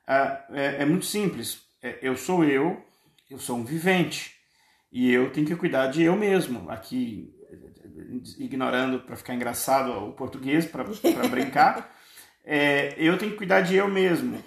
Uh, 0.08 0.54
é, 0.54 0.76
é, 0.80 0.84
muito 0.86 1.04
simples. 1.04 1.62
Eu 2.00 2.16
sou 2.16 2.42
eu, 2.42 2.82
eu 3.30 3.38
sou 3.38 3.58
um 3.58 3.64
vivente. 3.64 4.34
E 4.90 5.10
eu 5.10 5.30
tenho 5.32 5.46
que 5.46 5.56
cuidar 5.56 5.88
de 5.88 6.02
eu 6.02 6.16
mesmo. 6.16 6.70
Aqui 6.70 7.33
ignorando 8.38 9.00
para 9.00 9.16
ficar 9.16 9.34
engraçado 9.34 9.90
o 9.90 10.12
português, 10.12 10.66
para 10.66 10.84
brincar. 11.28 11.92
É, 12.46 12.94
eu 12.98 13.16
tenho 13.16 13.32
que 13.32 13.38
cuidar 13.38 13.62
de 13.62 13.74
eu 13.74 13.88
mesmo. 13.88 14.38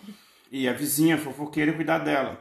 E 0.52 0.70
a 0.70 0.74
vizinha 0.74 1.18
fofoqueira 1.18 1.74
cuidar 1.74 1.98
dela. 1.98 2.40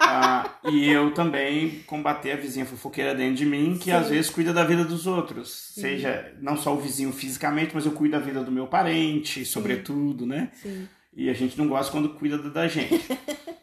ah, 0.00 0.58
e 0.70 0.88
eu 0.90 1.12
também 1.12 1.80
combater 1.86 2.32
a 2.32 2.36
vizinha 2.36 2.64
fofoqueira 2.64 3.14
dentro 3.14 3.34
de 3.34 3.46
mim, 3.46 3.76
que 3.76 3.84
Sim. 3.84 3.92
às 3.92 4.08
vezes 4.08 4.30
cuida 4.30 4.52
da 4.52 4.64
vida 4.64 4.84
dos 4.84 5.06
outros. 5.06 5.72
Sim. 5.74 5.82
Seja 5.82 6.34
não 6.40 6.56
só 6.56 6.74
o 6.74 6.80
vizinho 6.80 7.12
fisicamente, 7.12 7.74
mas 7.74 7.84
eu 7.84 7.92
cuido 7.92 8.18
da 8.18 8.24
vida 8.24 8.42
do 8.42 8.50
meu 8.50 8.66
parente, 8.66 9.44
sobretudo, 9.44 10.26
né? 10.26 10.50
Sim. 10.54 10.88
E 11.12 11.28
a 11.28 11.34
gente 11.34 11.58
não 11.58 11.68
gosta 11.68 11.92
quando 11.92 12.14
cuida 12.14 12.38
da 12.38 12.66
gente. 12.66 13.04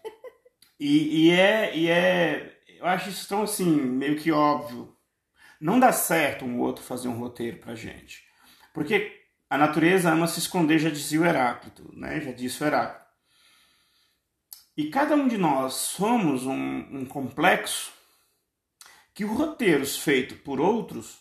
e, 0.80 1.26
e, 1.26 1.32
é, 1.32 1.76
e 1.76 1.90
é. 1.90 2.54
Eu 2.80 2.86
acho 2.86 3.10
isso 3.10 3.28
tão 3.28 3.42
assim, 3.42 3.66
meio 3.66 4.16
que 4.16 4.32
óbvio. 4.32 4.96
Não 5.60 5.80
dá 5.80 5.92
certo 5.92 6.46
um 6.46 6.60
outro 6.60 6.84
fazer 6.84 7.08
um 7.08 7.18
roteiro 7.18 7.58
pra 7.58 7.76
gente. 7.76 8.24
Porque 8.74 9.20
a 9.50 9.58
natureza 9.58 10.12
ama 10.12 10.28
se 10.28 10.40
esconder, 10.40 10.80
já 10.80 10.90
dizia 10.90 11.22
o 11.22 11.26
Heráclito, 11.26 11.90
né? 11.96 12.20
Já 12.22 12.32
disse 12.32 12.64
o 12.64 12.68
Heráclito. 12.68 13.08
E 14.76 14.90
cada 14.90 15.16
um 15.16 15.28
de 15.28 15.38
nós 15.38 15.74
somos 15.74 16.46
um, 16.46 16.54
um 16.54 17.06
complexo 17.06 17.92
que 19.14 19.26
os 19.26 19.32
roteiros 19.32 19.98
feitos 19.98 20.38
por 20.38 20.60
outros 20.60 21.20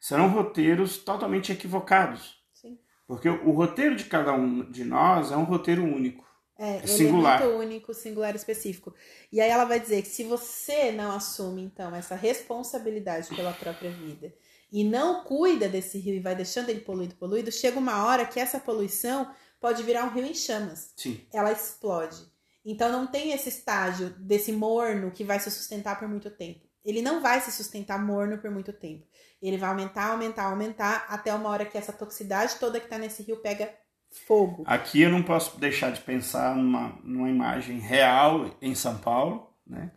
serão 0.00 0.28
roteiros 0.28 0.98
totalmente 0.98 1.50
equivocados. 1.50 2.36
Sim. 2.52 2.78
Porque 3.06 3.28
o 3.28 3.50
roteiro 3.50 3.96
de 3.96 4.04
cada 4.04 4.32
um 4.32 4.70
de 4.70 4.84
nós 4.84 5.32
é 5.32 5.36
um 5.36 5.42
roteiro 5.42 5.82
único. 5.82 6.24
É, 6.62 6.86
singular. 6.86 7.42
é 7.42 7.44
muito 7.44 7.58
único, 7.58 7.92
singular 7.92 8.36
específico. 8.36 8.94
E 9.32 9.40
aí 9.40 9.50
ela 9.50 9.64
vai 9.64 9.80
dizer 9.80 10.00
que 10.02 10.08
se 10.08 10.22
você 10.22 10.92
não 10.92 11.10
assume, 11.10 11.60
então, 11.60 11.92
essa 11.92 12.14
responsabilidade 12.14 13.34
pela 13.34 13.52
própria 13.52 13.90
vida 13.90 14.32
e 14.70 14.84
não 14.84 15.24
cuida 15.24 15.68
desse 15.68 15.98
rio 15.98 16.14
e 16.14 16.20
vai 16.20 16.36
deixando 16.36 16.68
ele 16.68 16.80
poluído, 16.80 17.16
poluído, 17.16 17.50
chega 17.50 17.80
uma 17.80 18.06
hora 18.06 18.24
que 18.24 18.38
essa 18.38 18.60
poluição 18.60 19.28
pode 19.60 19.82
virar 19.82 20.04
um 20.04 20.10
rio 20.10 20.24
em 20.24 20.34
chamas. 20.34 20.92
Sim. 20.96 21.20
Ela 21.32 21.50
explode. 21.50 22.30
Então 22.64 22.92
não 22.92 23.08
tem 23.08 23.32
esse 23.32 23.48
estágio 23.48 24.10
desse 24.10 24.52
morno 24.52 25.10
que 25.10 25.24
vai 25.24 25.40
se 25.40 25.50
sustentar 25.50 25.98
por 25.98 26.06
muito 26.06 26.30
tempo. 26.30 26.60
Ele 26.84 27.02
não 27.02 27.20
vai 27.20 27.40
se 27.40 27.50
sustentar 27.50 28.00
morno 28.00 28.38
por 28.38 28.52
muito 28.52 28.72
tempo. 28.72 29.04
Ele 29.42 29.56
vai 29.56 29.70
aumentar, 29.70 30.10
aumentar, 30.12 30.44
aumentar 30.44 31.06
até 31.08 31.34
uma 31.34 31.48
hora 31.48 31.66
que 31.66 31.76
essa 31.76 31.92
toxicidade 31.92 32.54
toda 32.60 32.78
que 32.78 32.86
está 32.86 32.98
nesse 32.98 33.24
rio 33.24 33.38
pega 33.38 33.81
fogo. 34.26 34.62
Aqui 34.66 35.02
eu 35.02 35.10
não 35.10 35.22
posso 35.22 35.58
deixar 35.58 35.90
de 35.90 36.00
pensar 36.00 36.56
numa, 36.56 36.98
numa 37.02 37.28
imagem 37.28 37.78
real 37.78 38.56
em 38.60 38.74
São 38.74 38.98
Paulo, 38.98 39.50
né, 39.66 39.90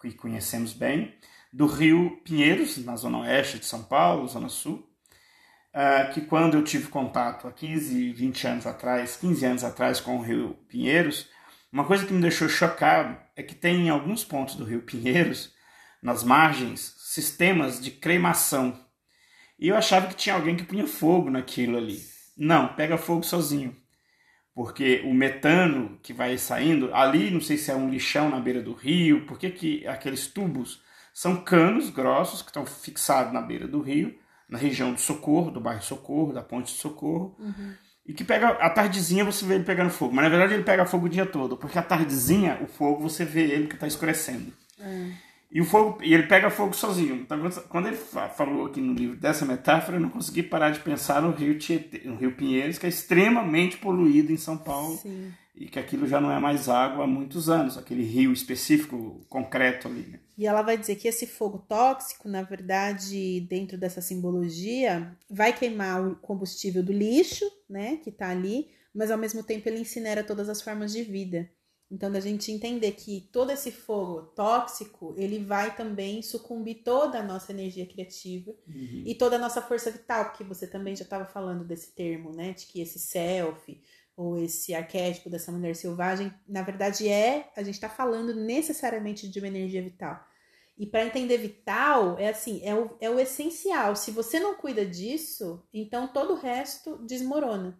que 0.00 0.12
conhecemos 0.12 0.72
bem, 0.72 1.14
do 1.52 1.66
rio 1.66 2.20
Pinheiros, 2.24 2.78
na 2.84 2.96
zona 2.96 3.20
oeste 3.20 3.58
de 3.58 3.66
São 3.66 3.82
Paulo, 3.82 4.28
zona 4.28 4.48
sul, 4.48 4.88
uh, 5.74 6.12
que 6.12 6.20
quando 6.20 6.56
eu 6.56 6.62
tive 6.62 6.88
contato 6.88 7.48
há 7.48 7.52
15, 7.52 8.12
20 8.12 8.46
anos 8.46 8.66
atrás, 8.66 9.16
15 9.16 9.46
anos 9.46 9.64
atrás 9.64 10.00
com 10.00 10.18
o 10.18 10.22
rio 10.22 10.54
Pinheiros, 10.68 11.28
uma 11.72 11.84
coisa 11.84 12.06
que 12.06 12.12
me 12.12 12.20
deixou 12.20 12.48
chocado 12.48 13.18
é 13.36 13.42
que 13.42 13.54
tem 13.54 13.86
em 13.86 13.90
alguns 13.90 14.24
pontos 14.24 14.54
do 14.54 14.64
rio 14.64 14.82
Pinheiros, 14.82 15.52
nas 16.02 16.22
margens, 16.22 16.94
sistemas 16.98 17.80
de 17.80 17.90
cremação. 17.90 18.78
E 19.58 19.68
eu 19.68 19.76
achava 19.76 20.06
que 20.06 20.14
tinha 20.14 20.34
alguém 20.34 20.56
que 20.56 20.64
punha 20.64 20.86
fogo 20.86 21.28
naquilo 21.28 21.76
ali. 21.76 22.00
Não, 22.38 22.68
pega 22.74 22.96
fogo 22.96 23.24
sozinho. 23.24 23.76
Porque 24.54 25.02
o 25.04 25.12
metano 25.12 25.98
que 26.02 26.12
vai 26.12 26.38
saindo, 26.38 26.92
ali 26.94 27.30
não 27.30 27.40
sei 27.40 27.56
se 27.56 27.70
é 27.70 27.74
um 27.74 27.90
lixão 27.90 28.30
na 28.30 28.40
beira 28.40 28.62
do 28.62 28.72
rio, 28.72 29.26
porque 29.26 29.50
que 29.50 29.86
aqueles 29.86 30.26
tubos 30.26 30.82
são 31.12 31.42
canos 31.42 31.90
grossos 31.90 32.42
que 32.42 32.48
estão 32.48 32.64
fixados 32.64 33.32
na 33.32 33.42
beira 33.42 33.66
do 33.66 33.80
rio, 33.80 34.16
na 34.48 34.58
região 34.58 34.92
do 34.92 35.00
Socorro, 35.00 35.50
do 35.50 35.60
bairro 35.60 35.82
Socorro, 35.82 36.32
da 36.32 36.42
ponte 36.42 36.72
de 36.72 36.78
Socorro. 36.78 37.36
Uhum 37.38 37.74
e 38.08 38.14
que 38.14 38.24
pega 38.24 38.48
a 38.48 38.70
tardezinha 38.70 39.22
você 39.22 39.44
vê 39.44 39.56
ele 39.56 39.64
pegando 39.64 39.90
fogo. 39.90 40.14
Mas 40.14 40.24
na 40.24 40.30
verdade 40.30 40.54
ele 40.54 40.64
pega 40.64 40.86
fogo 40.86 41.04
o 41.04 41.10
dia 41.10 41.26
todo, 41.26 41.58
porque 41.58 41.78
a 41.78 41.82
tardezinha, 41.82 42.58
o 42.62 42.66
fogo, 42.66 43.02
você 43.02 43.22
vê 43.22 43.42
ele 43.42 43.66
que 43.66 43.74
está 43.74 43.86
escurecendo. 43.86 44.50
É. 44.80 45.10
E 45.50 45.60
o 45.60 45.64
fogo 45.64 45.98
e 46.02 46.12
ele 46.12 46.24
pega 46.24 46.50
fogo 46.50 46.74
sozinho. 46.74 47.16
Então, 47.16 47.38
quando 47.68 47.88
ele 47.88 47.96
falou 47.96 48.66
aqui 48.66 48.80
no 48.80 48.92
livro 48.92 49.16
dessa 49.16 49.46
metáfora, 49.46 49.96
eu 49.96 50.00
não 50.00 50.10
consegui 50.10 50.42
parar 50.42 50.70
de 50.70 50.80
pensar 50.80 51.22
no 51.22 51.30
Rio 51.30 51.58
Tietê, 51.58 52.02
no 52.04 52.16
Rio 52.16 52.32
Pinheiros, 52.32 52.78
que 52.78 52.86
é 52.86 52.88
extremamente 52.88 53.78
poluído 53.78 54.30
em 54.30 54.36
São 54.36 54.58
Paulo. 54.58 54.96
Sim 54.98 55.32
e 55.58 55.66
que 55.66 55.78
aquilo 55.78 56.06
já 56.06 56.20
não 56.20 56.30
é 56.30 56.38
mais 56.38 56.68
água 56.68 57.02
há 57.02 57.06
muitos 57.06 57.50
anos, 57.50 57.76
aquele 57.76 58.04
rio 58.04 58.32
específico, 58.32 59.26
concreto 59.28 59.88
ali. 59.88 60.02
Né? 60.02 60.20
E 60.38 60.46
ela 60.46 60.62
vai 60.62 60.78
dizer 60.78 60.94
que 60.94 61.08
esse 61.08 61.26
fogo 61.26 61.58
tóxico, 61.58 62.28
na 62.28 62.42
verdade, 62.42 63.40
dentro 63.40 63.76
dessa 63.76 64.00
simbologia, 64.00 65.16
vai 65.28 65.52
queimar 65.52 66.06
o 66.06 66.14
combustível 66.14 66.82
do 66.82 66.92
lixo, 66.92 67.44
né, 67.68 67.96
que 67.96 68.10
está 68.10 68.28
ali, 68.28 68.68
mas 68.94 69.10
ao 69.10 69.18
mesmo 69.18 69.42
tempo 69.42 69.68
ele 69.68 69.80
incinera 69.80 70.22
todas 70.22 70.48
as 70.48 70.62
formas 70.62 70.92
de 70.92 71.02
vida. 71.02 71.50
Então, 71.90 72.12
da 72.12 72.20
gente 72.20 72.52
entender 72.52 72.92
que 72.92 73.28
todo 73.32 73.50
esse 73.50 73.72
fogo 73.72 74.22
tóxico, 74.34 75.14
ele 75.16 75.42
vai 75.42 75.74
também 75.74 76.20
sucumbir 76.20 76.82
toda 76.84 77.18
a 77.18 77.22
nossa 77.22 77.50
energia 77.50 77.86
criativa 77.86 78.50
uhum. 78.66 79.04
e 79.06 79.14
toda 79.14 79.36
a 79.36 79.38
nossa 79.38 79.62
força 79.62 79.90
vital, 79.90 80.26
porque 80.26 80.44
você 80.44 80.66
também 80.66 80.94
já 80.94 81.04
estava 81.04 81.24
falando 81.24 81.64
desse 81.64 81.92
termo, 81.94 82.30
né, 82.30 82.52
de 82.52 82.66
que 82.66 82.82
esse 82.82 82.98
self, 82.98 83.80
ou 84.14 84.36
esse 84.38 84.74
arquétipo 84.74 85.30
dessa 85.30 85.50
mulher 85.50 85.74
selvagem, 85.76 86.34
na 86.46 86.60
verdade 86.60 87.08
é, 87.08 87.50
a 87.56 87.62
gente 87.62 87.74
está 87.74 87.88
falando 87.88 88.34
necessariamente 88.34 89.28
de 89.28 89.38
uma 89.38 89.48
energia 89.48 89.80
vital. 89.80 90.26
E 90.76 90.86
para 90.86 91.04
entender 91.04 91.38
vital, 91.38 92.18
é 92.18 92.28
assim, 92.28 92.60
é 92.64 92.74
o, 92.74 92.96
é 93.00 93.10
o 93.10 93.18
essencial. 93.18 93.96
Se 93.96 94.10
você 94.10 94.38
não 94.38 94.56
cuida 94.56 94.84
disso, 94.84 95.64
então 95.72 96.06
todo 96.06 96.34
o 96.34 96.36
resto 96.36 96.98
desmorona. 96.98 97.78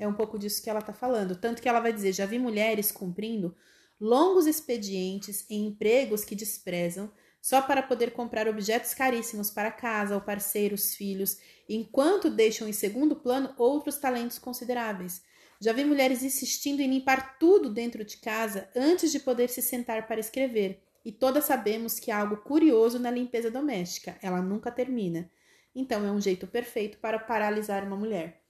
É 0.00 0.08
um 0.08 0.14
pouco 0.14 0.38
disso 0.38 0.62
que 0.62 0.68
ela 0.68 0.80
está 0.80 0.92
falando. 0.92 1.36
Tanto 1.36 1.62
que 1.62 1.68
ela 1.68 1.80
vai 1.80 1.92
dizer: 1.92 2.12
já 2.12 2.26
vi 2.26 2.38
mulheres 2.38 2.90
cumprindo 2.90 3.54
longos 4.00 4.46
expedientes 4.46 5.46
em 5.48 5.66
empregos 5.66 6.24
que 6.24 6.34
desprezam, 6.34 7.10
só 7.40 7.62
para 7.62 7.82
poder 7.82 8.12
comprar 8.12 8.48
objetos 8.48 8.94
caríssimos 8.94 9.50
para 9.50 9.70
casa, 9.70 10.16
o 10.16 10.20
parceiro, 10.20 10.74
os 10.74 10.94
filhos, 10.94 11.38
enquanto 11.68 12.28
deixam 12.28 12.68
em 12.68 12.72
segundo 12.72 13.16
plano 13.16 13.54
outros 13.56 13.98
talentos 13.98 14.38
consideráveis 14.38 15.22
já 15.62 15.72
vi 15.72 15.84
mulheres 15.84 16.24
insistindo 16.24 16.80
em 16.80 16.90
limpar 16.90 17.38
tudo 17.38 17.70
dentro 17.70 18.04
de 18.04 18.16
casa 18.16 18.68
antes 18.74 19.12
de 19.12 19.20
poder 19.20 19.48
se 19.48 19.62
sentar 19.62 20.08
para 20.08 20.18
escrever, 20.18 20.82
e 21.04 21.12
todas 21.12 21.44
sabemos 21.44 22.00
que 22.00 22.10
há 22.10 22.18
algo 22.18 22.38
curioso 22.38 22.98
na 22.98 23.12
limpeza 23.12 23.48
doméstica, 23.48 24.18
ela 24.20 24.42
nunca 24.42 24.72
termina. 24.72 25.30
Então 25.72 26.04
é 26.04 26.10
um 26.10 26.20
jeito 26.20 26.48
perfeito 26.48 26.98
para 26.98 27.16
paralisar 27.16 27.86
uma 27.86 27.96
mulher. 27.96 28.41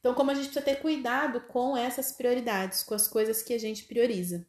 Então, 0.00 0.14
como 0.14 0.30
a 0.30 0.34
gente 0.34 0.46
precisa 0.46 0.64
ter 0.64 0.80
cuidado 0.80 1.42
com 1.42 1.76
essas 1.76 2.10
prioridades, 2.10 2.82
com 2.82 2.94
as 2.94 3.06
coisas 3.06 3.42
que 3.42 3.52
a 3.52 3.58
gente 3.58 3.84
prioriza. 3.84 4.46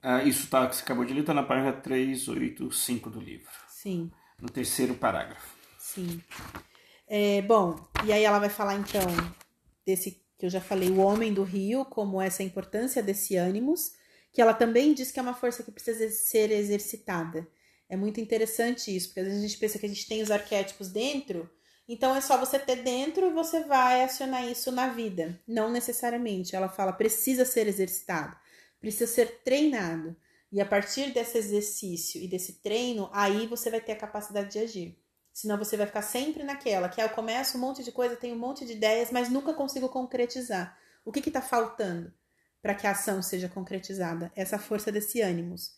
Ah, 0.00 0.22
isso 0.22 0.46
tá, 0.48 0.66
que 0.68 0.76
você 0.76 0.82
acabou 0.82 1.04
de 1.04 1.12
ler 1.12 1.20
está 1.20 1.34
na 1.34 1.42
página 1.42 1.72
385 1.72 3.10
do 3.10 3.20
livro. 3.20 3.50
Sim. 3.68 4.12
No 4.40 4.48
terceiro 4.48 4.94
parágrafo. 4.94 5.56
Sim. 5.78 6.22
É, 7.06 7.42
bom, 7.42 7.80
e 8.04 8.12
aí 8.12 8.22
ela 8.22 8.38
vai 8.38 8.50
falar 8.50 8.74
então 8.74 9.00
desse 9.84 10.22
que 10.38 10.46
eu 10.46 10.50
já 10.50 10.60
falei, 10.60 10.88
o 10.88 10.98
homem 10.98 11.34
do 11.34 11.42
rio, 11.42 11.84
como 11.84 12.22
essa 12.22 12.44
importância 12.44 13.02
desse 13.02 13.34
ânimos, 13.34 13.92
que 14.32 14.40
ela 14.40 14.54
também 14.54 14.94
diz 14.94 15.10
que 15.10 15.18
é 15.18 15.22
uma 15.22 15.34
força 15.34 15.64
que 15.64 15.72
precisa 15.72 16.08
ser 16.10 16.52
exercitada. 16.52 17.48
É 17.88 17.96
muito 17.96 18.20
interessante 18.20 18.94
isso, 18.94 19.08
porque 19.08 19.20
às 19.20 19.26
vezes 19.26 19.42
a 19.42 19.46
gente 19.48 19.58
pensa 19.58 19.78
que 19.78 19.86
a 19.86 19.88
gente 19.88 20.06
tem 20.06 20.22
os 20.22 20.30
arquétipos 20.30 20.88
dentro, 20.90 21.50
então 21.88 22.14
é 22.14 22.20
só 22.20 22.36
você 22.36 22.58
ter 22.58 22.82
dentro 22.82 23.26
e 23.26 23.32
você 23.32 23.64
vai 23.64 24.02
acionar 24.02 24.46
isso 24.46 24.70
na 24.70 24.88
vida. 24.88 25.40
Não 25.48 25.70
necessariamente. 25.70 26.54
Ela 26.54 26.68
fala 26.68 26.92
precisa 26.92 27.46
ser 27.46 27.66
exercitado, 27.66 28.36
precisa 28.78 29.10
ser 29.10 29.40
treinado. 29.42 30.14
E 30.52 30.60
a 30.60 30.66
partir 30.66 31.12
desse 31.12 31.38
exercício 31.38 32.22
e 32.22 32.28
desse 32.28 32.60
treino, 32.60 33.08
aí 33.12 33.46
você 33.46 33.70
vai 33.70 33.80
ter 33.80 33.92
a 33.92 33.96
capacidade 33.96 34.50
de 34.50 34.58
agir. 34.58 34.98
Senão 35.32 35.56
você 35.56 35.76
vai 35.76 35.86
ficar 35.86 36.02
sempre 36.02 36.42
naquela, 36.42 36.88
que 36.88 37.00
é, 37.00 37.04
eu 37.04 37.10
começo 37.10 37.56
um 37.56 37.60
monte 37.60 37.82
de 37.82 37.92
coisa, 37.92 38.16
tenho 38.16 38.34
um 38.34 38.38
monte 38.38 38.66
de 38.66 38.72
ideias, 38.72 39.10
mas 39.10 39.28
nunca 39.28 39.54
consigo 39.54 39.88
concretizar. 39.88 40.76
O 41.04 41.12
que 41.12 41.26
está 41.26 41.40
faltando 41.40 42.12
para 42.60 42.74
que 42.74 42.86
a 42.86 42.90
ação 42.90 43.22
seja 43.22 43.48
concretizada? 43.48 44.32
Essa 44.34 44.58
força 44.58 44.90
desse 44.90 45.20
ânimos. 45.20 45.76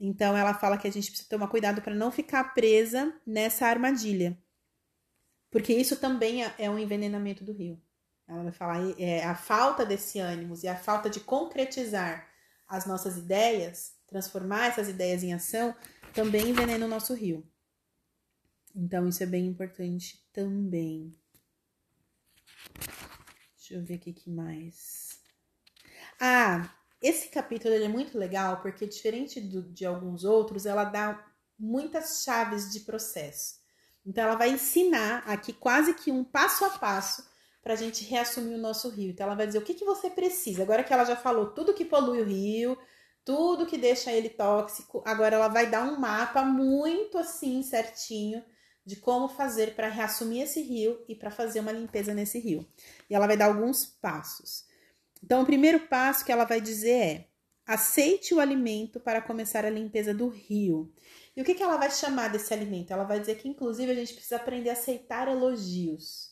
Então 0.00 0.36
ela 0.36 0.54
fala 0.54 0.78
que 0.78 0.88
a 0.88 0.92
gente 0.92 1.10
precisa 1.10 1.28
tomar 1.28 1.48
cuidado 1.48 1.82
para 1.82 1.94
não 1.94 2.10
ficar 2.10 2.54
presa 2.54 3.12
nessa 3.26 3.66
armadilha. 3.66 4.38
Porque 5.54 5.72
isso 5.72 5.94
também 5.98 6.44
é, 6.44 6.52
é 6.58 6.68
um 6.68 6.76
envenenamento 6.76 7.44
do 7.44 7.52
rio. 7.52 7.80
Ela 8.26 8.42
vai 8.42 8.50
falar 8.50 9.00
é, 9.00 9.22
a 9.22 9.36
falta 9.36 9.86
desse 9.86 10.18
ânimos 10.18 10.64
e 10.64 10.66
a 10.66 10.74
falta 10.74 11.08
de 11.08 11.20
concretizar 11.20 12.28
as 12.66 12.86
nossas 12.86 13.16
ideias, 13.16 13.94
transformar 14.04 14.66
essas 14.66 14.88
ideias 14.88 15.22
em 15.22 15.32
ação, 15.32 15.72
também 16.12 16.48
envenena 16.48 16.86
o 16.86 16.88
nosso 16.88 17.14
rio. 17.14 17.48
Então, 18.74 19.08
isso 19.08 19.22
é 19.22 19.26
bem 19.26 19.46
importante 19.46 20.26
também. 20.32 21.16
Deixa 23.56 23.74
eu 23.74 23.84
ver 23.84 23.94
o 23.94 24.00
que 24.00 24.28
mais. 24.28 25.20
Ah, 26.18 26.68
esse 27.00 27.28
capítulo 27.28 27.74
é 27.74 27.86
muito 27.86 28.18
legal 28.18 28.60
porque, 28.60 28.88
diferente 28.88 29.40
do, 29.40 29.62
de 29.62 29.86
alguns 29.86 30.24
outros, 30.24 30.66
ela 30.66 30.82
dá 30.82 31.24
muitas 31.56 32.24
chaves 32.24 32.72
de 32.72 32.80
processo. 32.80 33.62
Então, 34.06 34.24
ela 34.24 34.36
vai 34.36 34.50
ensinar 34.50 35.24
aqui 35.26 35.52
quase 35.52 35.94
que 35.94 36.10
um 36.10 36.22
passo 36.22 36.64
a 36.64 36.70
passo 36.70 37.24
para 37.62 37.72
a 37.72 37.76
gente 37.76 38.04
reassumir 38.04 38.56
o 38.56 38.60
nosso 38.60 38.88
rio. 38.90 39.10
Então, 39.10 39.26
ela 39.26 39.34
vai 39.34 39.46
dizer 39.46 39.58
o 39.58 39.62
que, 39.62 39.74
que 39.74 39.84
você 39.84 40.10
precisa. 40.10 40.62
Agora 40.62 40.84
que 40.84 40.92
ela 40.92 41.04
já 41.04 41.16
falou 41.16 41.46
tudo 41.46 41.72
que 41.72 41.84
polui 41.84 42.20
o 42.20 42.24
rio, 42.24 42.78
tudo 43.24 43.66
que 43.66 43.78
deixa 43.78 44.12
ele 44.12 44.28
tóxico, 44.28 45.02
agora 45.06 45.36
ela 45.36 45.48
vai 45.48 45.68
dar 45.68 45.82
um 45.84 45.98
mapa 45.98 46.44
muito 46.44 47.16
assim 47.16 47.62
certinho 47.62 48.44
de 48.84 48.96
como 48.96 49.28
fazer 49.28 49.74
para 49.74 49.88
reassumir 49.88 50.42
esse 50.42 50.60
rio 50.60 51.02
e 51.08 51.14
para 51.14 51.30
fazer 51.30 51.60
uma 51.60 51.72
limpeza 51.72 52.12
nesse 52.12 52.38
rio. 52.38 52.68
E 53.08 53.14
ela 53.14 53.26
vai 53.26 53.36
dar 53.36 53.46
alguns 53.46 53.86
passos. 53.86 54.66
Então, 55.22 55.42
o 55.42 55.46
primeiro 55.46 55.80
passo 55.80 56.24
que 56.24 56.30
ela 56.30 56.44
vai 56.44 56.60
dizer 56.60 56.90
é: 56.90 57.28
aceite 57.66 58.34
o 58.34 58.40
alimento 58.40 59.00
para 59.00 59.22
começar 59.22 59.64
a 59.64 59.70
limpeza 59.70 60.12
do 60.12 60.28
rio. 60.28 60.92
E 61.36 61.42
o 61.42 61.44
que, 61.44 61.54
que 61.54 61.62
ela 61.62 61.76
vai 61.76 61.90
chamar 61.90 62.28
desse 62.28 62.52
alimento? 62.54 62.92
Ela 62.92 63.04
vai 63.04 63.18
dizer 63.18 63.36
que, 63.36 63.48
inclusive, 63.48 63.90
a 63.90 63.94
gente 63.94 64.14
precisa 64.14 64.36
aprender 64.36 64.70
a 64.70 64.74
aceitar 64.74 65.28
elogios. 65.28 66.30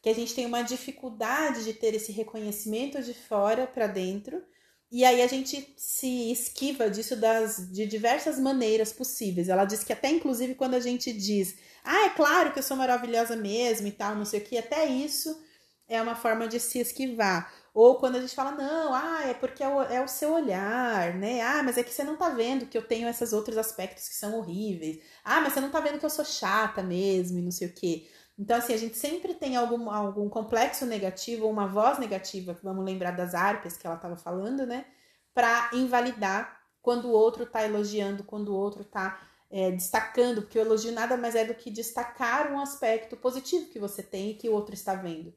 Que 0.00 0.08
a 0.08 0.14
gente 0.14 0.34
tem 0.34 0.46
uma 0.46 0.62
dificuldade 0.62 1.64
de 1.64 1.74
ter 1.74 1.94
esse 1.94 2.10
reconhecimento 2.12 3.02
de 3.02 3.14
fora 3.14 3.66
para 3.66 3.86
dentro. 3.86 4.42
E 4.90 5.04
aí 5.04 5.22
a 5.22 5.26
gente 5.26 5.74
se 5.76 6.32
esquiva 6.32 6.90
disso 6.90 7.16
das, 7.16 7.70
de 7.72 7.86
diversas 7.86 8.38
maneiras 8.38 8.92
possíveis. 8.92 9.48
Ela 9.48 9.64
diz 9.64 9.84
que 9.84 9.92
até, 9.92 10.10
inclusive, 10.10 10.54
quando 10.54 10.74
a 10.74 10.80
gente 10.80 11.12
diz 11.12 11.56
ah, 11.84 12.06
é 12.06 12.10
claro 12.10 12.52
que 12.52 12.58
eu 12.58 12.62
sou 12.62 12.76
maravilhosa 12.76 13.34
mesmo 13.34 13.88
e 13.88 13.92
tal, 13.92 14.14
não 14.14 14.24
sei 14.24 14.40
o 14.40 14.44
que, 14.44 14.56
até 14.56 14.86
isso 14.86 15.42
é 15.88 16.00
uma 16.00 16.14
forma 16.14 16.46
de 16.46 16.60
se 16.60 16.78
esquivar. 16.78 17.52
Ou 17.74 17.96
quando 17.98 18.16
a 18.16 18.20
gente 18.20 18.34
fala, 18.34 18.52
não, 18.52 18.94
ah, 18.94 19.22
é 19.24 19.34
porque 19.34 19.62
é 19.62 19.68
o, 19.68 19.82
é 19.82 20.02
o 20.04 20.08
seu 20.08 20.32
olhar, 20.34 21.14
né? 21.14 21.40
Ah, 21.40 21.62
mas 21.62 21.78
é 21.78 21.82
que 21.82 21.92
você 21.92 22.04
não 22.04 22.16
tá 22.16 22.28
vendo 22.28 22.66
que 22.66 22.76
eu 22.76 22.86
tenho 22.86 23.08
esses 23.08 23.32
outros 23.32 23.56
aspectos 23.56 24.08
que 24.08 24.14
são 24.14 24.36
horríveis. 24.38 25.02
Ah, 25.24 25.40
mas 25.40 25.54
você 25.54 25.60
não 25.60 25.70
tá 25.70 25.80
vendo 25.80 25.98
que 25.98 26.04
eu 26.04 26.10
sou 26.10 26.24
chata 26.24 26.82
mesmo 26.82 27.38
e 27.38 27.42
não 27.42 27.50
sei 27.50 27.68
o 27.68 27.72
quê. 27.72 28.08
Então, 28.38 28.56
assim, 28.58 28.74
a 28.74 28.76
gente 28.78 28.96
sempre 28.96 29.34
tem 29.34 29.56
algum, 29.56 29.90
algum 29.90 30.28
complexo 30.28 30.84
negativo 30.84 31.48
uma 31.48 31.66
voz 31.66 31.98
negativa, 31.98 32.58
vamos 32.62 32.84
lembrar 32.84 33.12
das 33.12 33.34
árpias 33.34 33.76
que 33.76 33.86
ela 33.86 33.96
estava 33.96 34.16
falando, 34.16 34.66
né? 34.66 34.84
Para 35.34 35.70
invalidar 35.72 36.60
quando 36.82 37.06
o 37.06 37.12
outro 37.12 37.46
tá 37.46 37.64
elogiando, 37.64 38.24
quando 38.24 38.48
o 38.48 38.56
outro 38.56 38.84
tá 38.84 39.20
é, 39.50 39.70
destacando, 39.70 40.42
porque 40.42 40.58
o 40.58 40.62
elogio 40.62 40.92
nada 40.92 41.16
mais 41.16 41.34
é 41.34 41.44
do 41.44 41.54
que 41.54 41.70
destacar 41.70 42.52
um 42.52 42.60
aspecto 42.60 43.16
positivo 43.16 43.70
que 43.70 43.78
você 43.78 44.02
tem 44.02 44.30
e 44.30 44.34
que 44.34 44.48
o 44.48 44.54
outro 44.54 44.74
está 44.74 44.94
vendo. 44.94 45.32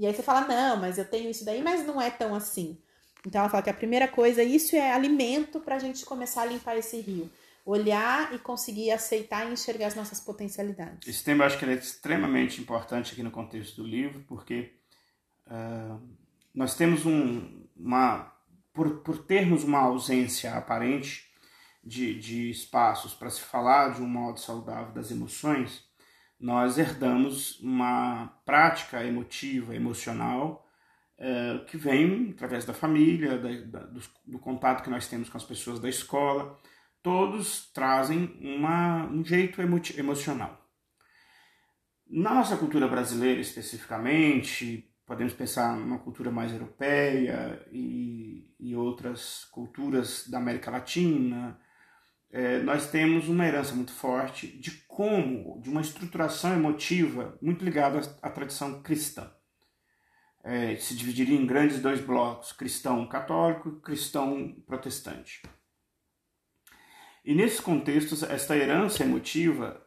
E 0.00 0.06
aí 0.06 0.14
você 0.14 0.22
fala, 0.22 0.48
não, 0.48 0.78
mas 0.78 0.96
eu 0.96 1.04
tenho 1.04 1.28
isso 1.28 1.44
daí, 1.44 1.62
mas 1.62 1.86
não 1.86 2.00
é 2.00 2.10
tão 2.10 2.34
assim. 2.34 2.78
Então 3.26 3.38
ela 3.38 3.50
fala 3.50 3.62
que 3.62 3.68
a 3.68 3.74
primeira 3.74 4.08
coisa, 4.08 4.42
isso 4.42 4.74
é 4.74 4.92
alimento 4.92 5.60
para 5.60 5.76
a 5.76 5.78
gente 5.78 6.06
começar 6.06 6.40
a 6.40 6.46
limpar 6.46 6.74
esse 6.78 6.98
rio. 7.02 7.30
Olhar 7.66 8.34
e 8.34 8.38
conseguir 8.38 8.92
aceitar 8.92 9.46
e 9.46 9.52
enxergar 9.52 9.88
as 9.88 9.94
nossas 9.94 10.18
potencialidades. 10.18 11.06
Esse 11.06 11.22
tema 11.22 11.44
eu 11.44 11.48
acho 11.48 11.58
que 11.58 11.66
é 11.66 11.74
extremamente 11.74 12.62
importante 12.62 13.12
aqui 13.12 13.22
no 13.22 13.30
contexto 13.30 13.82
do 13.82 13.86
livro, 13.86 14.24
porque 14.26 14.72
uh, 15.46 16.00
nós 16.54 16.74
temos 16.74 17.04
um, 17.04 17.62
uma. 17.76 18.32
Por, 18.72 19.00
por 19.00 19.18
termos 19.18 19.64
uma 19.64 19.80
ausência 19.80 20.54
aparente 20.54 21.30
de, 21.84 22.18
de 22.18 22.50
espaços 22.50 23.12
para 23.12 23.28
se 23.28 23.42
falar 23.42 23.92
de 23.92 24.00
um 24.00 24.08
modo 24.08 24.40
saudável 24.40 24.94
das 24.94 25.10
emoções, 25.10 25.84
nós 26.40 26.78
herdamos 26.78 27.60
uma 27.60 28.28
prática 28.46 29.04
emotiva, 29.04 29.76
emocional, 29.76 30.66
é, 31.18 31.58
que 31.66 31.76
vem 31.76 32.30
através 32.30 32.64
da 32.64 32.72
família, 32.72 33.38
da, 33.38 33.80
da, 33.80 33.86
do, 33.86 34.00
do, 34.26 34.38
contato 34.38 34.82
que 34.82 34.88
nós 34.88 35.06
temos 35.06 35.28
com 35.28 35.36
as 35.36 35.44
pessoas 35.44 35.78
da 35.78 35.88
escola. 35.88 36.58
Todos 37.02 37.70
trazem 37.72 38.38
uma, 38.40 39.06
um 39.06 39.22
jeito 39.22 39.60
emo 39.60 39.80
emocional. 39.98 40.58
Na 42.08 42.34
nossa 42.34 42.56
cultura 42.56 42.88
brasileira, 42.88 43.40
especificamente, 43.40 44.90
podemos 45.04 45.34
pensar 45.34 45.76
numa 45.76 45.98
cultura 45.98 46.30
mais 46.30 46.52
europeia 46.52 47.66
e, 47.70 48.54
e 48.58 48.74
outras 48.74 49.44
culturas 49.52 50.26
da 50.26 50.38
América 50.38 50.70
Latina, 50.70 51.60
é, 52.32 52.58
nós 52.62 52.90
temos 52.90 53.28
uma 53.28 53.46
herança 53.46 53.74
muito 53.74 53.92
forte 53.92 54.46
de 54.46 54.70
como, 54.86 55.60
de 55.60 55.68
uma 55.68 55.80
estruturação 55.80 56.52
emotiva 56.54 57.36
muito 57.42 57.64
ligada 57.64 58.00
à, 58.22 58.30
tradição 58.30 58.80
cristã. 58.82 59.30
É, 60.42 60.76
se 60.76 60.94
dividiria 60.96 61.38
em 61.38 61.46
grandes 61.46 61.80
dois 61.80 62.00
blocos, 62.00 62.52
cristão 62.52 63.06
católico 63.06 63.68
e 63.68 63.80
cristão 63.82 64.54
protestante. 64.66 65.42
E 67.24 67.34
nesses 67.34 67.60
contextos, 67.60 68.22
esta 68.22 68.56
herança 68.56 69.02
emotiva, 69.02 69.84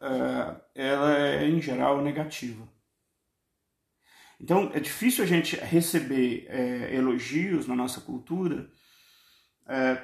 é, 0.76 0.84
ela 0.84 1.18
é 1.18 1.48
em 1.48 1.62
geral 1.62 2.02
negativa. 2.04 2.68
Então, 4.39 4.70
é 4.74 4.80
difícil 4.80 5.24
a 5.24 5.28
gente 5.28 5.56
receber 5.56 6.46
é, 6.50 6.94
elogios 6.94 7.66
na 7.66 7.76
nossa 7.76 8.02
cultura 8.02 8.70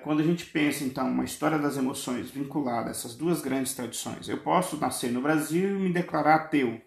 quando 0.04 0.22
a 0.22 0.24
gente 0.24 0.46
pensa, 0.46 0.84
então, 0.84 1.10
uma 1.10 1.26
história 1.26 1.60
das 1.60 1.78
emoções 1.78 2.32
vinculada 2.32 2.88
a 2.88 2.92
essas 2.92 3.16
duas 3.16 3.42
grandes 3.42 3.74
tradições, 3.74 4.30
eu 4.30 4.38
posso 4.38 4.78
nascer 4.78 5.12
no 5.12 5.22
Brasil 5.22 5.70
e 5.70 5.82
me 5.82 5.94
declarar 5.94 6.36
ateu. 6.36 6.82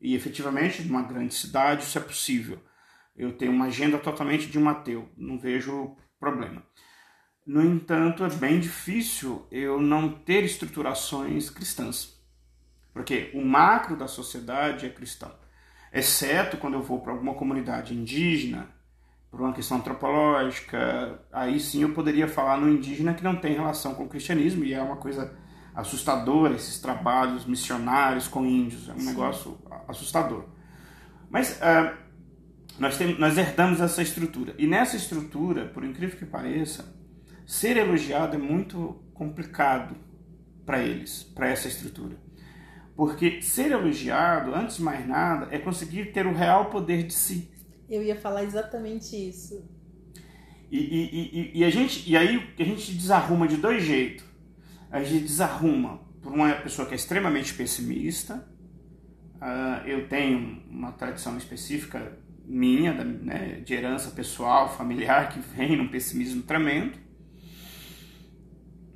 E 0.00 0.14
efetivamente, 0.14 0.82
numa 0.82 1.02
grande 1.02 1.34
cidade, 1.34 1.82
isso 1.82 1.98
é 1.98 2.00
possível. 2.00 2.62
Eu 3.14 3.36
tenho 3.36 3.52
uma 3.52 3.66
agenda 3.66 3.98
totalmente 3.98 4.46
de 4.46 4.58
um 4.58 4.68
ateu, 4.68 5.08
não 5.16 5.38
vejo 5.38 5.96
problema. 6.18 6.62
No 7.44 7.62
entanto, 7.64 8.24
é 8.24 8.30
bem 8.30 8.60
difícil 8.60 9.46
eu 9.50 9.80
não 9.80 10.10
ter 10.10 10.44
estruturações 10.44 11.50
cristãs, 11.50 12.18
porque 12.94 13.30
o 13.34 13.44
macro 13.44 13.96
da 13.96 14.06
sociedade 14.06 14.86
é 14.86 14.90
cristão, 14.90 15.34
exceto 15.92 16.56
quando 16.56 16.74
eu 16.74 16.82
vou 16.82 17.00
para 17.00 17.12
alguma 17.12 17.34
comunidade 17.34 17.94
indígena 17.94 18.68
por 19.30 19.40
uma 19.40 19.52
questão 19.52 19.76
antropológica, 19.76 21.20
aí 21.32 21.60
sim 21.60 21.82
eu 21.82 21.92
poderia 21.92 22.26
falar 22.26 22.56
no 22.58 22.68
indígena 22.68 23.14
que 23.14 23.22
não 23.22 23.36
tem 23.36 23.54
relação 23.54 23.94
com 23.94 24.04
o 24.04 24.08
cristianismo 24.08 24.64
e 24.64 24.74
é 24.74 24.82
uma 24.82 24.96
coisa 24.96 25.32
assustadora 25.74 26.54
esses 26.54 26.80
trabalhos 26.80 27.46
missionários 27.46 28.26
com 28.26 28.44
índios, 28.44 28.88
é 28.88 28.92
um 28.92 28.98
sim. 28.98 29.06
negócio 29.06 29.56
assustador. 29.86 30.44
Mas 31.30 31.58
uh, 31.58 31.96
nós, 32.78 32.98
temos, 32.98 33.18
nós 33.18 33.38
herdamos 33.38 33.80
essa 33.80 34.02
estrutura 34.02 34.54
e 34.58 34.66
nessa 34.66 34.96
estrutura, 34.96 35.66
por 35.66 35.84
incrível 35.84 36.18
que 36.18 36.26
pareça, 36.26 36.92
ser 37.46 37.76
elogiado 37.76 38.34
é 38.34 38.38
muito 38.38 39.00
complicado 39.14 39.94
para 40.66 40.80
eles, 40.80 41.22
para 41.22 41.48
essa 41.48 41.68
estrutura. 41.68 42.16
Porque 42.96 43.40
ser 43.40 43.72
elogiado, 43.72 44.54
antes 44.54 44.76
de 44.76 44.82
mais 44.82 45.06
nada, 45.06 45.48
é 45.50 45.58
conseguir 45.58 46.12
ter 46.12 46.26
o 46.26 46.34
real 46.34 46.66
poder 46.66 47.04
de 47.04 47.14
si. 47.14 47.49
Eu 47.90 48.02
ia 48.04 48.14
falar 48.14 48.44
exatamente 48.44 49.16
isso. 49.16 49.68
E, 50.70 50.78
e, 50.78 51.50
e, 51.56 51.58
e, 51.58 51.64
a 51.64 51.70
gente, 51.70 52.08
e 52.08 52.16
aí 52.16 52.54
a 52.56 52.62
gente 52.62 52.92
desarruma 52.92 53.48
de 53.48 53.56
dois 53.56 53.82
jeitos. 53.82 54.24
A 54.88 55.02
gente 55.02 55.24
desarruma 55.24 56.00
por 56.22 56.32
uma 56.32 56.52
pessoa 56.52 56.86
que 56.86 56.94
é 56.94 56.96
extremamente 56.96 57.52
pessimista. 57.52 58.46
Uh, 59.36 59.88
eu 59.88 60.08
tenho 60.08 60.62
uma 60.70 60.92
tradição 60.92 61.36
específica 61.36 62.16
minha, 62.44 62.92
da, 62.92 63.04
né, 63.04 63.60
de 63.64 63.74
herança 63.74 64.10
pessoal, 64.10 64.68
familiar, 64.68 65.28
que 65.30 65.40
vem 65.40 65.76
num 65.76 65.88
pessimismo 65.88 66.42
tremendo. 66.42 66.96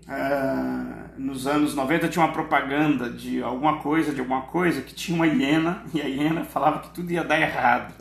Uh, 0.06 1.18
nos 1.18 1.46
anos 1.46 1.74
90 1.74 2.08
tinha 2.08 2.24
uma 2.24 2.32
propaganda 2.32 3.10
de 3.10 3.42
alguma 3.42 3.80
coisa, 3.80 4.12
de 4.12 4.20
alguma 4.20 4.42
coisa, 4.42 4.82
que 4.82 4.94
tinha 4.94 5.16
uma 5.16 5.26
hiena, 5.26 5.82
e 5.92 6.00
a 6.00 6.04
hiena 6.04 6.44
falava 6.44 6.80
que 6.80 6.90
tudo 6.90 7.10
ia 7.10 7.24
dar 7.24 7.40
errado. 7.40 7.94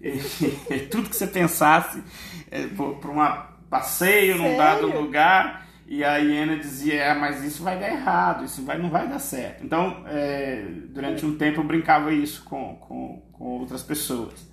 tudo 0.90 1.08
que 1.08 1.16
você 1.16 1.26
pensasse 1.26 2.02
é, 2.50 2.66
para 2.66 3.10
um 3.10 3.68
passeio 3.68 4.36
Sério? 4.36 4.42
num 4.42 4.56
dado 4.56 4.86
lugar 4.86 5.66
e 5.86 6.04
a 6.04 6.18
hiena 6.18 6.56
dizia, 6.56 6.94
é, 6.94 7.14
mas 7.14 7.42
isso 7.42 7.62
vai 7.62 7.78
dar 7.78 7.88
errado, 7.88 8.44
isso 8.44 8.64
vai, 8.64 8.78
não 8.78 8.88
vai 8.90 9.08
dar 9.08 9.18
certo. 9.18 9.64
Então, 9.64 10.04
é, 10.06 10.64
durante 10.88 11.26
um 11.26 11.36
tempo 11.36 11.60
eu 11.60 11.64
brincava 11.64 12.12
isso 12.12 12.44
com, 12.44 12.76
com, 12.76 13.22
com 13.32 13.44
outras 13.58 13.82
pessoas. 13.82 14.48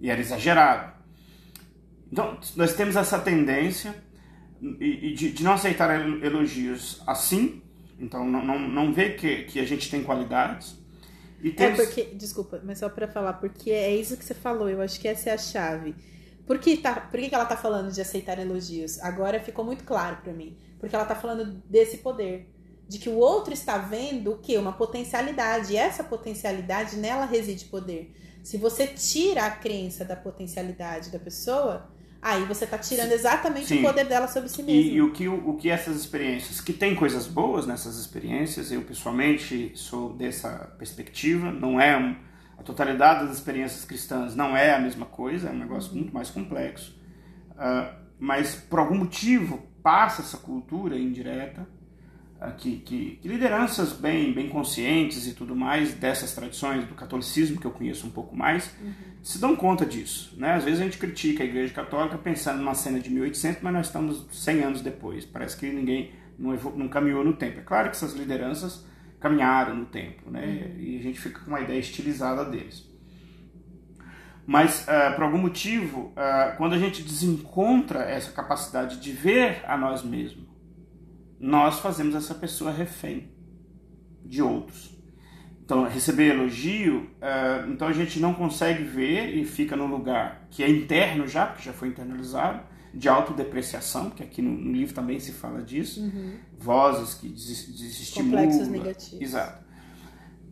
E 0.00 0.10
era 0.10 0.20
exagerado. 0.20 0.92
Então, 2.10 2.38
nós 2.56 2.74
temos 2.74 2.96
essa 2.96 3.18
tendência 3.20 3.94
de, 4.60 5.32
de 5.32 5.44
não 5.44 5.52
aceitar 5.52 5.90
elogios 6.24 7.00
assim. 7.06 7.62
Então, 7.98 8.24
não, 8.24 8.44
não, 8.44 8.58
não 8.58 8.92
ver 8.92 9.16
que, 9.16 9.44
que 9.44 9.60
a 9.60 9.64
gente 9.64 9.88
tem 9.88 10.02
qualidades 10.02 10.76
é 11.56 11.70
porque, 11.70 12.04
desculpa, 12.14 12.60
mas 12.64 12.78
só 12.78 12.88
para 12.88 13.06
falar, 13.06 13.34
porque 13.34 13.70
é 13.70 13.94
isso 13.94 14.16
que 14.16 14.24
você 14.24 14.34
falou, 14.34 14.68
eu 14.68 14.80
acho 14.80 14.98
que 14.98 15.08
essa 15.08 15.30
é 15.30 15.32
a 15.32 15.38
chave. 15.38 15.94
Por 16.46 16.58
que, 16.58 16.76
tá, 16.76 17.00
por 17.00 17.18
que 17.18 17.34
ela 17.34 17.46
tá 17.46 17.56
falando 17.56 17.90
de 17.90 18.00
aceitar 18.00 18.38
elogios? 18.38 18.98
Agora 19.00 19.40
ficou 19.40 19.64
muito 19.64 19.84
claro 19.84 20.18
para 20.22 20.32
mim. 20.32 20.56
Porque 20.78 20.94
ela 20.94 21.06
tá 21.06 21.14
falando 21.14 21.62
desse 21.68 21.98
poder. 21.98 22.50
De 22.86 22.98
que 22.98 23.08
o 23.08 23.16
outro 23.16 23.54
está 23.54 23.78
vendo 23.78 24.32
o 24.32 24.38
quê? 24.38 24.58
Uma 24.58 24.72
potencialidade. 24.72 25.72
E 25.72 25.76
essa 25.76 26.04
potencialidade, 26.04 26.96
nela 26.96 27.24
reside 27.24 27.64
poder. 27.64 28.14
Se 28.42 28.58
você 28.58 28.86
tira 28.86 29.46
a 29.46 29.50
crença 29.50 30.04
da 30.04 30.14
potencialidade 30.14 31.10
da 31.10 31.18
pessoa, 31.18 31.88
Aí 32.24 32.42
você 32.46 32.64
está 32.64 32.78
tirando 32.78 33.12
exatamente 33.12 33.66
Sim. 33.66 33.80
o 33.80 33.82
poder 33.82 34.06
dela 34.06 34.26
sobre 34.26 34.48
si 34.48 34.62
mesmo. 34.62 34.80
E, 34.80 34.94
e, 34.94 35.02
o, 35.02 35.12
que, 35.12 35.28
o 35.28 35.54
que 35.56 35.68
essas 35.68 35.94
experiências, 35.94 36.58
que 36.58 36.72
tem 36.72 36.94
coisas 36.94 37.26
boas 37.26 37.66
nessas 37.66 37.98
experiências, 37.98 38.72
eu 38.72 38.80
pessoalmente 38.80 39.72
sou 39.74 40.14
dessa 40.14 40.74
perspectiva, 40.78 41.52
não 41.52 41.78
é 41.78 41.94
um, 41.98 42.16
a 42.56 42.62
totalidade 42.62 43.26
das 43.26 43.36
experiências 43.36 43.84
cristãs 43.84 44.34
não 44.34 44.56
é 44.56 44.74
a 44.74 44.78
mesma 44.78 45.04
coisa, 45.04 45.50
é 45.50 45.52
um 45.52 45.58
negócio 45.58 45.90
uhum. 45.90 45.98
muito 45.98 46.14
mais 46.14 46.30
complexo. 46.30 46.98
Uh, 47.50 47.94
mas 48.18 48.54
por 48.54 48.78
algum 48.78 48.96
motivo 48.96 49.62
passa 49.82 50.22
essa 50.22 50.38
cultura 50.38 50.98
indireta 50.98 51.68
uh, 52.40 52.54
que, 52.56 52.78
que, 52.78 53.18
que, 53.20 53.28
lideranças 53.28 53.92
bem, 53.92 54.32
bem 54.32 54.48
conscientes 54.48 55.26
e 55.26 55.34
tudo 55.34 55.54
mais 55.54 55.92
dessas 55.92 56.34
tradições 56.34 56.86
do 56.86 56.94
catolicismo 56.94 57.60
que 57.60 57.66
eu 57.66 57.70
conheço 57.70 58.06
um 58.06 58.10
pouco 58.10 58.34
mais 58.34 58.74
uhum. 58.80 59.13
Se 59.24 59.38
dão 59.38 59.56
conta 59.56 59.86
disso. 59.86 60.34
Né? 60.36 60.52
Às 60.52 60.64
vezes 60.64 60.80
a 60.80 60.84
gente 60.84 60.98
critica 60.98 61.42
a 61.42 61.46
Igreja 61.46 61.72
Católica 61.72 62.18
pensando 62.18 62.58
numa 62.58 62.74
cena 62.74 63.00
de 63.00 63.08
1800, 63.08 63.62
mas 63.62 63.72
nós 63.72 63.86
estamos 63.86 64.26
100 64.30 64.62
anos 64.62 64.80
depois. 64.82 65.24
Parece 65.24 65.56
que 65.56 65.66
ninguém 65.66 66.12
não, 66.38 66.52
não 66.76 66.88
caminhou 66.88 67.24
no 67.24 67.32
tempo. 67.32 67.60
É 67.60 67.62
claro 67.62 67.88
que 67.88 67.96
essas 67.96 68.12
lideranças 68.12 68.84
caminharam 69.18 69.76
no 69.76 69.86
tempo, 69.86 70.30
né? 70.30 70.74
Uhum. 70.74 70.78
E 70.78 70.98
a 70.98 71.02
gente 71.02 71.18
fica 71.18 71.40
com 71.40 71.46
uma 71.46 71.60
ideia 71.60 71.78
estilizada 71.80 72.44
deles. 72.44 72.86
Mas, 74.46 74.82
uh, 74.82 75.14
por 75.14 75.24
algum 75.24 75.38
motivo, 75.38 76.12
uh, 76.12 76.54
quando 76.58 76.74
a 76.74 76.78
gente 76.78 77.02
desencontra 77.02 78.00
essa 78.00 78.30
capacidade 78.30 79.00
de 79.00 79.10
ver 79.10 79.64
a 79.66 79.74
nós 79.78 80.04
mesmos, 80.04 80.44
nós 81.40 81.78
fazemos 81.78 82.14
essa 82.14 82.34
pessoa 82.34 82.70
refém 82.70 83.32
de 84.22 84.42
outros. 84.42 84.93
Então, 85.64 85.84
receber 85.84 86.34
elogio, 86.34 87.08
uh, 87.22 87.70
então 87.70 87.88
a 87.88 87.92
gente 87.92 88.20
não 88.20 88.34
consegue 88.34 88.84
ver 88.84 89.34
e 89.34 89.46
fica 89.46 89.74
no 89.74 89.86
lugar 89.86 90.46
que 90.50 90.62
é 90.62 90.68
interno 90.68 91.26
já, 91.26 91.46
porque 91.46 91.62
já 91.62 91.72
foi 91.72 91.88
internalizado, 91.88 92.60
de 92.92 93.08
autodepreciação, 93.08 94.10
que 94.10 94.22
aqui 94.22 94.42
no, 94.42 94.50
no 94.50 94.72
livro 94.72 94.94
também 94.94 95.18
se 95.18 95.32
fala 95.32 95.62
disso, 95.62 96.00
uhum. 96.02 96.34
vozes 96.58 97.14
que 97.14 97.28
desestimulam. 97.28 98.44
Complexos 98.44 98.68
negativos. 98.68 99.22
Exato. 99.22 99.64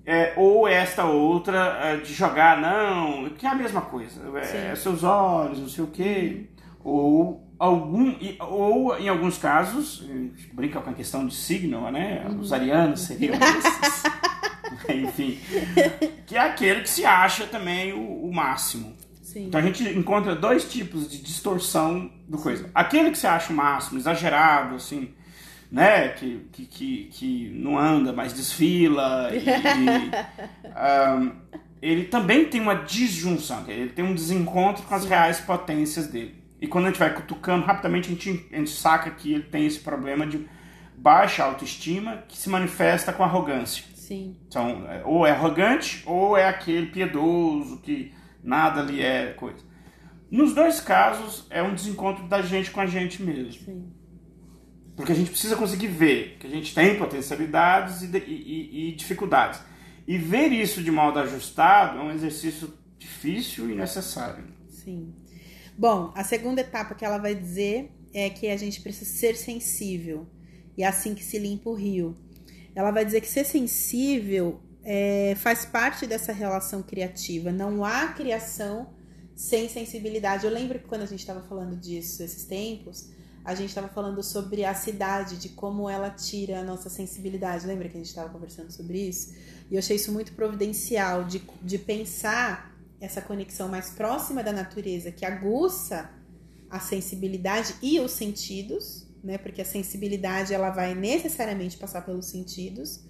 É, 0.05 0.33
ou 0.37 0.67
esta 0.67 1.05
outra 1.05 1.79
é, 1.83 1.97
de 1.99 2.13
jogar, 2.13 2.61
não, 2.61 3.31
que 3.31 3.47
é 3.47 3.51
a 3.51 3.55
mesma 3.55 3.83
coisa, 3.83 4.21
é, 4.39 4.75
seus 4.75 5.05
olhos, 5.05 5.61
não 5.61 5.69
sei 5.69 5.85
o 5.85 5.89
quê, 5.89 6.49
ou 6.83 7.47
algum, 7.59 8.13
ou 8.41 8.99
em 8.99 9.09
alguns 9.09 9.39
casos, 9.39 10.05
brinca 10.53 10.81
com 10.81 10.91
a 10.91 10.95
questão 10.95 11.25
de 11.27 11.35
signo, 11.35 11.89
né? 11.93 12.27
Uhum. 12.29 12.41
Os 12.41 12.53
arianos 12.53 13.03
seriam 13.03 13.35
esses. 13.39 14.03
Enfim, 15.01 15.39
que 16.27 16.37
é 16.37 16.41
aquele 16.41 16.83
que 16.83 16.91
se 16.91 17.05
acha 17.05 17.47
também 17.47 17.93
o, 17.93 18.27
o 18.27 18.35
máximo. 18.35 18.95
Sim. 19.23 19.47
Então 19.47 19.61
a 19.61 19.63
gente 19.63 19.83
encontra 19.85 20.35
dois 20.35 20.71
tipos 20.71 21.11
de 21.11 21.19
distorção 21.19 22.11
do 22.29 22.37
coisa. 22.39 22.69
Aquele 22.75 23.11
que 23.11 23.19
você 23.19 23.27
acha 23.27 23.53
o 23.53 23.57
máximo, 23.57 23.99
exagerado, 23.99 24.75
assim, 24.75 25.11
né? 25.71 26.09
Que, 26.11 26.47
que, 26.53 26.67
que, 26.67 27.05
que 27.11 27.51
não 27.55 27.79
anda, 27.79 28.13
mas 28.13 28.35
desfila. 28.35 29.31
E, 29.33 29.41
um, 31.19 31.33
ele 31.81 32.05
também 32.05 32.45
tem 32.45 32.61
uma 32.61 32.75
disjunção, 32.75 33.65
ele 33.67 33.91
tem 33.91 34.05
um 34.05 34.15
desencontro 34.15 34.85
com 34.85 34.95
as 34.95 35.03
Sim. 35.03 35.09
reais 35.09 35.41
potências 35.41 36.07
dele. 36.07 36.43
E 36.61 36.67
quando 36.69 36.85
a 36.85 36.89
gente 36.89 36.99
vai 36.99 37.13
cutucando, 37.13 37.65
rapidamente 37.65 38.09
a 38.09 38.13
gente, 38.13 38.47
a 38.53 38.57
gente 38.57 38.71
saca 38.71 39.11
que 39.11 39.33
ele 39.33 39.43
tem 39.43 39.67
esse 39.67 39.81
problema 39.81 40.25
de 40.27 40.47
baixa 40.97 41.43
autoestima 41.43 42.23
que 42.29 42.37
se 42.37 42.49
manifesta 42.49 43.13
com 43.13 43.25
arrogância. 43.25 43.83
Sim. 44.13 44.37
Então, 44.47 44.87
é, 44.91 45.03
ou 45.07 45.27
é 45.27 45.31
arrogante, 45.31 46.03
ou 46.05 46.37
é 46.37 46.47
aquele 46.47 46.89
piedoso 46.89 47.79
que 47.79 48.13
nada 48.45 48.81
ali 48.81 49.01
é 49.01 49.33
coisa. 49.33 49.65
Nos 50.31 50.55
dois 50.55 50.81
casos, 50.81 51.47
é 51.49 51.63
um 51.63 51.75
desencontro 51.75 52.29
da 52.29 52.43
gente 52.43 52.71
com 52.71 52.81
a 52.81 52.87
gente 52.87 53.23
mesmo. 53.23 53.65
Sim. 53.65 53.91
Porque 54.95 55.13
a 55.13 55.15
gente 55.15 55.31
precisa 55.31 55.57
conseguir 55.57 55.87
ver 55.87 56.37
que 56.39 56.47
a 56.47 56.51
gente 56.51 56.75
tem 56.75 56.99
potencialidades 56.99 58.03
e, 58.03 58.19
e, 58.19 58.91
e 58.91 58.95
dificuldades. 58.95 59.61
E 60.07 60.19
ver 60.19 60.53
isso 60.53 60.83
de 60.83 60.91
modo 60.91 61.19
ajustado 61.19 61.99
é 61.99 62.03
um 62.03 62.11
exercício 62.11 62.71
difícil 62.99 63.71
e 63.71 63.75
necessário. 63.75 64.45
Sim. 64.69 65.15
Bom, 65.79 66.13
a 66.15 66.23
segunda 66.23 66.61
etapa 66.61 66.95
que 66.95 67.05
ela 67.05 67.17
vai 67.17 67.35
dizer 67.35 67.91
é 68.13 68.29
que 68.29 68.49
a 68.49 68.59
gente 68.59 68.83
precisa 68.83 69.11
ser 69.11 69.37
sensível. 69.37 70.27
E 70.77 70.83
é 70.83 70.87
assim 70.87 71.15
que 71.15 71.25
se 71.25 71.39
limpa 71.39 71.71
o 71.71 71.75
rio. 71.75 72.15
Ela 72.75 72.91
vai 72.91 73.05
dizer 73.05 73.21
que 73.21 73.29
ser 73.29 73.45
sensível 73.45 74.61
é, 74.83 75.35
faz 75.37 75.65
parte 75.65 76.07
dessa 76.07 76.33
relação 76.33 76.83
criativa. 76.83 77.53
Não 77.53 77.85
há 77.85 78.09
criação 78.09 78.89
sem 79.35 79.69
sensibilidade. 79.69 80.45
Eu 80.45 80.53
lembro 80.53 80.79
que 80.79 80.87
quando 80.87 81.03
a 81.03 81.07
gente 81.07 81.21
estava 81.21 81.43
falando 81.43 81.77
disso 81.77 82.23
esses 82.23 82.45
tempos, 82.45 83.09
a 83.45 83.55
gente 83.55 83.69
estava 83.69 83.89
falando 83.89 84.23
sobre 84.23 84.65
a 84.65 84.75
cidade, 84.75 85.37
de 85.37 85.49
como 85.51 85.91
ela 85.91 86.11
tira 86.11 86.61
a 86.61 86.63
nossa 86.63 86.89
sensibilidade. 86.89 87.67
Lembra 87.67 87.89
que 87.89 87.97
a 87.97 88.01
gente 88.01 88.09
estava 88.09 88.29
conversando 88.29 88.71
sobre 88.71 88.99
isso? 88.99 89.35
E 89.71 89.75
eu 89.75 89.79
achei 89.79 89.97
isso 89.97 90.13
muito 90.13 90.33
providencial, 90.33 91.25
de, 91.25 91.43
de 91.61 91.79
pensar 91.79 92.73
essa 93.01 93.21
conexão 93.21 93.69
mais 93.69 93.91
próxima 93.91 94.45
da 94.45 94.53
natureza, 94.53 95.11
que 95.11 95.25
aguça 95.25 96.09
a 96.71 96.79
sensibilidade 96.79 97.75
e 97.83 97.99
os 97.99 98.13
sentidos, 98.13 99.02
né? 99.23 99.39
Porque 99.39 99.63
a 99.63 99.65
sensibilidade 99.65 100.53
ela 100.53 100.71
vai 100.71 100.95
necessariamente 100.95 101.77
passar 101.77 102.03
pelos 102.03 102.27
sentidos 102.27 103.01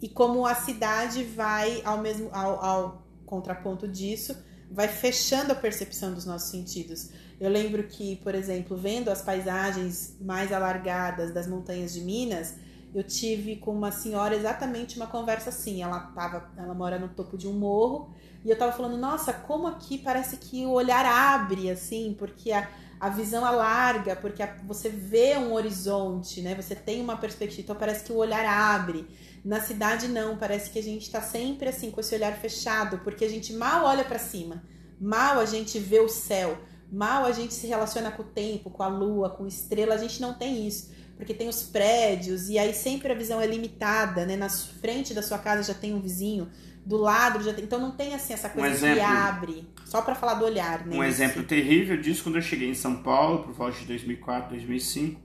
e 0.00 0.08
como 0.08 0.46
a 0.46 0.54
cidade 0.54 1.24
vai 1.24 1.80
ao 1.84 1.98
mesmo 1.98 2.28
ao, 2.32 2.64
ao 2.64 3.06
contraponto 3.24 3.86
disso 3.86 4.36
vai 4.70 4.88
fechando 4.88 5.52
a 5.52 5.54
percepção 5.54 6.14
dos 6.14 6.24
nossos 6.24 6.50
sentidos. 6.50 7.10
Eu 7.38 7.50
lembro 7.50 7.82
que, 7.84 8.16
por 8.16 8.34
exemplo, 8.34 8.76
vendo 8.76 9.10
as 9.10 9.20
paisagens 9.20 10.16
mais 10.20 10.50
alargadas 10.50 11.32
das 11.32 11.46
montanhas 11.46 11.92
de 11.92 12.00
Minas, 12.00 12.54
eu 12.94 13.02
tive 13.02 13.56
com 13.56 13.72
uma 13.72 13.92
senhora 13.92 14.34
exatamente 14.34 14.96
uma 14.96 15.06
conversa 15.06 15.50
assim. 15.50 15.82
Ela 15.82 16.00
tava, 16.14 16.50
ela 16.56 16.74
mora 16.74 16.98
no 16.98 17.08
topo 17.08 17.36
de 17.36 17.46
um 17.46 17.52
morro 17.52 18.14
e 18.44 18.50
eu 18.50 18.58
tava 18.58 18.72
falando, 18.72 18.96
nossa, 18.96 19.32
como 19.32 19.66
aqui 19.68 19.98
parece 19.98 20.36
que 20.36 20.66
o 20.66 20.70
olhar 20.70 21.06
abre 21.06 21.70
assim, 21.70 22.14
porque 22.18 22.50
a, 22.50 22.68
a 22.98 23.08
visão 23.08 23.44
alarga, 23.44 24.16
porque 24.16 24.42
a, 24.42 24.56
você 24.64 24.88
vê 24.88 25.36
um 25.36 25.52
horizonte, 25.52 26.40
né? 26.40 26.54
Você 26.54 26.74
tem 26.74 27.00
uma 27.00 27.16
perspectiva, 27.16 27.62
então 27.62 27.76
parece 27.76 28.04
que 28.04 28.12
o 28.12 28.16
olhar 28.16 28.44
abre. 28.44 29.06
Na 29.44 29.60
cidade 29.60 30.08
não, 30.08 30.36
parece 30.36 30.70
que 30.70 30.78
a 30.78 30.82
gente 30.82 31.02
está 31.02 31.20
sempre 31.20 31.68
assim 31.68 31.90
com 31.90 32.00
esse 32.00 32.14
olhar 32.14 32.32
fechado, 32.36 32.98
porque 32.98 33.24
a 33.24 33.28
gente 33.28 33.52
mal 33.52 33.84
olha 33.84 34.04
para 34.04 34.18
cima, 34.18 34.62
mal 35.00 35.38
a 35.38 35.44
gente 35.44 35.78
vê 35.78 36.00
o 36.00 36.08
céu, 36.08 36.58
mal 36.90 37.24
a 37.24 37.32
gente 37.32 37.54
se 37.54 37.66
relaciona 37.66 38.10
com 38.10 38.22
o 38.22 38.26
tempo, 38.26 38.70
com 38.70 38.82
a 38.82 38.88
lua, 38.88 39.30
com 39.30 39.46
estrela, 39.46 39.94
a 39.94 39.98
gente 39.98 40.20
não 40.20 40.34
tem 40.34 40.66
isso, 40.66 40.92
porque 41.16 41.34
tem 41.34 41.48
os 41.48 41.62
prédios 41.62 42.48
e 42.48 42.58
aí 42.58 42.72
sempre 42.72 43.10
a 43.12 43.16
visão 43.16 43.40
é 43.40 43.46
limitada, 43.46 44.26
né? 44.26 44.36
Na 44.36 44.48
frente 44.48 45.12
da 45.14 45.22
sua 45.22 45.38
casa 45.38 45.62
já 45.62 45.74
tem 45.74 45.94
um 45.94 46.00
vizinho, 46.00 46.48
do 46.84 46.96
lado 46.96 47.42
já 47.42 47.52
tem, 47.54 47.64
então 47.64 47.80
não 47.80 47.92
tem 47.92 48.14
assim 48.14 48.32
essa 48.32 48.48
coisa 48.48 48.68
um 48.68 48.72
exemplo, 48.72 48.96
que 48.96 49.04
abre, 49.04 49.68
só 49.84 50.02
para 50.02 50.14
falar 50.14 50.34
do 50.34 50.44
olhar, 50.44 50.84
né? 50.84 50.96
Um 50.96 51.04
exemplo 51.04 51.42
terrível 51.44 51.96
disso 51.96 52.24
quando 52.24 52.36
eu 52.36 52.42
cheguei 52.42 52.68
em 52.68 52.74
São 52.74 53.02
Paulo, 53.02 53.44
por 53.44 53.52
volta 53.52 53.78
de 53.78 53.86
2004, 53.86 54.50
2005, 54.50 55.20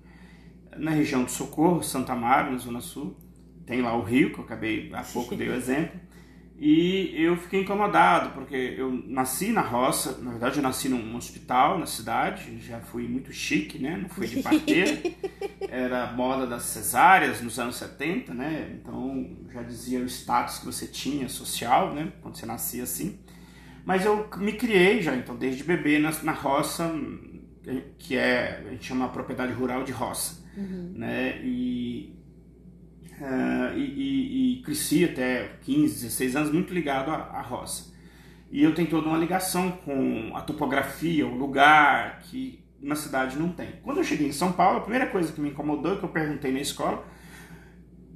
na 0.78 0.92
região 0.92 1.24
do 1.24 1.32
Socorro, 1.32 1.82
Santa 1.84 2.14
Maria, 2.14 2.52
na 2.52 2.58
Zona 2.58 2.82
Sul, 2.82 3.18
tem 3.66 3.82
lá 3.82 3.98
o 3.98 4.04
rio, 4.04 4.32
que 4.32 4.40
eu 4.40 4.46
acabei 4.46 4.92
há 4.94 5.04
pouco 5.04 5.34
dei 5.36 5.50
o 5.50 5.54
exemplo, 5.54 6.00
e 6.60 7.14
eu 7.16 7.38
fiquei 7.38 7.62
incomodado, 7.62 8.32
porque 8.32 8.56
eu 8.56 8.92
nasci 9.06 9.52
na 9.52 9.62
roça, 9.62 10.18
na 10.24 10.32
verdade 10.32 10.58
eu 10.58 10.64
nasci 10.64 10.90
num 10.90 11.16
hospital 11.16 11.78
na 11.78 11.86
cidade, 11.86 12.60
já 12.60 12.80
fui 12.80 13.08
muito 13.08 13.32
chique, 13.32 13.78
né? 13.78 13.96
Não 13.96 14.10
fui 14.10 14.26
de 14.26 14.42
parteira, 14.42 15.00
era 15.70 16.12
moda 16.14 16.48
das 16.48 16.64
cesáreas 16.64 17.42
nos 17.44 17.60
anos 17.60 17.76
70, 17.76 18.34
né? 18.34 18.76
Então 18.82 19.38
já 19.54 19.62
dizia 19.62 20.00
o 20.00 20.06
status 20.06 20.58
que 20.58 20.66
você 20.66 20.88
tinha 20.88 21.30
social, 21.30 21.94
né? 21.94 22.12
Quando 22.24 22.36
você 22.36 22.46
nascia 22.48 22.82
assim. 22.82 23.20
Mas 23.86 24.04
eu 24.04 24.28
me 24.38 24.54
criei 24.54 25.02
já, 25.02 25.16
então, 25.16 25.36
desde 25.36 25.64
bebê 25.64 26.00
na, 26.00 26.12
na 26.24 26.32
roça, 26.32 26.92
que 28.00 28.18
é, 28.18 28.64
a 28.66 28.72
gente 28.72 28.86
chama 28.86 29.10
propriedade 29.10 29.54
rural 29.54 29.84
de 29.84 29.92
roça, 29.92 30.44
uhum. 30.58 30.94
né? 30.96 31.40
E 31.44 32.17
Uh, 33.20 33.76
e, 33.76 33.82
e, 33.82 34.60
e, 34.60 34.62
cresci 34.62 35.04
até 35.04 35.58
15, 35.64 36.04
16 36.04 36.36
anos 36.36 36.52
muito 36.52 36.72
ligado 36.72 37.10
à, 37.10 37.16
à, 37.16 37.42
roça. 37.42 37.92
E 38.52 38.62
eu 38.62 38.76
tenho 38.76 38.88
toda 38.88 39.08
uma 39.08 39.18
ligação 39.18 39.72
com 39.72 40.32
a 40.36 40.42
topografia, 40.42 41.26
o 41.26 41.36
lugar 41.36 42.20
que 42.22 42.64
na 42.80 42.96
cidade 42.96 43.38
não 43.38 43.50
tem. 43.50 43.74
Quando 43.82 43.98
eu 43.98 44.04
cheguei 44.04 44.28
em 44.28 44.32
São 44.32 44.52
Paulo, 44.52 44.78
a 44.78 44.82
primeira 44.82 45.08
coisa 45.08 45.34
que 45.34 45.42
me 45.42 45.50
incomodou 45.50 45.98
que 45.98 46.04
eu 46.04 46.10
perguntei 46.10 46.52
na 46.52 46.60
escola 46.60 47.04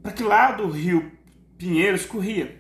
para 0.04 0.12
que 0.12 0.24
lado 0.24 0.64
o 0.64 0.70
rio 0.72 1.12
Pinheiros 1.58 2.06
corria. 2.06 2.60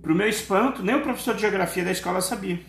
Para 0.00 0.12
o 0.12 0.14
meu 0.14 0.28
espanto, 0.28 0.82
nem 0.82 0.96
o 0.96 1.02
professor 1.02 1.34
de 1.34 1.40
geografia 1.40 1.84
da 1.84 1.92
escola 1.92 2.20
sabia. 2.20 2.60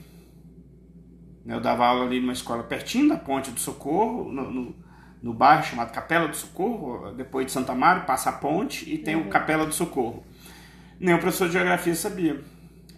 Eu 1.46 1.60
dava 1.60 1.86
aula 1.86 2.06
ali 2.06 2.20
numa 2.20 2.34
escola 2.34 2.64
pertinho 2.64 3.10
da 3.10 3.18
Ponte 3.18 3.52
do 3.52 3.60
Socorro, 3.60 4.32
no, 4.32 4.52
no 4.52 4.83
no 5.24 5.34
bairro 5.34 5.64
chamado 5.64 5.94
Capela 5.94 6.28
do 6.28 6.36
Socorro, 6.36 7.14
depois 7.14 7.46
de 7.46 7.54
Santa 7.54 7.74
Mário, 7.74 8.06
passa 8.06 8.30
a 8.30 8.34
ponte 8.34 8.94
e 8.94 8.98
tem 8.98 9.16
uhum. 9.16 9.28
o 9.28 9.30
Capela 9.30 9.66
do 9.66 9.74
Socorro. 9.74 10.26
Nem 11.00 11.16
o 11.16 11.20
professor 11.20 11.48
de 11.48 11.54
geografia 11.54 11.96
sabia. 11.96 12.42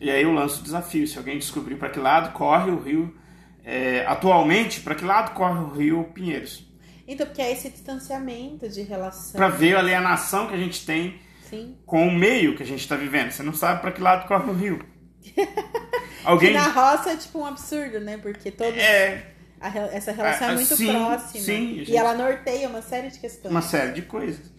E 0.02 0.10
aí 0.10 0.24
eu 0.24 0.34
lanço 0.34 0.60
o 0.60 0.64
desafio, 0.64 1.08
se 1.08 1.20
alguém 1.20 1.38
descobrir 1.38 1.76
para 1.76 1.90
que 1.90 2.00
lado 2.00 2.34
corre 2.34 2.72
o 2.72 2.80
rio, 2.80 3.16
é, 3.64 4.04
atualmente, 4.08 4.82
para 4.82 4.96
que 4.96 5.06
lado 5.06 5.36
corre 5.36 5.60
o 5.60 5.70
rio 5.70 6.04
Pinheiros. 6.16 6.66
Então, 7.08 7.28
porque 7.28 7.44
é 7.44 7.52
esse 7.52 7.70
distanciamento 7.70 8.68
de 8.68 8.82
relação. 8.82 9.34
Para 9.34 9.48
ver 9.48 9.76
a 9.76 9.80
alienação 9.80 10.48
que 10.48 10.56
a 10.56 10.58
gente 10.58 10.84
tem 10.84 11.20
Sim. 11.48 11.78
com 11.86 12.08
o 12.08 12.12
meio 12.12 12.56
que 12.56 12.64
a 12.64 12.66
gente 12.66 12.80
está 12.80 12.96
vivendo. 12.96 13.30
Você 13.30 13.44
não 13.44 13.54
sabe 13.54 13.82
para 13.82 13.92
que 13.92 14.02
lado 14.02 14.28
corre 14.28 14.50
o 14.50 14.54
rio. 14.54 14.84
Alguém. 16.26 16.54
Que 16.54 16.58
na 16.58 16.70
roça 16.70 17.12
é 17.12 17.16
tipo 17.16 17.38
um 17.38 17.46
absurdo, 17.46 18.00
né? 18.00 18.18
Porque 18.18 18.50
todos. 18.50 18.80
É, 18.80 19.35
a 19.60 19.68
essa 19.70 20.12
relação 20.12 20.48
Ah, 20.50 20.52
é 20.52 20.56
muito 20.56 20.76
sim, 20.76 20.92
próxima. 20.92 21.44
sim, 21.44 21.54
a 21.54 21.82
E 21.82 21.86
gente- 21.86 21.98
ela 21.98 22.14
norteia 22.14 22.68
uma 22.70 22.82
série 22.82 23.10
de 23.10 23.20
questões. 23.20 23.52
uma 23.52 23.62
série 23.62 23.94
de 23.94 24.02
coisas. 24.04 24.52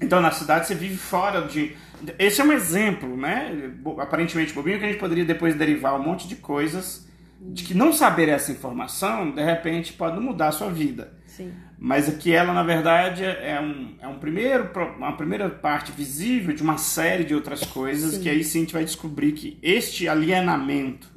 Então, 0.00 0.20
na 0.20 0.30
cidade, 0.30 0.66
você 0.66 0.74
vive 0.74 0.96
fora 0.96 1.42
de. 1.42 1.76
Esse 2.18 2.40
é 2.40 2.44
um 2.44 2.52
exemplo, 2.52 3.16
né? 3.16 3.72
Aparentemente 3.98 4.52
bobinho, 4.52 4.78
que 4.78 4.84
a 4.84 4.88
gente 4.88 5.00
poderia 5.00 5.24
depois 5.24 5.54
derivar 5.56 5.98
um 5.98 6.02
monte 6.02 6.28
de 6.28 6.36
coisas 6.36 7.06
de 7.40 7.64
que 7.64 7.74
não 7.74 7.92
saber 7.92 8.28
essa 8.28 8.50
informação, 8.52 9.30
de 9.32 9.42
repente, 9.44 9.92
pode 9.92 10.18
mudar 10.20 10.48
a 10.48 10.52
sua 10.52 10.70
vida. 10.70 11.12
Sim. 11.26 11.52
Mas 11.78 12.08
aqui 12.08 12.32
ela, 12.32 12.52
na 12.52 12.62
verdade, 12.64 13.24
é 13.24 13.60
um, 13.60 13.96
é 14.00 14.08
um 14.08 14.18
primeiro, 14.18 14.68
uma 14.96 15.16
primeira 15.16 15.48
parte 15.48 15.92
visível 15.92 16.52
de 16.54 16.62
uma 16.62 16.76
série 16.78 17.22
de 17.24 17.34
outras 17.34 17.62
coisas 17.64 18.14
Sim. 18.14 18.22
que 18.22 18.28
aí 18.28 18.42
sim 18.42 18.58
a 18.58 18.60
gente 18.62 18.72
vai 18.72 18.84
descobrir 18.84 19.32
que 19.32 19.56
este 19.62 20.08
alienamento 20.08 21.08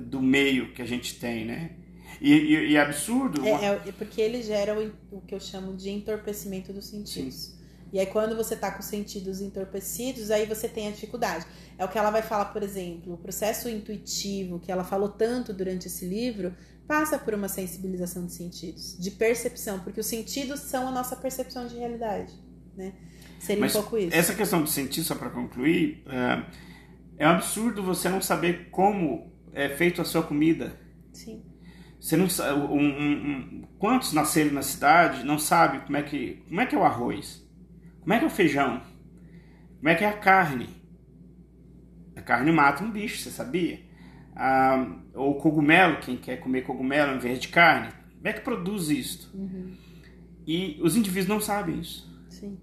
do 0.00 0.20
meio 0.20 0.72
que 0.72 0.82
a 0.82 0.86
gente 0.86 1.18
tem, 1.18 1.44
né? 1.44 1.72
E, 2.20 2.32
e, 2.32 2.70
e 2.72 2.76
é 2.76 2.80
absurdo. 2.80 3.40
uma- 3.40 3.48
É, 3.64 3.88
é 3.88 3.92
porque 3.92 4.20
ele 4.20 4.42
gera 4.42 4.78
o, 4.78 4.92
o 5.16 5.20
que 5.20 5.34
eu 5.34 5.40
chamo 5.40 5.76
de 5.76 5.90
entorpecimento 5.90 6.72
dos 6.72 6.86
sentidos. 6.86 7.56
E 7.92 7.98
aí, 7.98 8.06
quando 8.06 8.36
você 8.36 8.54
tá 8.54 8.70
com 8.70 8.80
os 8.80 8.86
sentidos 8.86 9.40
entorpecidos, 9.40 10.30
aí 10.30 10.44
você 10.44 10.68
tem 10.68 10.88
a 10.88 10.90
dificuldade. 10.90 11.46
É 11.78 11.84
o 11.84 11.88
que 11.88 11.96
ela 11.96 12.10
vai 12.10 12.20
falar, 12.20 12.46
por 12.46 12.62
exemplo, 12.62 13.14
o 13.14 13.16
processo 13.16 13.68
intuitivo, 13.68 14.58
que 14.60 14.70
ela 14.70 14.84
falou 14.84 15.08
tanto 15.08 15.54
durante 15.54 15.86
esse 15.86 16.04
livro, 16.06 16.54
passa 16.86 17.18
por 17.18 17.32
uma 17.34 17.48
sensibilização 17.48 18.26
de 18.26 18.32
sentidos, 18.32 18.96
de 18.98 19.10
percepção, 19.10 19.78
porque 19.80 20.00
os 20.00 20.06
sentidos 20.06 20.60
são 20.60 20.88
a 20.88 20.90
nossa 20.90 21.16
percepção 21.16 21.66
de 21.66 21.76
realidade, 21.76 22.32
né? 22.76 22.92
Seria 23.38 23.60
Mas 23.60 23.74
um 23.74 23.80
pouco 23.80 23.96
isso. 23.96 24.14
Essa 24.14 24.34
questão 24.34 24.62
de 24.62 24.70
sentir, 24.70 25.02
só 25.04 25.14
para 25.14 25.30
concluir, 25.30 26.02
é, 26.08 26.44
é 27.24 27.26
um 27.26 27.30
absurdo 27.30 27.82
você 27.82 28.08
não 28.08 28.20
saber 28.20 28.68
como 28.70 29.32
é 29.64 29.68
feita 29.68 30.02
a 30.02 30.04
sua 30.04 30.22
comida. 30.22 30.66
Sim, 31.12 31.42
Você 32.00 32.16
não 32.16 32.28
sabe, 32.28 32.60
um- 32.60 32.78
um- 32.78 33.62
quantos 33.78 34.12
nasceram 34.12 34.52
na 34.52 34.62
cidade 34.62 35.24
não 35.24 35.38
sabe 35.38 35.80
como 35.84 35.96
é 35.96 36.02
que 36.02 36.44
como 36.48 36.60
é 36.60 36.66
que 36.66 36.74
é 36.74 36.78
o 36.78 36.84
arroz, 36.84 37.44
como 38.00 38.12
é 38.12 38.18
que 38.18 38.24
é 38.24 38.26
o 38.28 38.30
feijão, 38.30 38.80
como 39.78 39.88
é 39.88 39.94
que 39.94 40.04
é 40.04 40.08
a 40.08 40.18
carne. 40.18 40.68
A 42.16 42.22
carne 42.22 42.52
mata 42.52 42.82
um 42.84 42.90
bicho, 42.90 43.18
você 43.18 43.30
sabia? 43.30 43.80
Ah, 44.34 45.00
ou 45.14 45.36
cogumelo, 45.36 45.98
quem 46.00 46.16
quer 46.16 46.38
comer 46.38 46.62
cogumelo 46.62 47.14
em 47.14 47.18
vez 47.18 47.38
de 47.40 47.48
carne, 47.48 47.92
como 48.16 48.28
é 48.28 48.32
que 48.32 48.40
produz 48.40 48.88
isso? 48.88 49.30
Uhum. 49.34 49.76
E 50.46 50.78
os 50.82 50.96
indivíduos 50.96 51.28
não 51.28 51.40
sabem 51.40 51.80
isso. 51.80 52.08
sim. 52.28 52.58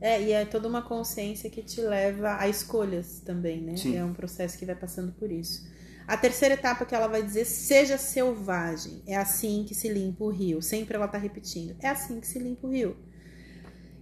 É, 0.00 0.20
e 0.22 0.32
é 0.32 0.44
toda 0.44 0.68
uma 0.68 0.82
consciência 0.82 1.48
que 1.50 1.62
te 1.62 1.80
leva 1.80 2.36
a 2.38 2.48
escolhas 2.48 3.20
também, 3.20 3.60
né? 3.62 3.76
Sim. 3.76 3.96
É 3.96 4.04
um 4.04 4.12
processo 4.12 4.58
que 4.58 4.66
vai 4.66 4.74
passando 4.76 5.12
por 5.12 5.30
isso. 5.30 5.68
A 6.06 6.16
terceira 6.16 6.54
etapa 6.54 6.84
que 6.84 6.94
ela 6.94 7.06
vai 7.06 7.22
dizer, 7.22 7.44
seja 7.44 7.96
selvagem. 7.96 9.02
É 9.06 9.16
assim 9.16 9.64
que 9.66 9.74
se 9.74 9.88
limpa 9.88 10.24
o 10.24 10.30
rio. 10.30 10.60
Sempre 10.60 10.96
ela 10.96 11.08
tá 11.08 11.18
repetindo. 11.18 11.76
É 11.80 11.88
assim 11.88 12.20
que 12.20 12.26
se 12.26 12.38
limpa 12.38 12.66
o 12.66 12.70
rio. 12.70 12.96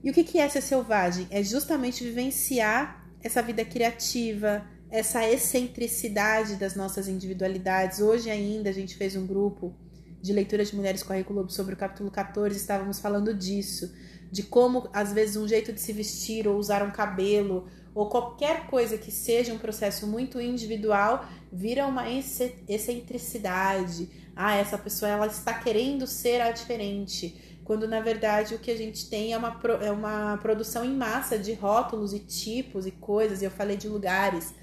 E 0.03 0.11
o 0.11 0.15
que 0.15 0.39
é 0.39 0.49
ser 0.49 0.63
selvagem? 0.63 1.27
É 1.31 1.43
justamente 1.43 2.03
vivenciar 2.03 3.07
essa 3.23 3.43
vida 3.43 3.65
criativa, 3.65 4.67
essa 4.91 5.29
excentricidade 5.29 6.57
das 6.57 6.75
nossas 6.75 7.07
individualidades. 7.07 8.01
Hoje 8.01 8.31
ainda 8.31 8.71
a 8.71 8.73
gente 8.73 8.97
fez 8.97 9.15
um 9.15 9.27
grupo 9.27 9.75
de 10.23 10.33
leitura 10.33 10.65
de 10.65 10.75
mulheres 10.75 11.03
com 11.03 11.13
a 11.13 11.49
sobre 11.49 11.75
o 11.75 11.77
capítulo 11.77 12.11
14, 12.11 12.57
estávamos 12.57 12.99
falando 12.99 13.33
disso, 13.33 13.93
de 14.31 14.43
como 14.43 14.89
às 14.93 15.13
vezes 15.13 15.37
um 15.37 15.49
jeito 15.49 15.73
de 15.73 15.81
se 15.81 15.93
vestir 15.93 16.47
ou 16.47 16.57
usar 16.57 16.83
um 16.83 16.91
cabelo 16.91 17.69
ou 17.95 18.09
qualquer 18.09 18.67
coisa 18.67 18.97
que 18.97 19.11
seja 19.11 19.53
um 19.53 19.59
processo 19.59 20.07
muito 20.07 20.41
individual 20.41 21.25
vira 21.53 21.87
uma 21.87 22.09
exce- 22.09 22.55
excentricidade. 22.69 24.09
Ah, 24.35 24.55
essa 24.57 24.79
pessoa 24.79 25.11
ela 25.11 25.27
está 25.27 25.55
querendo 25.55 26.07
ser 26.07 26.41
a 26.41 26.51
diferente. 26.53 27.59
Quando 27.65 27.87
na 27.87 28.01
verdade 28.01 28.55
o 28.55 28.59
que 28.59 28.71
a 28.71 28.77
gente 28.77 29.09
tem 29.09 29.33
é 29.33 29.39
uma, 29.39 29.61
é 29.83 29.91
uma 29.91 30.39
produção 30.39 30.85
em 30.85 30.95
massa 30.95 31.39
de 31.39 31.53
rótulos 31.53 32.13
e 32.13 32.21
tipos 32.21 32.87
e 32.87 32.91
coisas. 32.93 33.43
E 33.43 33.45
eu 33.45 33.51
falei 33.51 33.77
de 33.77 33.89
lugares 33.89 34.55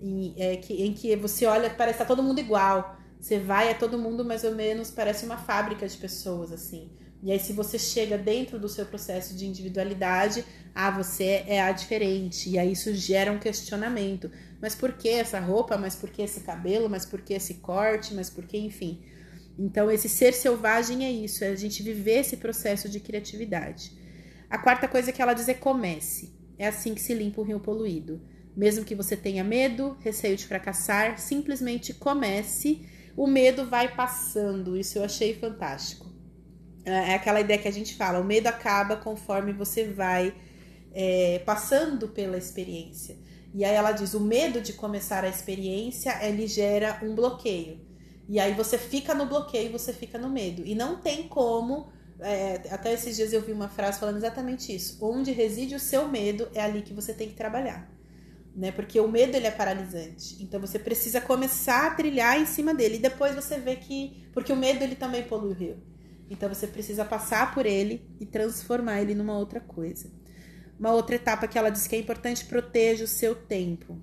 em, 0.00 0.34
é, 0.36 0.56
que, 0.56 0.74
em 0.84 0.92
que 0.92 1.14
você 1.16 1.46
olha 1.46 1.70
parece 1.70 1.98
que 1.98 2.04
tá 2.04 2.08
todo 2.08 2.22
mundo 2.22 2.38
igual. 2.40 2.96
Você 3.20 3.38
vai, 3.38 3.70
é 3.70 3.74
todo 3.74 3.98
mundo 3.98 4.24
mais 4.24 4.44
ou 4.44 4.54
menos, 4.54 4.90
parece 4.90 5.24
uma 5.24 5.38
fábrica 5.38 5.88
de 5.88 5.96
pessoas, 5.96 6.52
assim. 6.52 6.90
E 7.24 7.32
aí, 7.32 7.40
se 7.40 7.54
você 7.54 7.78
chega 7.78 8.18
dentro 8.18 8.58
do 8.58 8.68
seu 8.68 8.84
processo 8.84 9.34
de 9.34 9.46
individualidade, 9.46 10.44
ah, 10.74 10.90
você 10.90 11.42
é 11.46 11.62
a 11.62 11.72
diferente. 11.72 12.50
E 12.50 12.58
aí 12.58 12.72
isso 12.72 12.94
gera 12.94 13.32
um 13.32 13.38
questionamento. 13.38 14.30
Mas 14.60 14.74
por 14.74 14.92
que 14.92 15.08
essa 15.08 15.40
roupa? 15.40 15.78
Mas 15.78 15.96
por 15.96 16.10
que 16.10 16.20
esse 16.20 16.40
cabelo? 16.40 16.86
Mas 16.86 17.06
por 17.06 17.22
que 17.22 17.32
esse 17.32 17.54
corte? 17.54 18.12
Mas 18.12 18.28
por 18.28 18.44
que, 18.44 18.58
enfim. 18.58 19.00
Então, 19.58 19.90
esse 19.90 20.06
ser 20.06 20.34
selvagem 20.34 21.06
é 21.06 21.10
isso, 21.10 21.44
é 21.44 21.48
a 21.48 21.56
gente 21.56 21.82
viver 21.82 22.20
esse 22.20 22.36
processo 22.36 22.90
de 22.90 23.00
criatividade. 23.00 23.92
A 24.50 24.58
quarta 24.58 24.86
coisa 24.86 25.10
que 25.10 25.22
ela 25.22 25.32
diz 25.32 25.48
é 25.48 25.54
comece. 25.54 26.34
É 26.58 26.66
assim 26.66 26.94
que 26.94 27.00
se 27.00 27.14
limpa 27.14 27.40
o 27.40 27.44
rio 27.44 27.58
poluído. 27.58 28.20
Mesmo 28.54 28.84
que 28.84 28.94
você 28.94 29.16
tenha 29.16 29.42
medo, 29.42 29.96
receio 30.00 30.36
de 30.36 30.46
fracassar, 30.46 31.18
simplesmente 31.18 31.94
comece. 31.94 32.86
O 33.16 33.26
medo 33.26 33.64
vai 33.64 33.96
passando. 33.96 34.76
Isso 34.76 34.98
eu 34.98 35.04
achei 35.04 35.34
fantástico. 35.34 36.13
É 36.84 37.14
aquela 37.14 37.40
ideia 37.40 37.58
que 37.58 37.68
a 37.68 37.72
gente 37.72 37.94
fala: 37.94 38.20
o 38.20 38.24
medo 38.24 38.46
acaba 38.46 38.96
conforme 38.96 39.52
você 39.52 39.84
vai 39.84 40.34
é, 40.92 41.40
passando 41.44 42.08
pela 42.08 42.36
experiência. 42.36 43.16
E 43.54 43.64
aí 43.64 43.74
ela 43.74 43.92
diz: 43.92 44.14
o 44.14 44.20
medo 44.20 44.60
de 44.60 44.72
começar 44.72 45.24
a 45.24 45.28
experiência 45.28 46.18
ele 46.22 46.46
gera 46.46 47.00
um 47.02 47.14
bloqueio. 47.14 47.80
E 48.28 48.40
aí 48.40 48.54
você 48.54 48.78
fica 48.78 49.14
no 49.14 49.26
bloqueio, 49.26 49.72
você 49.72 49.92
fica 49.92 50.18
no 50.18 50.28
medo. 50.28 50.62
E 50.64 50.74
não 50.74 50.96
tem 50.96 51.28
como. 51.28 51.88
é, 52.20 52.62
até 52.70 52.92
esses 52.92 53.16
dias 53.16 53.32
eu 53.32 53.42
vi 53.42 53.52
uma 53.52 53.68
frase 53.68 53.98
falando 53.98 54.16
exatamente 54.16 54.74
isso. 54.74 54.98
Onde 55.00 55.32
reside 55.32 55.74
o 55.74 55.80
seu 55.80 56.08
medo 56.08 56.48
é 56.54 56.60
ali 56.60 56.82
que 56.82 56.92
você 56.92 57.14
tem 57.14 57.28
que 57.28 57.34
trabalhar. 57.34 57.90
Né? 58.54 58.70
Porque 58.72 59.00
o 59.00 59.08
medo 59.08 59.36
ele 59.36 59.46
é 59.46 59.50
paralisante. 59.50 60.42
Então 60.42 60.60
você 60.60 60.78
precisa 60.78 61.20
começar 61.20 61.86
a 61.88 61.94
trilhar 61.94 62.40
em 62.40 62.46
cima 62.46 62.74
dele. 62.74 62.96
E 62.96 63.00
depois 63.00 63.34
você 63.34 63.58
vê 63.58 63.76
que. 63.76 64.26
Porque 64.32 64.52
o 64.52 64.56
medo 64.56 64.82
ele 64.82 64.94
também 64.94 65.22
polui 65.22 65.50
o 65.50 65.54
rio. 65.54 65.93
Então 66.30 66.48
você 66.48 66.66
precisa 66.66 67.04
passar 67.04 67.54
por 67.54 67.66
ele 67.66 68.08
e 68.20 68.26
transformar 68.26 69.00
ele 69.02 69.14
numa 69.14 69.36
outra 69.36 69.60
coisa. 69.60 70.10
Uma 70.78 70.92
outra 70.92 71.16
etapa 71.16 71.46
que 71.46 71.58
ela 71.58 71.70
diz 71.70 71.86
que 71.86 71.94
é 71.94 71.98
importante, 71.98 72.44
proteja 72.46 73.04
o 73.04 73.08
seu 73.08 73.34
tempo. 73.34 73.98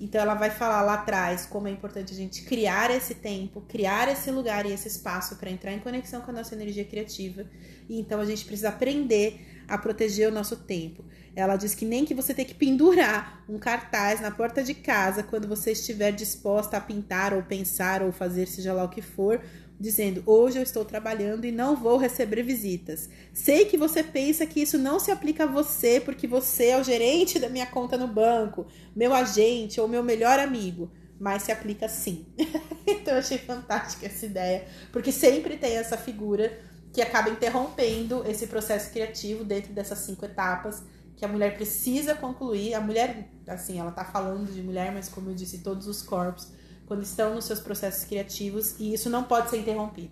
Então 0.00 0.18
ela 0.18 0.34
vai 0.34 0.50
falar 0.50 0.80
lá 0.80 0.94
atrás 0.94 1.44
como 1.44 1.68
é 1.68 1.70
importante 1.70 2.14
a 2.14 2.16
gente 2.16 2.42
criar 2.44 2.90
esse 2.90 3.16
tempo, 3.16 3.60
criar 3.68 4.08
esse 4.08 4.30
lugar 4.30 4.64
e 4.64 4.72
esse 4.72 4.88
espaço 4.88 5.36
para 5.36 5.50
entrar 5.50 5.72
em 5.74 5.78
conexão 5.78 6.22
com 6.22 6.30
a 6.30 6.34
nossa 6.34 6.54
energia 6.54 6.84
criativa. 6.86 7.44
E 7.86 8.00
então 8.00 8.18
a 8.18 8.24
gente 8.24 8.46
precisa 8.46 8.70
aprender 8.70 9.62
a 9.68 9.76
proteger 9.76 10.28
o 10.28 10.34
nosso 10.34 10.56
tempo. 10.56 11.04
Ela 11.36 11.56
diz 11.56 11.74
que 11.74 11.84
nem 11.84 12.06
que 12.06 12.14
você 12.14 12.32
tenha 12.32 12.48
que 12.48 12.54
pendurar 12.54 13.44
um 13.46 13.58
cartaz 13.58 14.22
na 14.22 14.30
porta 14.30 14.64
de 14.64 14.72
casa 14.72 15.22
quando 15.22 15.46
você 15.46 15.72
estiver 15.72 16.12
disposta 16.12 16.78
a 16.78 16.80
pintar 16.80 17.34
ou 17.34 17.42
pensar 17.42 18.02
ou 18.02 18.10
fazer 18.10 18.46
seja 18.46 18.72
lá 18.72 18.84
o 18.84 18.88
que 18.88 19.02
for, 19.02 19.40
dizendo: 19.80 20.22
Hoje 20.26 20.58
eu 20.58 20.62
estou 20.62 20.84
trabalhando 20.84 21.46
e 21.46 21.50
não 21.50 21.74
vou 21.74 21.96
receber 21.96 22.42
visitas. 22.42 23.08
Sei 23.32 23.64
que 23.64 23.78
você 23.78 24.02
pensa 24.02 24.44
que 24.44 24.60
isso 24.60 24.76
não 24.76 25.00
se 25.00 25.10
aplica 25.10 25.44
a 25.44 25.46
você 25.46 25.98
porque 25.98 26.26
você 26.26 26.66
é 26.66 26.78
o 26.78 26.84
gerente 26.84 27.38
da 27.38 27.48
minha 27.48 27.66
conta 27.66 27.96
no 27.96 28.06
banco, 28.06 28.66
meu 28.94 29.14
agente 29.14 29.80
ou 29.80 29.88
meu 29.88 30.02
melhor 30.02 30.38
amigo, 30.38 30.90
mas 31.18 31.44
se 31.44 31.50
aplica 31.50 31.88
sim. 31.88 32.26
então 32.86 33.14
eu 33.14 33.20
achei 33.20 33.38
fantástica 33.38 34.06
essa 34.06 34.26
ideia, 34.26 34.66
porque 34.92 35.10
sempre 35.10 35.56
tem 35.56 35.76
essa 35.76 35.96
figura 35.96 36.60
que 36.92 37.00
acaba 37.00 37.30
interrompendo 37.30 38.24
esse 38.26 38.46
processo 38.48 38.90
criativo 38.90 39.44
dentro 39.44 39.72
dessas 39.72 40.00
cinco 40.00 40.24
etapas 40.24 40.82
que 41.16 41.24
a 41.24 41.28
mulher 41.28 41.54
precisa 41.54 42.14
concluir. 42.14 42.74
A 42.74 42.80
mulher, 42.80 43.28
assim, 43.46 43.78
ela 43.78 43.92
tá 43.92 44.04
falando 44.04 44.52
de 44.52 44.60
mulher, 44.62 44.90
mas 44.92 45.08
como 45.08 45.30
eu 45.30 45.34
disse, 45.34 45.58
todos 45.58 45.86
os 45.86 46.02
corpos 46.02 46.48
quando 46.90 47.04
estão 47.04 47.36
nos 47.36 47.44
seus 47.44 47.60
processos 47.60 48.04
criativos 48.04 48.74
e 48.80 48.92
isso 48.92 49.08
não 49.08 49.22
pode 49.22 49.48
ser 49.48 49.58
interrompido. 49.58 50.10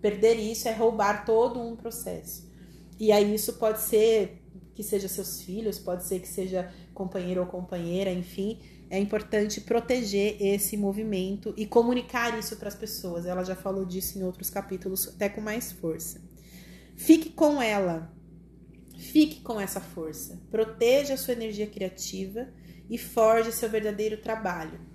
Perder 0.00 0.36
isso 0.36 0.66
é 0.66 0.72
roubar 0.72 1.26
todo 1.26 1.60
um 1.60 1.76
processo. 1.76 2.50
E 2.98 3.12
aí 3.12 3.34
isso 3.34 3.52
pode 3.52 3.82
ser 3.82 4.42
que 4.74 4.82
seja 4.82 5.08
seus 5.08 5.42
filhos, 5.42 5.78
pode 5.78 6.06
ser 6.06 6.20
que 6.20 6.26
seja 6.26 6.72
companheiro 6.94 7.42
ou 7.42 7.46
companheira, 7.46 8.10
enfim, 8.10 8.58
é 8.88 8.98
importante 8.98 9.60
proteger 9.60 10.40
esse 10.40 10.74
movimento 10.74 11.52
e 11.54 11.66
comunicar 11.66 12.38
isso 12.38 12.56
para 12.56 12.68
as 12.68 12.74
pessoas. 12.74 13.26
Ela 13.26 13.44
já 13.44 13.54
falou 13.54 13.84
disso 13.84 14.18
em 14.18 14.22
outros 14.22 14.48
capítulos, 14.48 15.06
até 15.08 15.28
com 15.28 15.42
mais 15.42 15.70
força. 15.70 16.18
Fique 16.96 17.28
com 17.28 17.60
ela. 17.60 18.10
Fique 18.96 19.42
com 19.42 19.60
essa 19.60 19.82
força. 19.82 20.40
Proteja 20.50 21.12
a 21.12 21.18
sua 21.18 21.34
energia 21.34 21.66
criativa 21.66 22.48
e 22.88 22.96
forge 22.96 23.52
seu 23.52 23.68
verdadeiro 23.68 24.16
trabalho. 24.16 24.85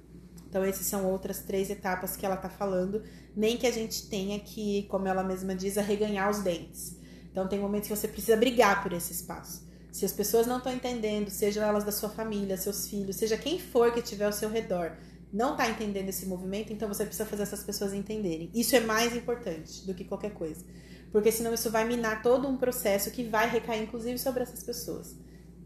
Então, 0.51 0.65
essas 0.65 0.85
são 0.85 1.09
outras 1.09 1.39
três 1.39 1.69
etapas 1.69 2.17
que 2.17 2.25
ela 2.25 2.35
está 2.35 2.49
falando. 2.49 3.01
Nem 3.33 3.55
que 3.55 3.65
a 3.65 3.71
gente 3.71 4.09
tenha 4.09 4.37
que, 4.37 4.83
como 4.89 5.07
ela 5.07 5.23
mesma 5.23 5.55
diz, 5.55 5.77
arreganhar 5.77 6.29
os 6.29 6.39
dentes. 6.39 6.97
Então, 7.31 7.47
tem 7.47 7.57
momentos 7.57 7.87
que 7.87 7.95
você 7.95 8.05
precisa 8.05 8.35
brigar 8.35 8.83
por 8.83 8.91
esse 8.91 9.13
espaço. 9.13 9.65
Se 9.93 10.03
as 10.03 10.11
pessoas 10.11 10.45
não 10.45 10.57
estão 10.57 10.73
entendendo, 10.73 11.29
sejam 11.29 11.63
elas 11.63 11.85
da 11.85 11.91
sua 11.93 12.09
família, 12.09 12.57
seus 12.57 12.89
filhos, 12.89 13.15
seja 13.15 13.37
quem 13.37 13.59
for 13.59 13.93
que 13.93 14.01
estiver 14.01 14.25
ao 14.25 14.33
seu 14.33 14.49
redor, 14.49 14.97
não 15.31 15.53
está 15.53 15.69
entendendo 15.69 16.09
esse 16.09 16.25
movimento, 16.25 16.73
então 16.73 16.89
você 16.89 17.05
precisa 17.05 17.25
fazer 17.25 17.43
essas 17.43 17.63
pessoas 17.63 17.93
entenderem. 17.93 18.51
Isso 18.53 18.75
é 18.75 18.81
mais 18.81 19.15
importante 19.15 19.87
do 19.87 19.93
que 19.93 20.03
qualquer 20.03 20.33
coisa. 20.33 20.65
Porque 21.13 21.31
senão 21.31 21.53
isso 21.53 21.71
vai 21.71 21.87
minar 21.87 22.21
todo 22.21 22.45
um 22.45 22.57
processo 22.57 23.09
que 23.09 23.23
vai 23.23 23.49
recair, 23.49 23.83
inclusive, 23.83 24.17
sobre 24.17 24.43
essas 24.43 24.63
pessoas 24.63 25.15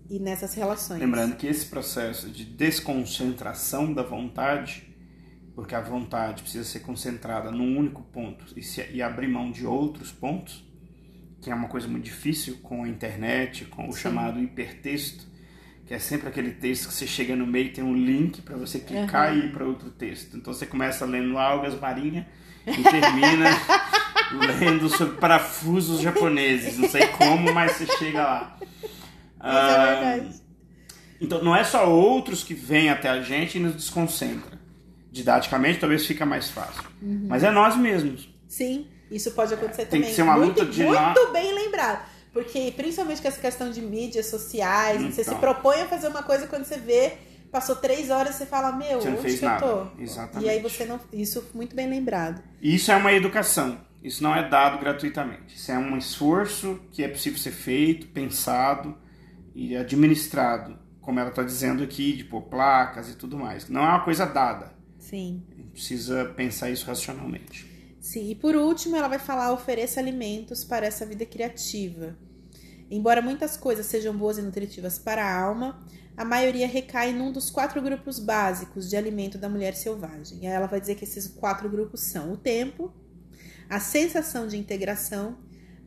e 0.09 0.19
nessas 0.19 0.53
relações. 0.53 0.99
Lembrando 0.99 1.35
que 1.35 1.47
esse 1.47 1.65
processo 1.65 2.29
de 2.29 2.45
desconcentração 2.45 3.93
da 3.93 4.03
vontade, 4.03 4.83
porque 5.55 5.73
a 5.73 5.81
vontade 5.81 6.43
precisa 6.43 6.63
ser 6.63 6.79
concentrada 6.79 7.51
num 7.51 7.77
único 7.77 8.03
ponto 8.03 8.45
e, 8.55 8.61
se, 8.61 8.85
e 8.91 9.01
abrir 9.01 9.27
mão 9.27 9.51
de 9.51 9.65
outros 9.65 10.11
pontos, 10.11 10.63
que 11.41 11.49
é 11.49 11.55
uma 11.55 11.67
coisa 11.67 11.87
muito 11.87 12.03
difícil 12.03 12.57
com 12.61 12.83
a 12.83 12.89
internet, 12.89 13.65
com 13.65 13.87
o 13.87 13.93
Sim. 13.93 13.99
chamado 13.99 14.39
hipertexto, 14.39 15.25
que 15.85 15.93
é 15.93 15.99
sempre 15.99 16.27
aquele 16.27 16.51
texto 16.51 16.87
que 16.87 16.93
você 16.93 17.05
chega 17.05 17.35
no 17.35 17.45
meio 17.45 17.67
e 17.67 17.71
tem 17.71 17.83
um 17.83 17.93
link 17.93 18.41
para 18.41 18.57
você 18.57 18.79
clicar 18.79 19.31
uhum. 19.31 19.39
e 19.39 19.45
ir 19.45 19.51
para 19.51 19.65
outro 19.65 19.91
texto. 19.91 20.35
Então 20.35 20.51
você 20.51 20.65
começa 20.65 21.05
lendo 21.05 21.37
algas 21.37 21.79
marinha 21.79 22.27
e 22.65 22.81
termina 22.81 23.49
lendo 24.59 24.89
sobre 24.89 25.17
parafusos 25.17 26.01
japoneses. 26.01 26.79
Não 26.79 26.89
sei 26.89 27.05
como, 27.07 27.53
mas 27.53 27.73
você 27.73 27.85
chega 27.97 28.23
lá. 28.23 28.59
Mas 29.45 29.55
é 29.55 29.75
ah, 29.75 29.85
verdade. 29.85 30.41
Então 31.21 31.43
não 31.43 31.55
é 31.55 31.63
só 31.63 31.89
outros 31.89 32.43
que 32.43 32.53
vêm 32.53 32.89
até 32.89 33.09
a 33.09 33.21
gente 33.21 33.57
e 33.57 33.61
nos 33.61 33.75
desconcentra. 33.75 34.59
Didaticamente 35.11 35.79
talvez 35.79 36.05
fica 36.05 36.25
mais 36.25 36.49
fácil. 36.49 36.83
Uhum. 37.01 37.27
Mas 37.29 37.43
é 37.43 37.51
nós 37.51 37.77
mesmos. 37.77 38.27
Sim, 38.47 38.87
isso 39.09 39.31
pode 39.31 39.53
acontecer 39.53 39.83
é, 39.83 39.85
Tem 39.85 40.01
também. 40.01 40.09
que 40.09 40.15
ser 40.15 40.23
uma 40.23 40.37
muito, 40.37 40.59
luta 40.59 40.65
de 40.65 40.83
Muito 40.83 41.31
bem 41.31 41.53
lembrado. 41.53 42.05
Porque, 42.33 42.73
principalmente 42.75 43.21
com 43.21 43.27
essa 43.29 43.39
questão 43.39 43.71
de 43.71 43.81
mídias 43.81 44.25
sociais, 44.25 44.99
então. 44.99 45.11
você 45.11 45.23
se 45.23 45.29
então. 45.29 45.39
propõe 45.39 45.83
a 45.83 45.85
fazer 45.85 46.09
uma 46.09 46.21
coisa 46.21 46.47
quando 46.47 46.65
você 46.65 46.77
vê, 46.77 47.13
passou 47.49 47.77
três 47.77 48.09
horas, 48.09 48.35
você 48.35 48.45
fala, 48.45 48.73
meu, 48.73 48.99
você 48.99 49.09
onde 49.09 49.37
que 49.37 49.45
nada. 49.45 49.65
eu 49.65 49.85
tô? 49.85 50.01
Exatamente. 50.01 50.45
E 50.45 50.49
aí 50.49 50.61
você 50.61 50.83
não. 50.83 50.99
Isso 51.13 51.49
muito 51.53 51.73
bem 51.73 51.89
lembrado. 51.89 52.43
Isso 52.61 52.91
é 52.91 52.95
uma 52.97 53.13
educação. 53.13 53.79
Isso 54.03 54.21
não 54.21 54.35
é 54.35 54.47
dado 54.47 54.79
gratuitamente. 54.79 55.55
Isso 55.55 55.71
é 55.71 55.77
um 55.77 55.97
esforço 55.97 56.77
que 56.91 57.03
é 57.03 57.07
possível 57.07 57.39
ser 57.39 57.51
feito, 57.51 58.07
pensado 58.07 58.97
e 59.55 59.75
administrado, 59.75 60.77
como 60.99 61.19
ela 61.19 61.29
está 61.29 61.41
dizendo 61.41 61.81
aqui, 61.81 62.13
de 62.13 62.25
pôr 62.25 62.41
placas 62.41 63.09
e 63.09 63.15
tudo 63.15 63.37
mais. 63.37 63.69
Não 63.69 63.81
é 63.81 63.87
uma 63.87 64.03
coisa 64.03 64.25
dada. 64.25 64.73
Sim. 64.99 65.41
Precisa 65.71 66.25
pensar 66.25 66.69
isso 66.69 66.85
racionalmente. 66.85 67.73
Sim, 68.01 68.29
e 68.29 68.35
por 68.35 68.55
último, 68.55 68.95
ela 68.95 69.07
vai 69.07 69.17
falar: 69.17 69.51
ofereça 69.53 69.99
alimentos 69.99 70.63
para 70.63 70.85
essa 70.85 71.05
vida 71.05 71.25
criativa. 71.25 72.15
Embora 72.91 73.21
muitas 73.21 73.57
coisas 73.57 73.85
sejam 73.85 74.15
boas 74.15 74.37
e 74.37 74.41
nutritivas 74.41 74.99
para 74.99 75.25
a 75.25 75.41
alma, 75.41 75.79
a 76.15 76.23
maioria 76.23 76.67
recai 76.67 77.11
num 77.11 77.31
dos 77.31 77.49
quatro 77.49 77.81
grupos 77.81 78.19
básicos 78.19 78.89
de 78.89 78.95
alimento 78.95 79.37
da 79.37 79.49
mulher 79.49 79.73
selvagem. 79.73 80.39
E 80.41 80.47
aí 80.47 80.53
ela 80.53 80.67
vai 80.67 80.79
dizer 80.79 80.95
que 80.95 81.03
esses 81.03 81.27
quatro 81.27 81.67
grupos 81.69 82.01
são 82.01 82.33
o 82.33 82.37
tempo, 82.37 82.93
a 83.69 83.79
sensação 83.79 84.47
de 84.47 84.57
integração, 84.57 85.37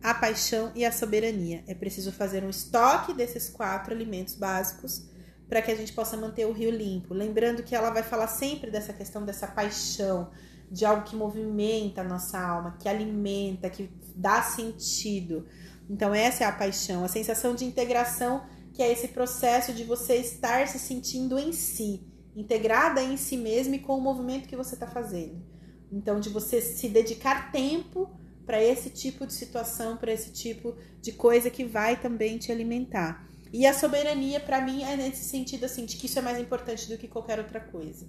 a 0.02 0.14
paixão 0.14 0.72
e 0.74 0.84
a 0.84 0.92
soberania. 0.92 1.64
É 1.66 1.74
preciso 1.74 2.12
fazer 2.12 2.44
um 2.44 2.50
estoque 2.50 3.12
desses 3.12 3.48
quatro 3.48 3.92
alimentos 3.92 4.34
básicos 4.34 5.04
para 5.48 5.62
que 5.62 5.70
a 5.70 5.74
gente 5.74 5.92
possa 5.92 6.16
manter 6.16 6.46
o 6.46 6.52
rio 6.52 6.70
limpo. 6.70 7.14
Lembrando 7.14 7.62
que 7.62 7.74
ela 7.74 7.90
vai 7.90 8.02
falar 8.02 8.28
sempre 8.28 8.70
dessa 8.70 8.92
questão 8.92 9.24
dessa 9.24 9.46
paixão, 9.46 10.30
de 10.70 10.84
algo 10.84 11.04
que 11.04 11.16
movimenta 11.16 12.02
a 12.02 12.04
nossa 12.04 12.38
alma, 12.38 12.76
que 12.78 12.88
alimenta, 12.88 13.70
que 13.70 13.90
dá 14.14 14.42
sentido. 14.42 15.46
Então, 15.88 16.14
essa 16.14 16.44
é 16.44 16.46
a 16.46 16.52
paixão, 16.52 17.02
a 17.02 17.08
sensação 17.08 17.54
de 17.54 17.64
integração, 17.64 18.44
que 18.74 18.82
é 18.82 18.92
esse 18.92 19.08
processo 19.08 19.72
de 19.72 19.84
você 19.84 20.16
estar 20.16 20.68
se 20.68 20.78
sentindo 20.78 21.38
em 21.38 21.52
si, 21.52 22.06
integrada 22.36 23.02
em 23.02 23.16
si 23.16 23.36
mesmo 23.36 23.74
e 23.74 23.78
com 23.78 23.96
o 23.96 24.00
movimento 24.00 24.46
que 24.46 24.56
você 24.56 24.74
está 24.74 24.86
fazendo. 24.86 25.42
Então, 25.90 26.20
de 26.20 26.28
você 26.28 26.60
se 26.60 26.88
dedicar 26.90 27.50
tempo 27.50 28.10
para 28.48 28.64
esse 28.64 28.88
tipo 28.88 29.26
de 29.26 29.34
situação, 29.34 29.98
para 29.98 30.10
esse 30.10 30.32
tipo 30.32 30.74
de 31.02 31.12
coisa 31.12 31.50
que 31.50 31.64
vai 31.64 32.00
também 32.00 32.38
te 32.38 32.50
alimentar. 32.50 33.28
E 33.52 33.66
a 33.66 33.74
soberania, 33.74 34.40
para 34.40 34.62
mim, 34.62 34.84
é 34.84 34.96
nesse 34.96 35.24
sentido 35.24 35.64
assim, 35.66 35.84
de 35.84 35.98
que 35.98 36.06
isso 36.06 36.18
é 36.18 36.22
mais 36.22 36.38
importante 36.38 36.88
do 36.88 36.96
que 36.96 37.06
qualquer 37.06 37.38
outra 37.38 37.60
coisa. 37.60 38.06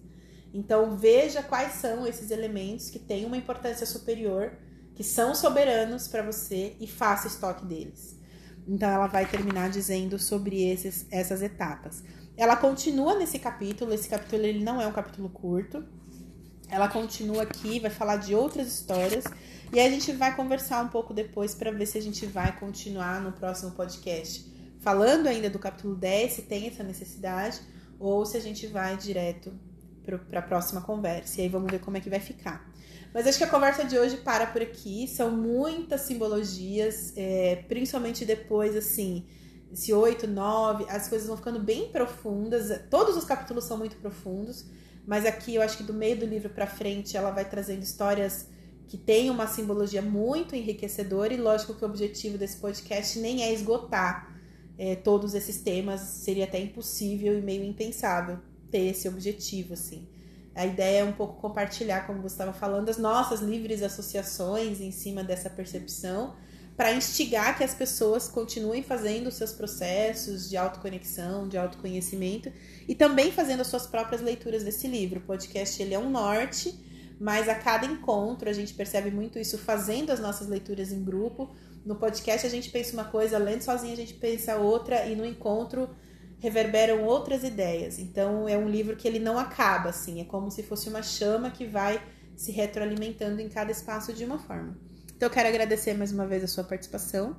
Então, 0.54 0.96
veja 0.96 1.44
quais 1.44 1.74
são 1.74 2.08
esses 2.08 2.32
elementos 2.32 2.90
que 2.90 3.00
têm 3.00 3.26
uma 3.26 3.36
importância 3.36 3.86
superior 3.86 4.54
que 4.96 5.04
são 5.04 5.36
soberanos 5.36 6.08
para 6.08 6.22
você 6.22 6.78
e 6.80 6.88
faça 6.88 7.28
estoque 7.28 7.66
deles. 7.66 8.18
Então 8.66 8.90
ela 8.90 9.08
vai 9.08 9.26
terminar 9.26 9.70
dizendo 9.70 10.18
sobre 10.18 10.64
esses, 10.70 11.06
essas 11.12 11.42
etapas. 11.42 12.02
Ela 12.38 12.56
continua 12.56 13.18
nesse 13.18 13.40
capítulo, 13.40 13.94
esse 13.94 14.08
capítulo 14.08 14.44
ele 14.44 14.64
não 14.64 14.82
é 14.82 14.88
um 14.88 14.94
capítulo 14.94 15.30
curto. 15.30 15.84
Ela 16.70 16.88
continua 16.88 17.44
aqui, 17.44 17.80
vai 17.80 17.90
falar 17.90 18.18
de 18.18 18.36
outras 18.36 18.68
histórias 18.68 19.26
e 19.72 19.80
a 19.80 19.90
gente 19.90 20.12
vai 20.14 20.36
conversar 20.36 20.84
um 20.84 20.88
pouco 20.88 21.14
depois 21.14 21.54
para 21.54 21.72
ver 21.72 21.86
se 21.86 21.98
a 21.98 22.02
gente 22.02 22.26
vai 22.26 22.58
continuar 22.60 23.22
no 23.22 23.32
próximo 23.32 23.72
podcast 23.72 24.50
falando 24.80 25.28
ainda 25.28 25.50
do 25.50 25.60
capítulo 25.60 25.96
10, 25.96 26.34
se 26.34 26.42
tem 26.44 26.68
essa 26.68 26.84
necessidade, 26.84 27.60
ou 28.00 28.26
se 28.26 28.38
a 28.38 28.40
gente 28.40 28.66
vai 28.68 28.98
direto 28.98 29.54
para 30.30 30.40
a 30.40 30.44
próxima 30.44 30.82
conversa. 30.82 31.40
E 31.40 31.44
aí 31.44 31.50
vamos 31.50 31.70
ver 31.70 31.80
como 31.80 31.98
é 31.98 32.00
que 32.00 32.10
vai 32.10 32.20
ficar. 32.20 32.68
Mas 33.14 33.28
acho 33.28 33.38
que 33.38 33.44
a 33.44 33.50
conversa 33.50 33.84
de 33.84 33.98
hoje 33.98 34.18
para 34.18 34.48
por 34.48 34.62
aqui. 34.62 35.08
São 35.08 35.32
muitas 35.32 36.02
simbologias, 36.02 37.14
é, 37.16 37.64
principalmente 37.68 38.26
depois, 38.26 38.76
assim, 38.76 39.26
esse 39.72 39.94
8, 39.94 40.28
9, 40.28 40.86
as 40.90 41.08
coisas 41.08 41.28
vão 41.28 41.38
ficando 41.38 41.60
bem 41.60 41.92
profundas. 41.92 42.82
Todos 42.90 43.18
os 43.18 43.26
capítulos 43.26 43.66
são 43.66 43.78
muito 43.78 43.98
profundos, 43.98 44.66
mas 45.06 45.26
aqui 45.26 45.56
eu 45.56 45.62
acho 45.62 45.78
que 45.78 45.84
do 45.84 45.94
meio 45.94 46.18
do 46.18 46.26
livro 46.26 46.50
para 46.50 46.66
frente 46.66 47.18
ela 47.18 47.32
vai 47.32 47.46
trazendo 47.46 47.84
histórias 47.84 48.48
que 48.90 48.98
têm 48.98 49.30
uma 49.30 49.48
simbologia 49.48 50.02
muito 50.02 50.56
enriquecedora. 50.56 51.32
E 51.34 51.38
lógico 51.38 51.76
que 51.76 51.86
o 51.86 51.88
objetivo 51.88 52.38
desse 52.38 52.58
podcast 52.58 53.20
nem 53.20 53.44
é 53.44 53.54
esgotar 53.54 54.36
é, 54.80 54.96
todos 54.96 55.36
esses 55.36 55.62
temas, 55.62 56.02
seria 56.02 56.46
até 56.46 56.60
impossível 56.60 57.38
e 57.38 57.42
meio 57.42 57.64
impensável 57.64 58.40
ter 58.72 58.88
esse 58.88 59.08
objetivo, 59.08 59.74
assim. 59.74 60.08
A 60.56 60.66
ideia 60.66 61.02
é 61.02 61.04
um 61.04 61.12
pouco 61.12 61.40
compartilhar, 61.40 62.08
como 62.08 62.22
você 62.22 62.34
estava 62.34 62.52
falando, 62.52 62.90
as 62.90 62.98
nossas 62.98 63.42
livres 63.42 63.84
associações 63.84 64.82
em 64.82 64.92
cima 64.92 65.24
dessa 65.24 65.50
percepção, 65.50 66.34
para 66.76 66.94
instigar 66.94 67.58
que 67.58 67.64
as 67.64 67.74
pessoas 67.74 68.28
continuem 68.30 68.82
fazendo 68.82 69.30
seus 69.32 69.52
processos 69.52 70.50
de 70.50 70.56
autoconexão, 70.56 71.48
de 71.48 71.58
autoconhecimento 71.58 72.52
e 72.88 72.96
também 72.96 73.32
fazendo 73.34 73.60
as 73.60 73.68
suas 73.68 73.86
próprias 73.86 74.22
leituras 74.22 74.64
desse 74.64 74.88
livro. 74.88 75.20
O 75.20 75.24
podcast 75.24 75.82
ele 75.82 75.94
é 75.94 76.00
um 76.00 76.10
norte, 76.10 76.74
mas 77.20 77.50
a 77.50 77.56
cada 77.56 77.86
encontro 77.86 78.50
a 78.50 78.54
gente 78.54 78.74
percebe 78.74 79.12
muito 79.12 79.38
isso 79.38 79.58
fazendo 79.58 80.12
as 80.12 80.20
nossas 80.20 80.48
leituras 80.48 80.92
em 80.92 81.04
grupo. 81.04 81.54
No 81.86 81.96
podcast 81.96 82.48
a 82.48 82.50
gente 82.50 82.70
pensa 82.70 82.94
uma 82.94 83.06
coisa, 83.06 83.38
lendo 83.38 83.62
sozinho 83.62 83.94
a 83.94 83.98
gente 83.98 84.14
pensa 84.14 84.56
outra 84.56 85.06
e 85.06 85.16
no 85.16 85.26
encontro 85.26 85.90
reverberam 86.40 87.04
outras 87.04 87.44
ideias. 87.44 88.00
Então 88.00 88.48
é 88.48 88.58
um 88.58 88.70
livro 88.70 88.96
que 88.96 89.08
ele 89.08 89.20
não 89.20 89.38
acaba 89.38 89.90
assim, 89.90 90.22
é 90.22 90.24
como 90.24 90.50
se 90.50 90.64
fosse 90.64 90.88
uma 90.88 91.04
chama 91.04 91.52
que 91.52 91.66
vai 91.66 92.02
se 92.38 92.52
retroalimentando 92.54 93.42
em 93.42 93.50
cada 93.50 93.72
espaço 93.72 94.14
de 94.14 94.24
uma 94.24 94.40
forma. 94.40 94.78
Então 95.14 95.28
eu 95.28 95.34
quero 95.34 95.50
agradecer 95.50 95.94
mais 95.94 96.14
uma 96.14 96.26
vez 96.26 96.42
a 96.42 96.48
sua 96.48 96.64
participação, 96.64 97.36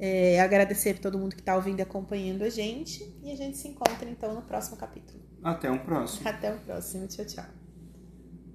é, 0.00 0.40
agradecer 0.40 0.98
todo 0.98 1.16
mundo 1.16 1.36
que 1.36 1.40
está 1.40 1.54
ouvindo 1.54 1.78
e 1.78 1.82
acompanhando 1.82 2.42
a 2.42 2.50
gente 2.50 3.16
e 3.22 3.30
a 3.30 3.36
gente 3.36 3.56
se 3.56 3.68
encontra 3.68 4.10
então 4.10 4.34
no 4.34 4.42
próximo 4.42 4.76
capítulo. 4.76 5.22
Até 5.40 5.70
o 5.70 5.74
um 5.74 5.78
próximo. 5.78 6.28
Até 6.28 6.52
o 6.52 6.58
próximo. 6.58 7.06
Tchau, 7.06 7.24
tchau. 7.24 7.63